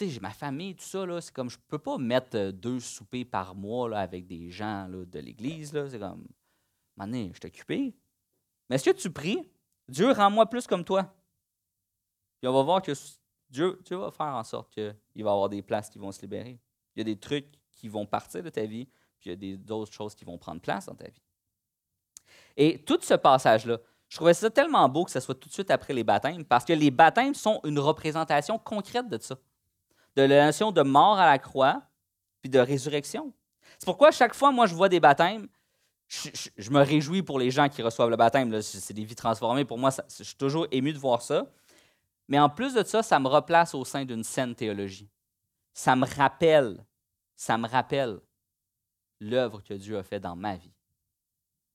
j'ai 0.00 0.20
ma 0.20 0.30
famille, 0.30 0.74
tout 0.74 0.84
ça, 0.84 1.04
là, 1.04 1.20
c'est 1.20 1.32
comme, 1.32 1.50
je 1.50 1.58
peux 1.68 1.78
pas 1.78 1.98
mettre 1.98 2.36
euh, 2.36 2.52
deux 2.52 2.80
soupers 2.80 3.24
par 3.24 3.54
mois 3.54 3.96
avec 3.96 4.26
des 4.26 4.50
gens 4.50 4.88
de 4.88 5.18
l'Église, 5.18 5.72
là, 5.72 5.88
c'est 5.88 5.98
comme, 5.98 6.26
maintenant, 6.96 7.28
je 7.32 7.38
suis 7.38 7.46
occupé. 7.46 7.94
Mais 8.68 8.76
est-ce 8.76 8.90
que 8.90 8.96
tu 8.96 9.10
pries? 9.10 9.48
Dieu, 9.88 10.12
rends-moi 10.12 10.46
plus 10.46 10.66
comme 10.66 10.84
toi. 10.84 11.14
Puis 12.38 12.48
on 12.48 12.52
va 12.52 12.62
voir 12.62 12.82
que 12.82 12.92
Dieu, 13.50 13.80
Dieu 13.84 13.96
va 13.96 14.10
faire 14.10 14.34
en 14.34 14.44
sorte 14.44 14.72
qu'il 14.72 14.84
va 14.84 14.94
y 15.14 15.32
avoir 15.32 15.48
des 15.48 15.62
places 15.62 15.88
qui 15.88 15.98
vont 15.98 16.12
se 16.12 16.20
libérer. 16.20 16.60
Il 16.94 16.98
y 16.98 17.00
a 17.00 17.04
des 17.04 17.18
trucs 17.18 17.48
qui 17.72 17.88
vont 17.88 18.06
partir 18.06 18.42
de 18.42 18.50
ta 18.50 18.64
vie, 18.64 18.88
puis 19.20 19.30
il 19.32 19.50
y 19.50 19.54
a 19.54 19.56
d'autres 19.56 19.92
choses 19.92 20.14
qui 20.14 20.24
vont 20.24 20.38
prendre 20.38 20.60
place 20.60 20.86
dans 20.86 20.94
ta 20.94 21.08
vie. 21.08 21.22
Et 22.56 22.82
tout 22.84 22.98
ce 23.02 23.14
passage-là, 23.14 23.78
je 24.08 24.16
trouvais 24.16 24.34
ça 24.34 24.50
tellement 24.50 24.88
beau 24.88 25.04
que 25.04 25.10
ce 25.10 25.20
soit 25.20 25.34
tout 25.34 25.48
de 25.48 25.54
suite 25.54 25.70
après 25.70 25.92
les 25.92 26.04
baptêmes, 26.04 26.44
parce 26.44 26.64
que 26.64 26.72
les 26.72 26.90
baptêmes 26.90 27.34
sont 27.34 27.60
une 27.64 27.78
représentation 27.78 28.58
concrète 28.58 29.08
de 29.08 29.18
ça 29.20 29.36
de 30.18 30.22
la 30.22 30.46
notion 30.46 30.72
de 30.72 30.82
mort 30.82 31.18
à 31.18 31.26
la 31.26 31.38
croix, 31.38 31.82
puis 32.40 32.50
de 32.50 32.58
résurrection. 32.58 33.32
C'est 33.78 33.84
pourquoi 33.84 34.10
chaque 34.10 34.34
fois, 34.34 34.50
moi, 34.50 34.66
je 34.66 34.74
vois 34.74 34.88
des 34.88 35.00
baptêmes, 35.00 35.48
je, 36.08 36.70
me 36.70 36.80
réjouis 36.80 37.22
pour 37.22 37.38
les 37.38 37.50
gens 37.50 37.68
qui 37.68 37.82
reçoivent 37.82 38.10
le 38.10 38.16
baptême. 38.16 38.60
C'est 38.62 38.94
des 38.94 39.04
vies 39.04 39.14
transformées. 39.14 39.64
Pour 39.64 39.78
moi, 39.78 39.90
je 40.18 40.24
suis 40.24 40.36
toujours 40.36 40.66
ému 40.70 40.92
de 40.92 40.98
voir 40.98 41.22
ça. 41.22 41.46
Mais 42.26 42.38
en 42.38 42.48
plus 42.48 42.74
de 42.74 42.82
ça, 42.82 43.02
ça 43.02 43.20
me 43.20 43.28
replace 43.28 43.74
au 43.74 43.84
sein 43.84 44.04
d'une 44.04 44.24
saine 44.24 44.54
théologie. 44.54 45.08
ça 45.72 45.94
me 45.94 46.06
rappelle, 46.06 46.84
ça 47.36 47.56
me 47.56 47.68
rappelle 47.68 48.18
l'œuvre 49.20 49.60
que 49.62 49.74
Dieu 49.74 49.98
a 49.98 50.02
faite 50.02 50.22
dans 50.22 50.36
ma 50.36 50.56
vie. 50.56 50.72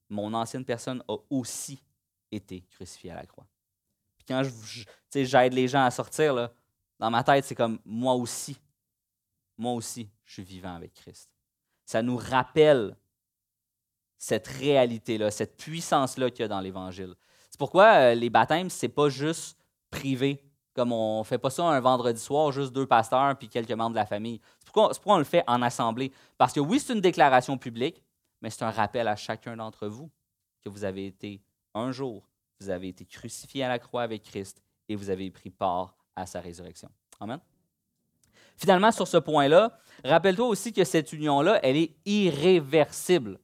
Mon 0.10 0.34
ancienne 0.34 0.66
personne 0.66 1.04
a 1.08 1.16
aussi 1.30 1.82
été 2.32 2.62
crucifiée 2.62 3.12
à 3.12 3.16
la 3.16 3.26
croix. 3.26 3.48
Puis 4.18 4.26
quand 4.28 4.44
j'aide 5.14 5.54
les 5.54 5.68
gens 5.68 5.84
à 5.84 5.92
sortir, 5.92 6.34
là, 6.34 6.54
dans 7.00 7.10
ma 7.10 7.24
tête, 7.24 7.46
c'est 7.46 7.56
comme 7.56 7.80
moi 7.86 8.14
aussi. 8.14 8.58
Moi 9.58 9.74
aussi, 9.74 10.10
je 10.26 10.34
suis 10.34 10.44
vivant 10.44 10.76
avec 10.76 10.94
Christ. 10.94 11.30
Ça 11.86 12.02
nous 12.02 12.18
rappelle 12.18 12.96
cette 14.18 14.48
réalité-là, 14.48 15.32
cette 15.32 15.58
puissance-là 15.58 16.30
qu'il 16.32 16.42
y 16.42 16.44
a 16.44 16.48
dans 16.48 16.62
l'Évangile. 16.62 17.14
C'est 17.50 17.60
pourquoi 17.60 17.94
euh, 17.96 18.16
les 18.16 18.30
baptêmes, 18.30 18.70
ce 18.70 18.86
n'est 18.86 18.92
pas 18.92 19.10
juste 19.10 19.58
privé. 19.90 20.42
Comme 20.74 20.92
on 20.92 21.20
ne 21.20 21.24
fait 21.24 21.38
pas 21.38 21.50
ça 21.50 21.66
un 21.66 21.80
vendredi 21.80 22.20
soir, 22.20 22.52
juste 22.52 22.74
deux 22.74 22.88
pasteurs 22.88 23.38
puis 23.38 23.48
quelques 23.48 23.72
membres 23.72 23.92
de 23.92 24.00
la 24.00 24.06
famille. 24.06 24.40
Pourquoi, 24.74 24.94
pourquoi, 24.96 25.16
on 25.16 25.20
le 25.20 25.24
fait 25.24 25.44
en 25.46 25.62
assemblée? 25.62 26.12
Parce 26.38 26.52
que 26.52 26.60
oui, 26.60 26.80
c'est 26.80 26.94
une 26.94 27.02
déclaration 27.02 27.58
publique, 27.58 28.04
mais 28.42 28.50
c'est 28.50 28.64
un 28.64 28.72
rappel 28.72 29.08
à 29.08 29.16
chacun 29.16 29.56
d'entre 29.56 29.88
vous 29.88 30.10
que 30.64 30.70
vous 30.70 30.84
avez 30.84 31.06
été 31.06 31.42
un 31.76 31.92
jour, 31.92 32.28
vous 32.60 32.70
avez 32.70 32.88
été 32.88 33.06
crucifié 33.06 33.64
à 33.64 33.68
la 33.68 33.78
croix 33.78 34.02
avec 34.02 34.24
Christ 34.24 34.62
et 34.90 34.96
vous 34.96 35.10
avez 35.10 35.30
pris 35.30 35.52
part 35.52 35.96
à 36.16 36.26
sa 36.26 36.42
résurrection. 36.42 36.90
Amen. 37.20 37.40
Finalement, 38.58 38.92
sur 38.92 39.08
ce 39.08 39.18
point-là, 39.18 39.78
rappelle-toi 40.04 40.48
aussi 40.48 40.74
que 40.74 40.84
cette 40.84 41.14
union-là, 41.14 41.60
elle 41.64 41.78
est 41.78 41.96
irréversible. 42.06 43.40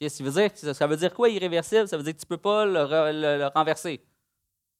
Ça 0.00 0.24
veut, 0.24 0.30
dire, 0.30 0.74
ça 0.74 0.86
veut 0.86 0.96
dire 0.96 1.14
quoi 1.14 1.28
irréversible? 1.28 1.86
Ça 1.86 1.96
veut 1.96 2.02
dire 2.02 2.14
que 2.14 2.18
tu 2.18 2.24
ne 2.24 2.28
peux 2.28 2.38
pas 2.38 2.66
le, 2.66 3.46
renverser. 3.54 4.04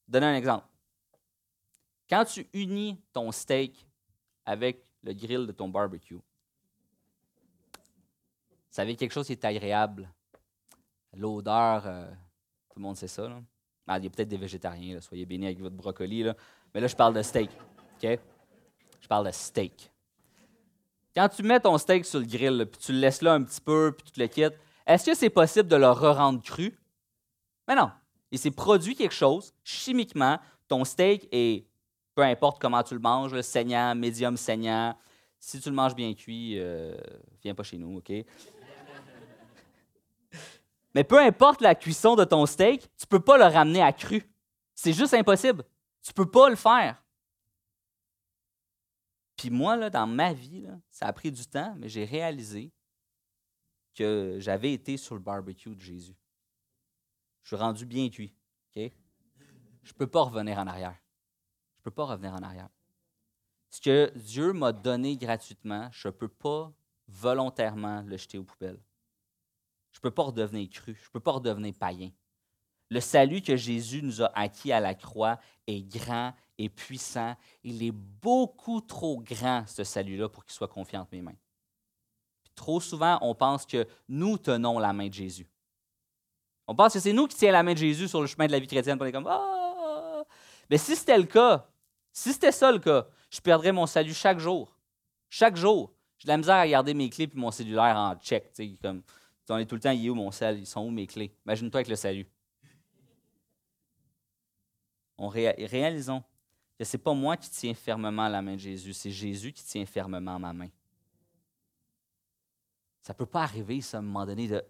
Donner 0.09 0.26
un 0.26 0.34
exemple. 0.34 0.66
Quand 2.09 2.24
tu 2.24 2.49
unis 2.53 2.99
ton 3.12 3.30
steak 3.30 3.86
avec 4.45 4.84
le 5.03 5.12
grill 5.12 5.46
de 5.46 5.53
ton 5.53 5.68
barbecue, 5.68 6.18
ça 8.70 8.84
veut 8.84 8.94
quelque 8.94 9.12
chose 9.12 9.26
qui 9.26 9.32
est 9.32 9.44
agréable. 9.44 10.09
L'odeur, 11.14 11.86
euh, 11.86 12.11
tout 12.70 12.78
le 12.78 12.82
monde 12.82 12.96
sait 12.96 13.09
ça. 13.09 13.28
Ah, 13.86 13.98
il 13.98 14.05
y 14.05 14.07
a 14.07 14.11
peut-être 14.11 14.28
des 14.28 14.38
végétariens, 14.38 15.00
soyez 15.00 15.26
bénis 15.26 15.46
avec 15.46 15.61
votre 15.61 15.76
brocoli. 15.76 16.24
Mais 16.74 16.80
là, 16.80 16.86
je 16.86 16.96
parle 16.96 17.14
de 17.14 17.22
steak. 17.22 17.50
OK? 18.03 18.18
Je 19.00 19.09
parle 19.09 19.26
de 19.26 19.32
steak. 19.32 19.92
Quand 21.14 21.28
tu 21.28 21.42
mets 21.42 21.61
ton 21.61 21.76
steak 21.76 22.07
sur 22.07 22.20
le 22.20 22.24
grill, 22.24 22.66
puis 22.70 22.80
tu 22.80 22.92
le 22.92 22.98
laisses 22.98 23.20
là 23.20 23.34
un 23.34 23.42
petit 23.42 23.61
peu, 23.61 23.92
puis 23.94 24.05
tu 24.07 24.12
te 24.12 24.20
le 24.20 24.28
quittes, 24.28 24.59
est-ce 24.86 25.05
que 25.05 25.14
c'est 25.14 25.30
possible 25.30 25.68
de 25.68 25.76
le 25.76 25.90
re-rendre 25.90 26.42
cru? 26.42 26.78
Mais 27.68 27.74
non. 27.74 27.90
Il 28.30 28.38
s'est 28.38 28.50
produit 28.50 28.96
quelque 28.96 29.14
chose, 29.14 29.53
chimiquement, 29.62 30.38
ton 30.66 30.84
steak 30.84 31.28
est, 31.30 31.66
peu 32.14 32.22
importe 32.22 32.60
comment 32.60 32.82
tu 32.82 32.94
le 32.94 33.00
manges, 33.00 33.40
saignant, 33.40 33.94
médium 33.94 34.36
saignant, 34.36 34.96
si 35.38 35.60
tu 35.60 35.68
le 35.68 35.74
manges 35.74 35.94
bien 35.94 36.14
cuit, 36.14 36.58
euh, 36.58 36.96
viens 37.42 37.54
pas 37.54 37.62
chez 37.62 37.78
nous, 37.78 37.98
OK? 37.98 38.10
Mais 40.94 41.04
peu 41.04 41.18
importe 41.18 41.60
la 41.60 41.74
cuisson 41.74 42.14
de 42.14 42.24
ton 42.24 42.46
steak, 42.46 42.88
tu 42.96 43.06
peux 43.06 43.20
pas 43.20 43.38
le 43.38 43.44
ramener 43.44 43.82
à 43.82 43.92
cru. 43.92 44.22
C'est 44.74 44.92
juste 44.92 45.14
impossible. 45.14 45.64
Tu 46.02 46.12
peux 46.12 46.30
pas 46.30 46.48
le 46.48 46.56
faire. 46.56 47.02
Puis 49.36 49.50
moi, 49.50 49.76
là, 49.76 49.90
dans 49.90 50.06
ma 50.06 50.32
vie, 50.32 50.66
ça 50.90 51.06
a 51.06 51.12
pris 51.12 51.32
du 51.32 51.44
temps, 51.46 51.74
mais 51.76 51.88
j'ai 51.88 52.04
réalisé 52.04 52.70
que 53.94 54.36
j'avais 54.38 54.72
été 54.72 54.96
sur 54.96 55.14
le 55.14 55.20
barbecue 55.20 55.74
de 55.74 55.80
Jésus. 55.80 56.16
Je 57.42 57.48
suis 57.48 57.56
rendu 57.56 57.84
bien 57.84 58.08
cuit. 58.08 58.34
Je 58.76 58.82
ne 59.92 59.98
peux 59.98 60.06
pas 60.06 60.22
revenir 60.22 60.58
en 60.58 60.66
arrière. 60.66 61.01
Je 61.83 61.89
ne 61.89 61.91
peux 61.91 61.95
pas 61.97 62.05
revenir 62.05 62.33
en 62.33 62.43
arrière. 62.43 62.68
Ce 63.68 63.80
que 63.80 64.12
Dieu 64.14 64.53
m'a 64.53 64.70
donné 64.70 65.16
gratuitement, 65.16 65.89
je 65.91 66.07
ne 66.07 66.12
peux 66.12 66.28
pas 66.28 66.72
volontairement 67.09 68.03
le 68.03 68.16
jeter 68.16 68.39
aux 68.39 68.45
poubelles. 68.45 68.78
Je 69.91 69.99
ne 69.99 70.03
peux 70.03 70.12
pas 70.12 70.22
redevenir 70.22 70.70
cru. 70.70 70.95
Je 70.95 71.09
ne 71.09 71.12
peux 71.12 71.20
pas 71.20 71.33
redevenir 71.33 71.74
païen. 71.74 72.11
Le 72.89 73.01
salut 73.01 73.43
que 73.43 73.57
Jésus 73.57 74.01
nous 74.01 74.22
a 74.22 74.30
acquis 74.39 74.70
à 74.70 74.78
la 74.78 74.95
croix 74.95 75.41
est 75.66 75.83
grand 75.83 76.35
et 76.57 76.68
puissant. 76.68 77.35
Il 77.64 77.83
est 77.83 77.91
beaucoup 77.91 78.80
trop 78.80 79.20
grand, 79.20 79.66
ce 79.66 79.83
salut-là, 79.83 80.28
pour 80.28 80.45
qu'il 80.45 80.53
soit 80.53 80.68
confiant 80.68 81.01
entre 81.01 81.14
mes 81.14 81.22
mains. 81.22 81.37
trop 82.55 82.80
souvent, 82.80 83.18
on 83.22 83.35
pense 83.35 83.66
que 83.66 83.89
nous 84.09 84.39
tenons 84.39 84.78
la 84.78 84.93
main 84.93 85.09
de 85.09 85.14
Jésus. 85.14 85.49
On 86.68 86.76
pense 86.76 86.93
que 86.93 87.01
c'est 87.01 87.12
nous 87.12 87.26
qui 87.26 87.37
tiens 87.37 87.51
la 87.51 87.64
main 87.64 87.72
de 87.72 87.78
Jésus 87.78 88.07
sur 88.07 88.20
le 88.20 88.28
chemin 88.28 88.47
de 88.47 88.53
la 88.53 88.61
vie 88.61 88.68
chrétienne. 88.68 88.99
On 89.01 89.05
est 89.05 89.11
comme 89.11 89.26
ah! 89.26 90.22
Mais 90.70 90.78
si 90.78 90.95
c'était 90.95 91.18
le 91.18 91.24
cas, 91.24 91.71
si 92.12 92.32
c'était 92.32 92.52
ça 92.52 92.70
le 92.70 92.78
cas, 92.78 93.06
je 93.30 93.40
perdrais 93.40 93.72
mon 93.72 93.86
salut 93.86 94.14
chaque 94.14 94.38
jour. 94.38 94.76
Chaque 95.28 95.56
jour. 95.56 95.94
J'ai 96.18 96.26
de 96.26 96.32
la 96.32 96.36
misère 96.36 96.56
à 96.56 96.68
garder 96.68 96.94
mes 96.94 97.10
clés 97.10 97.24
et 97.24 97.36
mon 97.36 97.50
cellulaire 97.50 97.96
en 97.96 98.14
check. 98.16 98.52
Comme, 98.80 99.02
on 99.48 99.58
est 99.58 99.66
tout 99.66 99.74
le 99.74 99.80
temps, 99.80 99.90
il 99.90 100.06
est 100.06 100.10
où 100.10 100.14
mon 100.14 100.30
sel? 100.30 100.58
Ils 100.58 100.66
sont 100.66 100.82
où 100.82 100.90
mes 100.90 101.06
clés? 101.06 101.34
Imagine-toi 101.46 101.78
avec 101.78 101.88
le 101.88 101.96
salut. 101.96 102.28
On 105.18 105.28
réalisons 105.28 106.22
que 106.78 106.84
ce 106.84 106.96
n'est 106.96 107.02
pas 107.02 107.14
moi 107.14 107.36
qui 107.36 107.50
tiens 107.50 107.74
fermement 107.74 108.28
la 108.28 108.42
main 108.42 108.54
de 108.54 108.60
Jésus, 108.60 108.92
c'est 108.92 109.10
Jésus 109.10 109.52
qui 109.52 109.64
tient 109.64 109.86
fermement 109.86 110.38
ma 110.38 110.52
main. 110.52 110.68
Ça 113.02 113.12
ne 113.12 113.18
peut 113.18 113.26
pas 113.26 113.42
arriver, 113.42 113.80
à 113.92 113.98
un 113.98 114.02
moment 114.02 114.26
donné, 114.26 114.48
de 114.48 114.64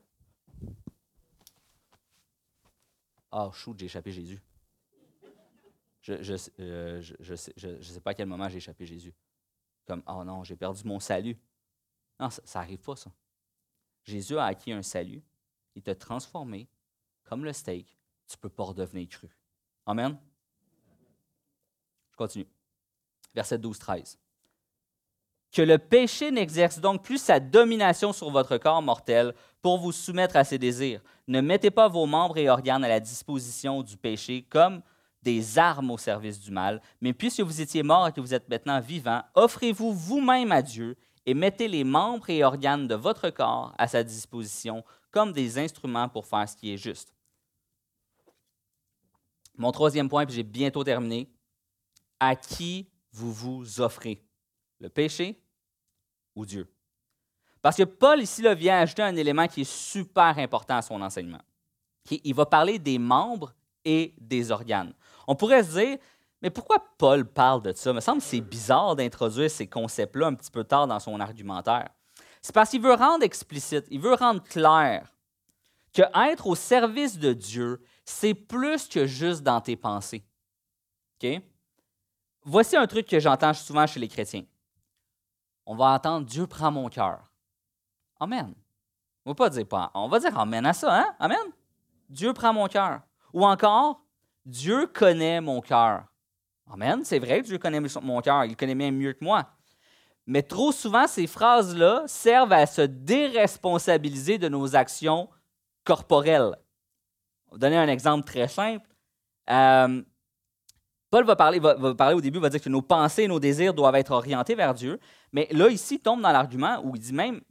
Ah, 3.30 3.46
oh, 3.46 3.52
shoot, 3.52 3.78
j'ai 3.78 3.86
échappé 3.86 4.12
Jésus. 4.12 4.42
Je 6.02 6.14
ne 6.14 6.22
je, 6.22 6.34
euh, 6.60 7.00
je, 7.00 7.34
sais, 7.34 8.00
pas 8.00 8.10
à 8.10 8.14
quel 8.14 8.26
moment 8.26 8.48
j'ai 8.48 8.56
échappé 8.56 8.84
Jésus. 8.84 9.14
Comme, 9.86 10.02
oh 10.06 10.24
non, 10.24 10.42
j'ai 10.42 10.56
perdu 10.56 10.82
mon 10.84 10.98
salut. 11.00 11.38
Non, 12.18 12.28
ça 12.28 12.42
n'arrive 12.56 12.80
pas, 12.80 12.96
ça. 12.96 13.10
Jésus 14.04 14.36
a 14.36 14.46
acquis 14.46 14.72
un 14.72 14.82
salut. 14.82 15.22
Il 15.74 15.82
t'a 15.82 15.94
transformé 15.94 16.68
comme 17.24 17.44
le 17.44 17.52
steak. 17.52 17.86
Tu 18.26 18.36
ne 18.36 18.40
peux 18.40 18.48
pas 18.48 18.64
redevenir 18.64 19.08
cru. 19.08 19.28
Amen? 19.86 20.18
Je 22.10 22.16
continue. 22.16 22.48
Verset 23.34 23.58
12-13. 23.58 24.18
Que 25.52 25.62
le 25.62 25.78
péché 25.78 26.30
n'exerce 26.30 26.80
donc 26.80 27.04
plus 27.04 27.18
sa 27.18 27.38
domination 27.38 28.12
sur 28.12 28.30
votre 28.30 28.58
corps 28.58 28.82
mortel 28.82 29.34
pour 29.60 29.78
vous 29.78 29.92
soumettre 29.92 30.36
à 30.36 30.44
ses 30.44 30.58
désirs. 30.58 31.02
Ne 31.28 31.40
mettez 31.40 31.70
pas 31.70 31.88
vos 31.88 32.06
membres 32.06 32.38
et 32.38 32.48
organes 32.48 32.84
à 32.84 32.88
la 32.88 33.00
disposition 33.00 33.82
du 33.82 33.96
péché 33.96 34.42
comme 34.48 34.82
des 35.22 35.58
armes 35.58 35.90
au 35.90 35.98
service 35.98 36.40
du 36.40 36.50
mal, 36.50 36.82
mais 37.00 37.12
puisque 37.12 37.40
vous 37.40 37.60
étiez 37.60 37.82
mort 37.82 38.08
et 38.08 38.12
que 38.12 38.20
vous 38.20 38.34
êtes 38.34 38.48
maintenant 38.48 38.80
vivant, 38.80 39.22
offrez-vous 39.34 39.92
vous-même 39.92 40.52
à 40.52 40.62
Dieu 40.62 40.96
et 41.26 41.34
mettez 41.34 41.68
les 41.68 41.84
membres 41.84 42.28
et 42.30 42.42
organes 42.42 42.88
de 42.88 42.94
votre 42.94 43.30
corps 43.30 43.74
à 43.78 43.86
sa 43.86 44.02
disposition 44.02 44.84
comme 45.10 45.32
des 45.32 45.58
instruments 45.58 46.08
pour 46.08 46.26
faire 46.26 46.48
ce 46.48 46.56
qui 46.56 46.72
est 46.72 46.76
juste. 46.76 47.12
Mon 49.56 49.70
troisième 49.70 50.08
point, 50.08 50.24
puis 50.26 50.34
j'ai 50.34 50.42
bientôt 50.42 50.82
terminé. 50.82 51.28
À 52.18 52.34
qui 52.34 52.88
vous 53.12 53.32
vous 53.32 53.80
offrez? 53.80 54.24
Le 54.80 54.88
péché 54.88 55.40
ou 56.34 56.46
Dieu? 56.46 56.68
Parce 57.60 57.76
que 57.76 57.84
Paul 57.84 58.20
ici 58.22 58.42
vient 58.56 58.78
ajouter 58.78 59.02
un 59.02 59.14
élément 59.14 59.46
qui 59.46 59.60
est 59.60 59.70
super 59.70 60.36
important 60.38 60.76
à 60.76 60.82
son 60.82 61.00
enseignement. 61.00 61.42
Il 62.10 62.34
va 62.34 62.46
parler 62.46 62.78
des 62.78 62.98
membres 62.98 63.54
et 63.84 64.14
des 64.20 64.50
organes. 64.50 64.92
On 65.26 65.34
pourrait 65.34 65.62
se 65.62 65.78
dire, 65.78 65.98
mais 66.40 66.50
pourquoi 66.50 66.84
Paul 66.98 67.24
parle 67.24 67.62
de 67.62 67.72
ça? 67.72 67.90
Il 67.90 67.96
me 67.96 68.00
semble 68.00 68.18
que 68.18 68.26
c'est 68.26 68.40
bizarre 68.40 68.96
d'introduire 68.96 69.50
ces 69.50 69.66
concepts-là 69.66 70.26
un 70.28 70.34
petit 70.34 70.50
peu 70.50 70.64
tard 70.64 70.86
dans 70.86 70.98
son 71.00 71.20
argumentaire. 71.20 71.88
C'est 72.40 72.54
parce 72.54 72.70
qu'il 72.70 72.82
veut 72.82 72.94
rendre 72.94 73.24
explicite, 73.24 73.86
il 73.90 74.00
veut 74.00 74.14
rendre 74.14 74.42
clair 74.42 75.08
que 75.92 76.02
être 76.30 76.46
au 76.46 76.54
service 76.54 77.18
de 77.18 77.32
Dieu, 77.32 77.84
c'est 78.04 78.34
plus 78.34 78.88
que 78.88 79.06
juste 79.06 79.42
dans 79.42 79.60
tes 79.60 79.76
pensées. 79.76 80.24
Voici 82.44 82.76
un 82.76 82.86
truc 82.86 83.06
que 83.06 83.20
j'entends 83.20 83.54
souvent 83.54 83.86
chez 83.86 84.00
les 84.00 84.08
chrétiens. 84.08 84.44
On 85.64 85.76
va 85.76 85.92
entendre 85.92 86.26
Dieu 86.26 86.46
prend 86.46 86.72
mon 86.72 86.88
cœur. 86.88 87.20
Amen. 88.18 88.52
On 89.24 89.30
va 89.30 89.34
pas 89.34 89.50
dire 89.50 89.68
pas. 89.68 89.90
On 89.94 90.08
va 90.08 90.18
dire 90.18 90.36
Amen 90.36 90.66
à 90.66 90.72
ça, 90.72 91.00
hein? 91.00 91.14
Amen? 91.20 91.52
Dieu 92.08 92.32
prend 92.32 92.52
mon 92.52 92.66
cœur. 92.66 93.02
Ou 93.32 93.46
encore, 93.46 94.01
Dieu 94.44 94.86
connaît 94.86 95.40
mon 95.40 95.60
cœur. 95.60 96.04
Amen, 96.70 97.02
c'est 97.04 97.18
vrai 97.18 97.42
que 97.42 97.46
Dieu 97.46 97.58
connaît 97.58 97.80
mon 97.80 98.20
cœur, 98.20 98.44
il 98.44 98.56
connaît 98.56 98.74
même 98.74 98.96
mieux 98.96 99.12
que 99.12 99.24
moi. 99.24 99.48
Mais 100.26 100.42
trop 100.42 100.72
souvent, 100.72 101.06
ces 101.06 101.26
phrases-là 101.26 102.04
servent 102.06 102.52
à 102.52 102.66
se 102.66 102.82
déresponsabiliser 102.82 104.38
de 104.38 104.48
nos 104.48 104.76
actions 104.76 105.28
corporelles. 105.84 106.56
Je 107.48 107.54
vais 107.54 107.58
donner 107.58 107.76
un 107.76 107.88
exemple 107.88 108.24
très 108.24 108.48
simple. 108.48 108.88
Euh, 109.50 110.02
Paul 111.10 111.26
va 111.26 111.36
parler, 111.36 111.58
va, 111.58 111.94
parler 111.94 112.14
au 112.14 112.20
début, 112.20 112.38
va 112.38 112.48
dire 112.48 112.62
que 112.62 112.70
nos 112.70 112.80
pensées 112.80 113.24
et 113.24 113.28
nos 113.28 113.40
désirs 113.40 113.74
doivent 113.74 113.96
être 113.96 114.12
orientés 114.12 114.54
vers 114.54 114.72
Dieu. 114.72 114.98
Mais 115.32 115.46
là, 115.50 115.68
ici, 115.68 115.96
il 115.96 116.00
tombe 116.00 116.22
dans 116.22 116.32
l'argument 116.32 116.80
où 116.82 116.96
il 116.96 117.00
dit 117.00 117.12
même 117.12 117.42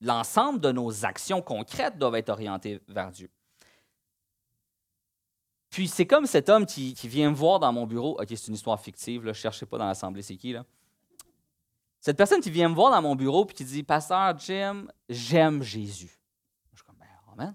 l'ensemble 0.00 0.60
de 0.60 0.70
nos 0.70 1.04
actions 1.04 1.42
concrètes 1.42 1.98
doivent 1.98 2.16
être 2.16 2.28
orientées 2.28 2.80
vers 2.88 3.10
Dieu. 3.10 3.28
Puis 5.72 5.88
c'est 5.88 6.06
comme 6.06 6.26
cet 6.26 6.50
homme 6.50 6.66
qui, 6.66 6.94
vient 7.04 7.30
me 7.30 7.34
voir 7.34 7.58
dans 7.58 7.72
mon 7.72 7.86
bureau. 7.86 8.20
OK, 8.20 8.26
c'est 8.28 8.48
une 8.48 8.54
histoire 8.54 8.78
fictive, 8.78 9.24
là, 9.24 9.32
cherchais 9.32 9.64
pas 9.64 9.78
dans 9.78 9.86
l'assemblée, 9.86 10.20
c'est 10.20 10.36
qui, 10.36 10.52
là? 10.52 10.66
Cette 11.98 12.16
personne 12.16 12.42
qui 12.42 12.50
vient 12.50 12.68
me 12.68 12.74
voir 12.74 12.90
dans 12.90 13.00
mon 13.00 13.16
bureau 13.16 13.46
et 13.48 13.52
qui 13.54 13.64
dit 13.64 13.82
Pasteur 13.82 14.38
Jim, 14.38 14.86
j'aime 15.08 15.62
Jésus. 15.62 16.20
Je 16.72 16.78
suis 16.78 16.84
comme, 16.84 16.96
ben, 16.98 17.06
Amen. 17.32 17.54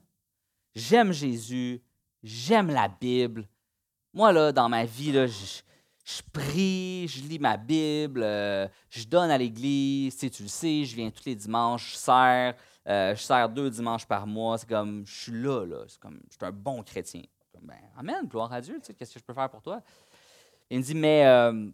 J'aime 0.74 1.12
Jésus, 1.12 1.84
j'aime 2.24 2.72
la 2.72 2.88
Bible. 2.88 3.48
Moi, 4.14 4.32
là, 4.32 4.52
dans 4.52 4.68
ma 4.68 4.84
vie, 4.84 5.12
là, 5.12 5.28
je, 5.28 5.62
je 6.04 6.22
prie, 6.34 7.08
je 7.08 7.22
lis 7.22 7.38
ma 7.38 7.56
Bible, 7.56 8.24
euh, 8.24 8.68
je 8.90 9.04
donne 9.04 9.30
à 9.30 9.38
l'église, 9.38 10.16
tu, 10.16 10.22
sais, 10.22 10.30
tu 10.32 10.42
le 10.42 10.50
sais, 10.50 10.86
je 10.86 10.96
viens 10.96 11.12
tous 11.12 11.26
les 11.26 11.36
dimanches, 11.36 11.92
je 11.92 11.98
sers, 11.98 12.56
euh, 12.88 13.14
je 13.14 13.22
sers 13.22 13.48
deux 13.48 13.70
dimanches 13.70 14.08
par 14.08 14.26
mois, 14.26 14.58
c'est 14.58 14.70
comme, 14.70 15.06
je 15.06 15.22
suis 15.22 15.32
là, 15.34 15.66
là, 15.66 15.84
c'est 15.88 16.00
comme, 16.00 16.20
je 16.32 16.36
suis 16.36 16.46
un 16.46 16.52
bon 16.52 16.82
chrétien. 16.82 17.22
Ben, 17.62 17.80
amen, 17.96 18.28
gloire 18.28 18.52
à 18.52 18.62
Dieu, 18.62 18.80
qu'est-ce 18.80 19.14
que 19.14 19.20
je 19.20 19.24
peux 19.24 19.34
faire 19.34 19.50
pour 19.50 19.62
toi? 19.62 19.82
Il 20.70 20.80
me 20.80 20.84
dit, 20.84 20.96
mais, 20.96 21.26
euh, 21.26 21.70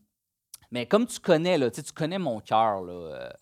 mais 0.71 0.87
comme 0.87 1.05
tu 1.07 1.19
connais, 1.19 1.57
là, 1.57 1.71
tu, 1.71 1.81
connais 1.93 2.19
mon 2.19 2.39
cœur, 2.39 2.81
là, 2.81 3.35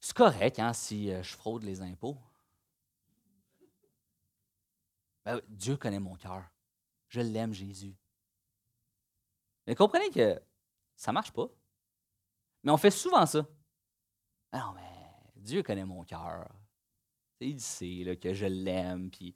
c'est 0.00 0.16
correct 0.16 0.58
hein, 0.58 0.72
si 0.72 1.08
je 1.08 1.36
fraude 1.36 1.62
les 1.62 1.82
impôts. 1.82 2.16
Ben, 5.24 5.40
Dieu 5.48 5.76
connaît 5.76 6.00
mon 6.00 6.16
cœur. 6.16 6.42
Je 7.08 7.20
l'aime, 7.20 7.52
Jésus. 7.52 7.94
Mais 9.66 9.74
comprenez 9.74 10.10
que 10.10 10.40
ça 10.96 11.12
ne 11.12 11.14
marche 11.14 11.32
pas. 11.32 11.48
Mais 12.62 12.72
on 12.72 12.76
fait 12.76 12.90
souvent 12.90 13.26
ça. 13.26 13.46
Ah 14.52 14.58
non, 14.58 14.72
mais 14.74 14.90
Dieu 15.36 15.62
connaît 15.62 15.84
mon 15.84 16.04
cœur. 16.04 16.48
Il 17.40 17.60
sait 17.60 18.18
que 18.20 18.34
je 18.34 18.46
l'aime. 18.46 19.10
Puis, 19.10 19.34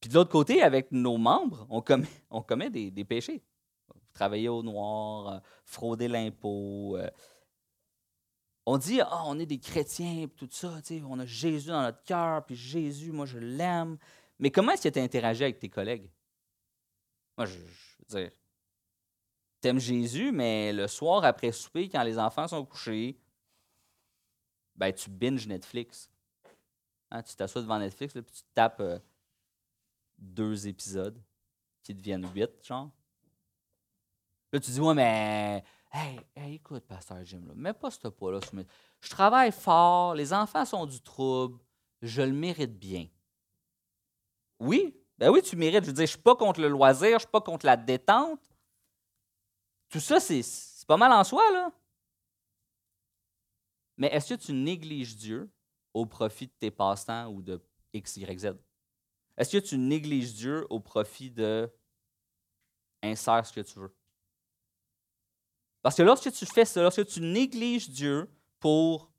puis 0.00 0.08
de 0.08 0.14
l'autre 0.14 0.30
côté, 0.30 0.62
avec 0.62 0.90
nos 0.92 1.18
membres, 1.18 1.66
on 1.68 1.82
commet, 1.82 2.08
on 2.30 2.42
commet 2.42 2.70
des, 2.70 3.04
péchés. 3.04 3.42
Travailler 4.14 4.48
au 4.48 4.62
noir, 4.62 5.28
euh, 5.28 5.38
frauder 5.64 6.08
l'impôt. 6.08 6.96
Euh. 6.96 7.08
On 8.66 8.78
dit, 8.78 9.00
ah, 9.00 9.22
on 9.26 9.38
est 9.38 9.46
des 9.46 9.58
chrétiens, 9.58 10.26
tout 10.36 10.48
ça, 10.50 10.80
on 11.06 11.18
a 11.18 11.26
Jésus 11.26 11.68
dans 11.68 11.82
notre 11.82 12.02
cœur, 12.02 12.44
puis 12.44 12.56
Jésus, 12.56 13.12
moi, 13.12 13.26
je 13.26 13.38
l'aime. 13.38 13.98
Mais 14.38 14.50
comment 14.50 14.72
est-ce 14.72 14.84
que 14.84 14.88
tu 14.88 14.98
as 14.98 15.02
interagi 15.02 15.44
avec 15.44 15.58
tes 15.58 15.68
collègues? 15.68 16.10
Moi, 17.36 17.46
je, 17.46 17.58
veux 17.58 18.20
dire, 18.20 18.30
t'aimes 19.60 19.78
Jésus, 19.78 20.32
mais 20.32 20.72
le 20.72 20.86
soir 20.88 21.24
après 21.24 21.52
souper, 21.52 21.88
quand 21.88 22.02
les 22.02 22.18
enfants 22.18 22.48
sont 22.48 22.64
couchés, 22.64 23.18
ben, 24.76 24.92
tu 24.92 25.10
binges 25.10 25.46
Netflix. 25.46 26.10
Hein, 27.10 27.22
tu 27.22 27.34
t'assois 27.34 27.62
devant 27.62 27.78
Netflix, 27.78 28.12
puis 28.12 28.22
tu 28.22 28.42
tapes 28.54 28.80
euh, 28.80 28.98
deux 30.20 30.68
épisodes 30.68 31.20
qui 31.82 31.94
deviennent 31.94 32.30
huit, 32.32 32.50
genre. 32.62 32.90
Là, 34.52 34.60
tu 34.60 34.70
dis, 34.70 34.80
ouais, 34.80 34.94
mais, 34.94 35.64
hey, 35.92 36.20
écoute, 36.54 36.84
Pasteur 36.84 37.24
Jim, 37.24 37.42
là, 37.46 37.54
mets 37.54 37.72
pas 37.72 37.90
ce 37.90 38.08
pas-là. 38.08 38.40
Je 39.00 39.10
travaille 39.10 39.52
fort, 39.52 40.14
les 40.14 40.32
enfants 40.32 40.64
sont 40.64 40.86
du 40.86 41.00
trouble, 41.00 41.58
je 42.02 42.22
le 42.22 42.32
mérite 42.32 42.78
bien. 42.78 43.08
Oui, 44.58 44.96
ben 45.16 45.30
oui, 45.30 45.40
tu 45.42 45.56
mérites. 45.56 45.84
Je 45.84 45.88
veux 45.88 45.94
dire, 45.94 46.06
je 46.06 46.12
suis 46.12 46.18
pas 46.18 46.36
contre 46.36 46.60
le 46.60 46.68
loisir, 46.68 47.14
je 47.14 47.20
suis 47.20 47.30
pas 47.30 47.40
contre 47.40 47.66
la 47.66 47.76
détente, 47.76 48.40
tout 49.88 50.00
ça, 50.00 50.20
c'est 50.20 50.42
pas 50.86 50.96
mal 50.96 51.12
en 51.12 51.24
soi, 51.24 51.42
là. 51.52 51.72
Mais 53.96 54.06
est-ce 54.08 54.34
que 54.34 54.40
tu 54.40 54.52
négliges 54.52 55.16
Dieu 55.16 55.50
au 55.92 56.06
profit 56.06 56.46
de 56.46 56.52
tes 56.58 56.70
passe-temps 56.70 57.28
ou 57.28 57.42
de 57.42 57.60
X, 57.92 58.16
Y, 58.16 58.38
Z? 58.38 58.56
Est-ce 59.36 59.56
que 59.56 59.64
tu 59.64 59.78
négliges 59.78 60.34
Dieu 60.34 60.66
au 60.70 60.80
profit 60.80 61.30
de 61.30 61.70
insère 63.02 63.46
ce 63.46 63.52
que 63.52 63.60
tu 63.60 63.78
veux? 63.78 63.94
Parce 65.82 65.96
que 65.96 66.02
lorsque 66.02 66.30
tu 66.30 66.44
fais 66.46 66.64
ça, 66.64 66.82
lorsque 66.82 67.06
tu 67.06 67.20
négliges 67.20 67.88
Dieu 67.88 68.30
pour 68.58 69.10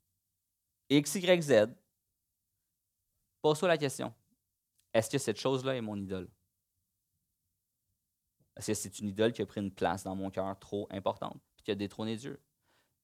X, 0.88 1.16
Y, 1.16 1.42
Z, 1.42 1.74
pose-toi 3.40 3.68
la 3.68 3.78
question. 3.78 4.14
Est-ce 4.94 5.10
que 5.10 5.18
cette 5.18 5.38
chose-là 5.38 5.74
est 5.74 5.80
mon 5.80 5.96
idole? 5.96 6.30
Parce 8.54 8.66
que 8.66 8.74
c'est 8.74 8.98
une 8.98 9.08
idole 9.08 9.32
qui 9.32 9.42
a 9.42 9.46
pris 9.46 9.60
une 9.60 9.72
place 9.72 10.04
dans 10.04 10.14
mon 10.14 10.30
cœur 10.30 10.56
trop 10.58 10.86
importante, 10.90 11.40
puis 11.56 11.64
qui 11.64 11.70
a 11.70 11.74
détrôné 11.74 12.16
Dieu? 12.16 12.40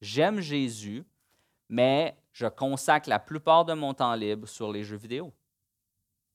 J'aime 0.01 0.41
Jésus, 0.41 1.05
mais 1.69 2.17
je 2.33 2.47
consacre 2.47 3.09
la 3.09 3.19
plupart 3.19 3.65
de 3.65 3.73
mon 3.73 3.95
temps 3.95 4.15
libre 4.15 4.47
sur 4.47 4.71
les 4.71 4.85
jeux 4.85 4.97
vidéo. 4.97 5.33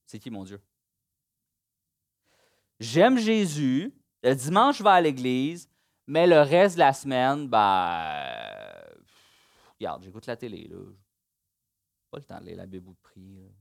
C'est 0.06 0.20
qui 0.20 0.30
mon 0.30 0.43
Dieu? 0.43 0.62
J'aime 2.80 3.18
Jésus, 3.18 3.93
le 4.24 4.36
dimanche 4.36 4.78
je 4.80 4.84
vais 4.84 4.89
à 4.89 5.01
l'église, 5.01 5.70
mais 6.08 6.28
le 6.28 6.41
reste 6.41 6.76
de 6.76 6.80
la 6.80 6.93
semaine, 6.93 7.47
ben, 7.47 8.84
regarde, 9.80 10.04
j'écoute 10.04 10.26
la 10.26 10.36
télé. 10.36 10.68
Là. 10.68 10.80
Pas 12.12 12.18
le 12.18 12.24
temps 12.24 12.39
de 12.39 12.45
lire 12.45 12.58
la 12.58 12.66
Bible 12.66 12.89
ou 12.89 12.93
de 12.93 12.99
prier. 13.01 13.56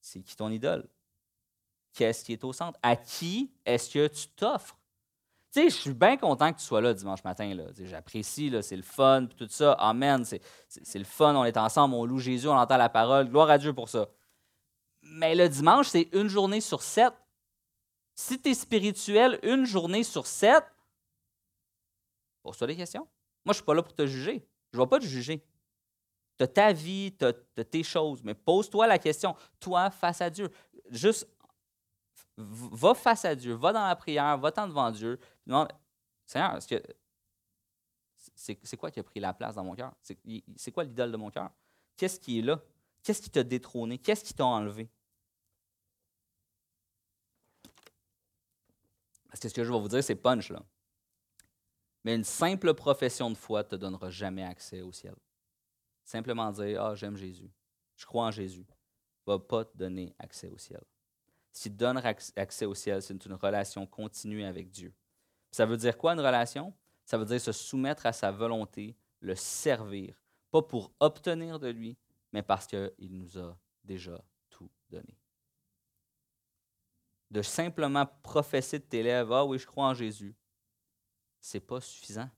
C'est 0.00 0.22
qui 0.22 0.36
ton 0.36 0.50
idole? 0.50 0.88
qu'est-ce 1.94 2.24
qui 2.24 2.32
est 2.32 2.44
au 2.44 2.52
centre? 2.52 2.78
À 2.82 2.96
qui 2.96 3.50
est-ce 3.64 3.90
que 3.90 4.06
tu 4.08 4.28
t'offres? 4.28 4.76
Tu 5.52 5.60
sais, 5.60 5.70
je 5.70 5.76
suis 5.76 5.94
bien 5.94 6.16
content 6.16 6.52
que 6.52 6.58
tu 6.58 6.64
sois 6.64 6.80
là 6.80 6.92
dimanche 6.92 7.22
matin. 7.22 7.56
J'apprécie, 7.84 8.52
c'est 8.60 8.76
le 8.76 8.82
fun, 8.82 9.26
tout 9.36 9.46
ça. 9.48 9.72
Amen, 9.74 10.24
c'est 10.24 10.98
le 10.98 11.04
fun, 11.04 11.34
on 11.36 11.44
est 11.44 11.56
ensemble, 11.56 11.94
on 11.94 12.04
loue 12.04 12.18
Jésus, 12.18 12.48
on 12.48 12.56
entend 12.56 12.76
la 12.76 12.88
parole. 12.88 13.28
Gloire 13.28 13.48
à 13.50 13.58
Dieu 13.58 13.72
pour 13.72 13.88
ça. 13.88 14.08
Mais 15.16 15.36
le 15.36 15.48
dimanche, 15.48 15.90
c'est 15.90 16.08
une 16.12 16.26
journée 16.26 16.60
sur 16.60 16.82
sept. 16.82 17.14
Si 18.16 18.40
tu 18.40 18.50
es 18.50 18.54
spirituel 18.54 19.38
une 19.44 19.64
journée 19.64 20.02
sur 20.02 20.26
sept, 20.26 20.64
pose-toi 22.42 22.66
des 22.66 22.74
questions. 22.76 23.06
Moi, 23.44 23.46
je 23.46 23.50
ne 23.50 23.54
suis 23.54 23.64
pas 23.64 23.74
là 23.74 23.82
pour 23.82 23.94
te 23.94 24.06
juger. 24.06 24.44
Je 24.72 24.78
ne 24.78 24.82
vais 24.82 24.88
pas 24.88 24.98
te 24.98 25.04
juger. 25.04 25.46
Tu 26.36 26.42
as 26.42 26.48
ta 26.48 26.72
vie, 26.72 27.16
tu 27.16 27.26
as, 27.26 27.64
tes 27.64 27.84
choses, 27.84 28.24
mais 28.24 28.34
pose-toi 28.34 28.88
la 28.88 28.98
question, 28.98 29.36
toi, 29.60 29.88
face 29.88 30.20
à 30.20 30.28
Dieu. 30.28 30.50
Juste 30.90 31.28
va 32.36 32.92
face 32.94 33.24
à 33.24 33.36
Dieu, 33.36 33.54
va 33.54 33.72
dans 33.72 33.86
la 33.86 33.94
prière, 33.94 34.36
va-t'en 34.38 34.66
devant 34.66 34.90
Dieu. 34.90 35.20
Seigneur, 36.26 36.58
c'est 38.34 38.76
quoi 38.76 38.90
qui 38.90 38.98
a 38.98 39.04
pris 39.04 39.20
la 39.20 39.32
place 39.32 39.54
dans 39.54 39.62
mon 39.62 39.76
cœur? 39.76 39.94
C'est 40.56 40.72
quoi 40.72 40.82
l'idole 40.82 41.12
de 41.12 41.16
mon 41.16 41.30
cœur? 41.30 41.52
Qu'est-ce 41.96 42.18
qui 42.18 42.40
est 42.40 42.42
là? 42.42 42.60
Qu'est-ce 43.04 43.22
qui 43.22 43.30
t'a 43.30 43.44
détrôné? 43.44 43.98
Qu'est-ce 43.98 44.24
qui 44.24 44.34
t'a 44.34 44.44
enlevé? 44.44 44.90
Parce 49.34 49.40
que 49.40 49.48
ce 49.48 49.54
que 49.54 49.64
je 49.64 49.72
vais 49.72 49.80
vous 49.80 49.88
dire, 49.88 50.04
c'est 50.04 50.14
punch, 50.14 50.50
là. 50.50 50.62
Mais 52.04 52.14
une 52.14 52.22
simple 52.22 52.72
profession 52.72 53.32
de 53.32 53.34
foi 53.36 53.64
ne 53.64 53.68
te 53.68 53.74
donnera 53.74 54.08
jamais 54.08 54.44
accès 54.44 54.80
au 54.80 54.92
ciel. 54.92 55.16
Simplement 56.04 56.52
dire 56.52 56.80
Ah, 56.80 56.94
j'aime 56.94 57.16
Jésus, 57.16 57.50
je 57.96 58.06
crois 58.06 58.26
en 58.26 58.30
Jésus, 58.30 58.64
ne 59.26 59.32
va 59.32 59.40
pas 59.40 59.64
te 59.64 59.76
donner 59.76 60.14
accès 60.20 60.46
au 60.46 60.56
ciel. 60.56 60.80
Ce 61.52 61.64
qui 61.64 61.70
donne 61.70 62.00
accès 62.36 62.64
au 62.64 62.76
ciel, 62.76 63.02
c'est 63.02 63.26
une 63.26 63.34
relation 63.34 63.88
continue 63.88 64.44
avec 64.44 64.70
Dieu. 64.70 64.94
Ça 65.50 65.66
veut 65.66 65.78
dire 65.78 65.98
quoi 65.98 66.12
une 66.12 66.20
relation? 66.20 66.72
Ça 67.04 67.18
veut 67.18 67.24
dire 67.24 67.40
se 67.40 67.50
soumettre 67.50 68.06
à 68.06 68.12
sa 68.12 68.30
volonté, 68.30 68.96
le 69.18 69.34
servir, 69.34 70.22
pas 70.52 70.62
pour 70.62 70.92
obtenir 71.00 71.58
de 71.58 71.70
lui, 71.70 71.98
mais 72.32 72.44
parce 72.44 72.68
qu'il 72.68 72.92
nous 73.00 73.36
a 73.36 73.58
déjà 73.82 74.22
tout 74.48 74.70
donné. 74.90 75.18
De 77.34 77.42
simplement 77.42 78.06
professer 78.22 78.78
de 78.78 78.84
tes 78.84 79.02
lèvres, 79.02 79.34
ah 79.34 79.44
oui, 79.44 79.58
je 79.58 79.66
crois 79.66 79.88
en 79.88 79.94
Jésus, 79.94 80.36
c'est 81.40 81.58
pas 81.58 81.80
suffisant. 81.80 82.30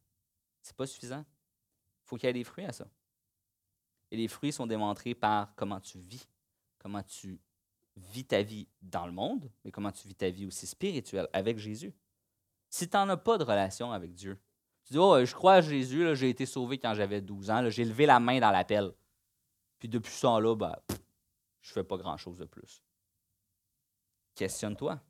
C'est 0.62 0.74
pas 0.74 0.86
suffisant. 0.86 1.20
Il 1.20 2.08
faut 2.08 2.16
qu'il 2.16 2.28
y 2.28 2.30
ait 2.30 2.32
des 2.32 2.44
fruits 2.44 2.64
à 2.64 2.72
ça. 2.72 2.88
Et 4.10 4.16
les 4.16 4.26
fruits 4.26 4.54
sont 4.54 4.66
démontrés 4.66 5.14
par 5.14 5.54
comment 5.54 5.80
tu 5.80 5.98
vis, 5.98 6.26
comment 6.78 7.02
tu 7.02 7.38
vis 7.94 8.24
ta 8.24 8.40
vie 8.40 8.68
dans 8.80 9.04
le 9.04 9.12
monde, 9.12 9.52
mais 9.62 9.70
comment 9.70 9.92
tu 9.92 10.08
vis 10.08 10.14
ta 10.14 10.30
vie 10.30 10.46
aussi 10.46 10.66
spirituelle 10.66 11.28
avec 11.34 11.58
Jésus. 11.58 11.94
Si 12.70 12.88
tu 12.88 12.96
n'en 12.96 13.10
as 13.10 13.18
pas 13.18 13.36
de 13.36 13.44
relation 13.44 13.92
avec 13.92 14.14
Dieu, 14.14 14.40
tu 14.84 14.94
dis, 14.94 14.98
oh, 14.98 15.22
je 15.22 15.34
crois 15.34 15.56
à 15.56 15.60
Jésus, 15.60 16.16
j'ai 16.16 16.30
été 16.30 16.46
sauvé 16.46 16.78
quand 16.78 16.94
j'avais 16.94 17.20
12 17.20 17.50
ans, 17.50 17.68
j'ai 17.68 17.84
levé 17.84 18.06
la 18.06 18.18
main 18.18 18.40
dans 18.40 18.50
l'appel. 18.50 18.94
Puis 19.78 19.90
depuis 19.90 20.14
ce 20.14 20.22
temps-là, 20.22 20.56
ben, 20.56 20.74
je 21.60 21.70
ne 21.70 21.74
fais 21.74 21.84
pas 21.84 21.98
grand-chose 21.98 22.38
de 22.38 22.46
plus. 22.46 22.80
Questionne-toi, 24.36 25.00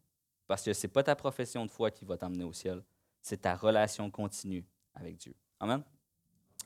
parce 0.47 0.63
que 0.63 0.73
ce 0.73 0.87
n'est 0.87 0.93
pas 0.93 1.03
ta 1.03 1.15
profession 1.15 1.67
de 1.67 1.71
foi 1.71 1.91
qui 1.91 2.07
va 2.07 2.17
t'emmener 2.17 2.45
au 2.45 2.55
ciel, 2.55 2.83
c'est 3.21 3.43
ta 3.43 3.55
relation 3.55 4.11
continue 4.11 4.65
avec 4.95 5.19
Dieu. 5.19 5.35
Amen. 5.61 5.83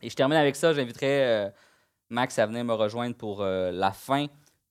Et 0.00 0.08
je 0.08 0.14
termine 0.14 0.38
avec 0.38 0.54
ça, 0.54 0.72
j'inviterai 0.72 1.24
euh, 1.24 1.50
Max 2.08 2.38
à 2.38 2.46
venir 2.46 2.64
me 2.64 2.74
rejoindre 2.74 3.16
pour 3.16 3.42
euh, 3.42 3.72
la 3.72 3.92
fin. 3.92 4.26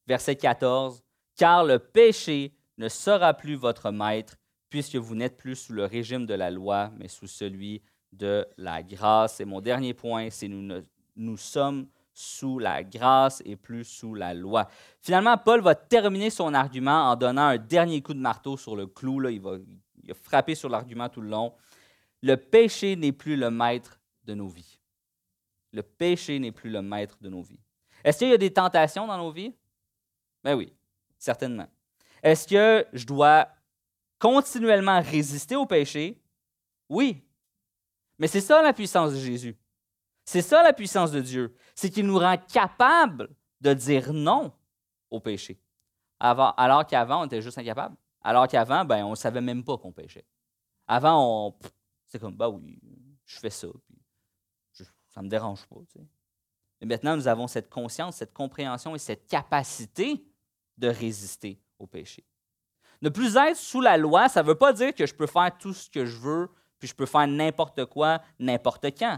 Verset 0.07 0.37
14 0.37 1.03
car 1.39 1.63
le 1.63 1.79
péché 1.79 2.53
ne 2.77 2.89
sera 2.89 3.33
plus 3.33 3.55
votre 3.55 3.91
maître, 3.91 4.35
puisque 4.69 4.97
vous 4.97 5.15
n'êtes 5.15 5.37
plus 5.37 5.55
sous 5.55 5.71
le 5.71 5.85
régime 5.85 6.25
de 6.25 6.33
la 6.33 6.51
loi, 6.51 6.91
mais 6.97 7.07
sous 7.07 7.27
celui 7.27 7.81
de 8.11 8.45
la 8.57 8.83
grâce. 8.83 9.39
Et 9.39 9.45
mon 9.45 9.61
dernier 9.61 9.93
point, 9.93 10.29
c'est 10.29 10.49
nous, 10.49 10.81
nous 11.15 11.37
sommes 11.37 11.87
sous 12.19 12.59
la 12.59 12.83
grâce 12.83 13.41
et 13.45 13.55
plus 13.55 13.85
sous 13.85 14.13
la 14.13 14.33
loi. 14.33 14.67
Finalement, 15.01 15.37
Paul 15.37 15.61
va 15.61 15.73
terminer 15.73 16.29
son 16.29 16.53
argument 16.53 17.11
en 17.11 17.15
donnant 17.15 17.47
un 17.47 17.57
dernier 17.57 18.01
coup 18.01 18.13
de 18.13 18.19
marteau 18.19 18.57
sur 18.57 18.75
le 18.75 18.87
clou. 18.87 19.21
Là. 19.21 19.31
Il, 19.31 19.39
va, 19.39 19.53
il 20.03 20.13
frapper 20.13 20.53
sur 20.53 20.67
l'argument 20.67 21.07
tout 21.07 21.21
le 21.21 21.29
long. 21.29 21.53
Le 22.21 22.35
péché 22.35 22.97
n'est 22.97 23.13
plus 23.13 23.37
le 23.37 23.49
maître 23.49 24.01
de 24.25 24.33
nos 24.33 24.49
vies. 24.49 24.79
Le 25.71 25.81
péché 25.81 26.39
n'est 26.39 26.51
plus 26.51 26.69
le 26.69 26.81
maître 26.81 27.17
de 27.21 27.29
nos 27.29 27.41
vies. 27.41 27.61
Est-ce 28.03 28.19
qu'il 28.19 28.29
y 28.29 28.33
a 28.33 28.37
des 28.37 28.51
tentations 28.51 29.07
dans 29.07 29.17
nos 29.17 29.31
vies? 29.31 29.55
Ben 30.43 30.55
oui, 30.55 30.73
certainement. 31.17 31.67
Est-ce 32.21 32.47
que 32.47 32.85
je 32.91 33.05
dois 33.05 33.47
continuellement 34.17 35.01
résister 35.01 35.55
au 35.55 35.65
péché? 35.65 36.21
Oui. 36.89 37.23
Mais 38.17 38.27
c'est 38.27 38.41
ça 38.41 38.61
la 38.61 38.73
puissance 38.73 39.13
de 39.13 39.19
Jésus. 39.19 39.55
C'est 40.31 40.43
ça 40.43 40.61
la 40.61 40.73
puissance 40.73 41.11
de 41.11 41.21
Dieu. 41.21 41.55
C'est 41.79 41.89
qu'il 41.89 42.05
nous 42.05 42.19
rend 42.19 42.35
capables 42.37 43.29
de 43.61 43.73
dire 43.73 44.11
non 44.11 44.51
au 45.09 45.21
péché. 45.21 45.57
alors 46.19 46.85
qu'avant, 46.85 47.21
on 47.21 47.25
était 47.25 47.41
juste 47.41 47.57
incapable. 47.57 47.95
Alors 48.21 48.49
qu'avant, 48.49 48.83
ben, 48.83 49.05
on 49.05 49.11
ne 49.11 49.15
savait 49.15 49.39
même 49.39 49.63
pas 49.63 49.77
qu'on 49.77 49.93
péchait. 49.93 50.25
Avant, 50.85 51.47
on, 51.47 51.55
c'est 52.05 52.19
comme, 52.19 52.35
bah 52.35 52.49
oui, 52.49 52.77
je 53.25 53.39
fais 53.39 53.49
ça, 53.49 53.69
ça 54.73 55.21
ne 55.21 55.27
me 55.27 55.29
dérange 55.29 55.65
pas. 55.67 55.77
Mais 56.81 56.87
maintenant, 56.87 57.15
nous 57.15 57.29
avons 57.29 57.47
cette 57.47 57.69
conscience, 57.69 58.17
cette 58.17 58.33
compréhension 58.33 58.93
et 58.93 58.99
cette 58.99 59.25
capacité 59.25 60.21
de 60.77 60.89
résister 60.89 61.61
au 61.77 61.87
péché. 61.87 62.25
Ne 63.01 63.07
plus 63.07 63.37
être 63.37 63.55
sous 63.55 63.79
la 63.79 63.95
loi, 63.95 64.27
ça 64.27 64.43
ne 64.43 64.47
veut 64.49 64.55
pas 64.55 64.73
dire 64.73 64.93
que 64.93 65.05
je 65.05 65.15
peux 65.15 65.27
faire 65.27 65.57
tout 65.57 65.73
ce 65.73 65.89
que 65.89 66.05
je 66.05 66.17
veux, 66.17 66.49
puis 66.77 66.89
je 66.89 66.95
peux 66.95 67.05
faire 67.05 67.25
n'importe 67.25 67.85
quoi, 67.85 68.21
n'importe 68.37 68.87
quand. 68.97 69.17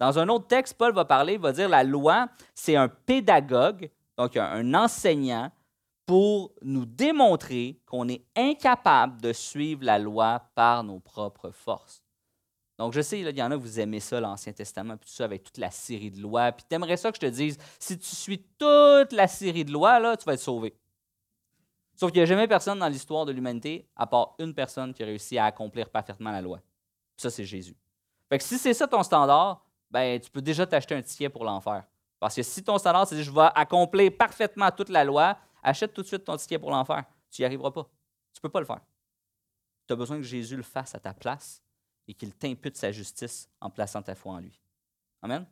Dans 0.00 0.18
un 0.18 0.28
autre 0.28 0.48
texte, 0.48 0.74
Paul 0.74 0.92
va 0.92 1.04
parler, 1.04 1.34
il 1.34 1.40
va 1.40 1.52
dire 1.52 1.68
la 1.68 1.84
loi, 1.84 2.28
c'est 2.54 2.74
un 2.74 2.88
pédagogue, 2.88 3.90
donc 4.16 4.36
un 4.36 4.74
enseignant, 4.74 5.52
pour 6.06 6.52
nous 6.62 6.86
démontrer 6.86 7.78
qu'on 7.86 8.08
est 8.08 8.24
incapable 8.34 9.20
de 9.20 9.32
suivre 9.32 9.84
la 9.84 9.96
loi 9.96 10.42
par 10.56 10.82
nos 10.82 10.98
propres 10.98 11.52
forces. 11.52 12.02
Donc, 12.78 12.94
je 12.94 13.00
sais, 13.00 13.20
il 13.20 13.36
y 13.36 13.42
en 13.42 13.50
a, 13.52 13.56
vous 13.56 13.78
aimez 13.78 14.00
ça, 14.00 14.18
l'Ancien 14.18 14.52
Testament, 14.52 14.96
puis 14.96 15.08
tout 15.08 15.14
ça, 15.14 15.24
avec 15.24 15.44
toute 15.44 15.58
la 15.58 15.70
série 15.70 16.10
de 16.10 16.20
lois. 16.20 16.50
Puis 16.50 16.64
tu 16.68 16.74
aimerais 16.74 16.96
ça 16.96 17.12
que 17.12 17.16
je 17.16 17.20
te 17.20 17.30
dise, 17.30 17.58
si 17.78 17.98
tu 17.98 18.16
suis 18.16 18.42
toute 18.58 19.12
la 19.12 19.28
série 19.28 19.64
de 19.64 19.70
lois, 19.70 20.00
là, 20.00 20.16
tu 20.16 20.24
vas 20.24 20.32
être 20.32 20.40
sauvé. 20.40 20.74
Sauf 21.94 22.10
qu'il 22.10 22.20
n'y 22.20 22.22
a 22.22 22.26
jamais 22.26 22.48
personne 22.48 22.78
dans 22.78 22.88
l'histoire 22.88 23.26
de 23.26 23.32
l'humanité, 23.32 23.86
à 23.94 24.06
part 24.06 24.34
une 24.38 24.54
personne 24.54 24.94
qui 24.94 25.02
a 25.02 25.06
réussi 25.06 25.36
à 25.36 25.44
accomplir 25.44 25.90
parfaitement 25.90 26.32
la 26.32 26.40
loi. 26.40 26.58
ça, 27.18 27.30
c'est 27.30 27.44
Jésus. 27.44 27.76
Fait 28.30 28.38
que 28.38 28.44
si 28.44 28.56
c'est 28.56 28.74
ça 28.74 28.88
ton 28.88 29.02
standard, 29.02 29.62
ben, 29.90 30.20
tu 30.20 30.30
peux 30.30 30.42
déjà 30.42 30.66
t'acheter 30.66 30.94
un 30.94 31.02
ticket 31.02 31.28
pour 31.28 31.44
l'enfer. 31.44 31.84
Parce 32.18 32.36
que 32.36 32.42
si 32.42 32.62
ton 32.62 32.78
standard, 32.78 33.06
c'est 33.06 33.22
je 33.22 33.30
vais 33.30 33.48
accomplir 33.54 34.16
parfaitement 34.16 34.70
toute 34.70 34.90
la 34.90 35.04
loi, 35.04 35.38
achète 35.62 35.92
tout 35.92 36.02
de 36.02 36.06
suite 36.06 36.24
ton 36.24 36.36
ticket 36.36 36.58
pour 36.58 36.70
l'enfer. 36.70 37.04
Tu 37.30 37.42
n'y 37.42 37.46
arriveras 37.46 37.70
pas. 37.70 37.84
Tu 38.32 38.38
ne 38.38 38.42
peux 38.42 38.48
pas 38.48 38.60
le 38.60 38.66
faire. 38.66 38.80
Tu 39.86 39.92
as 39.92 39.96
besoin 39.96 40.18
que 40.18 40.22
Jésus 40.22 40.56
le 40.56 40.62
fasse 40.62 40.94
à 40.94 41.00
ta 41.00 41.14
place 41.14 41.62
et 42.06 42.14
qu'il 42.14 42.34
t'impute 42.34 42.76
sa 42.76 42.92
justice 42.92 43.48
en 43.60 43.70
plaçant 43.70 44.02
ta 44.02 44.14
foi 44.14 44.34
en 44.34 44.38
lui. 44.38 44.60
Amen? 45.22 45.46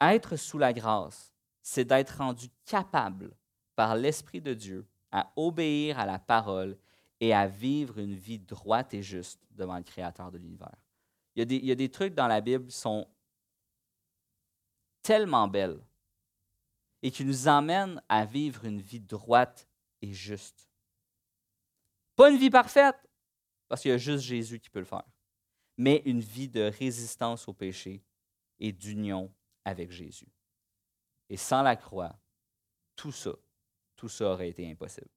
Être 0.00 0.36
sous 0.36 0.58
la 0.58 0.72
grâce, 0.72 1.32
c'est 1.62 1.84
d'être 1.84 2.18
rendu 2.18 2.48
capable 2.64 3.34
par 3.74 3.96
l'Esprit 3.96 4.40
de 4.40 4.52
Dieu 4.52 4.86
à 5.10 5.32
obéir 5.36 5.98
à 5.98 6.06
la 6.06 6.18
parole 6.18 6.76
et 7.20 7.32
à 7.32 7.46
vivre 7.46 7.98
une 7.98 8.14
vie 8.14 8.38
droite 8.38 8.92
et 8.92 9.02
juste 9.02 9.40
devant 9.50 9.76
le 9.76 9.82
Créateur 9.82 10.30
de 10.30 10.38
l'univers. 10.38 10.76
Il, 11.36 11.64
y 11.64 11.70
a 11.70 11.74
des 11.74 11.90
trucs 11.90 12.14
dans 12.14 12.26
la 12.26 12.40
Bible 12.40 12.66
qui 12.66 12.76
sont 12.76 13.06
tellement 15.02 15.46
belles 15.46 15.80
et 17.02 17.10
qui 17.10 17.24
nous 17.24 17.46
emmènent 17.46 18.02
à 18.08 18.24
vivre 18.24 18.64
une 18.64 18.80
vie 18.80 19.00
droite 19.00 19.68
et 20.00 20.12
juste. 20.12 20.68
Pas 22.16 22.30
une 22.30 22.38
vie 22.38 22.50
parfaite, 22.50 22.96
parce 23.68 23.82
qu'il 23.82 23.90
y 23.90 23.94
a 23.94 23.98
juste 23.98 24.24
Jésus 24.24 24.58
qui 24.58 24.70
peut 24.70 24.78
le 24.78 24.86
faire. 24.86 25.04
Mais 25.76 26.02
une 26.06 26.20
vie 26.20 26.48
de 26.48 26.62
résistance 26.62 27.46
au 27.48 27.52
péché 27.52 28.02
et 28.58 28.72
d'union 28.72 29.32
avec 29.64 29.90
Jésus. 29.90 30.32
Et 31.28 31.36
sans 31.36 31.62
la 31.62 31.76
croix, 31.76 32.18
tout 32.94 33.12
ça, 33.12 33.32
tout 33.94 34.08
ça 34.08 34.32
aurait 34.32 34.48
été 34.48 34.68
impossible. 34.70 35.10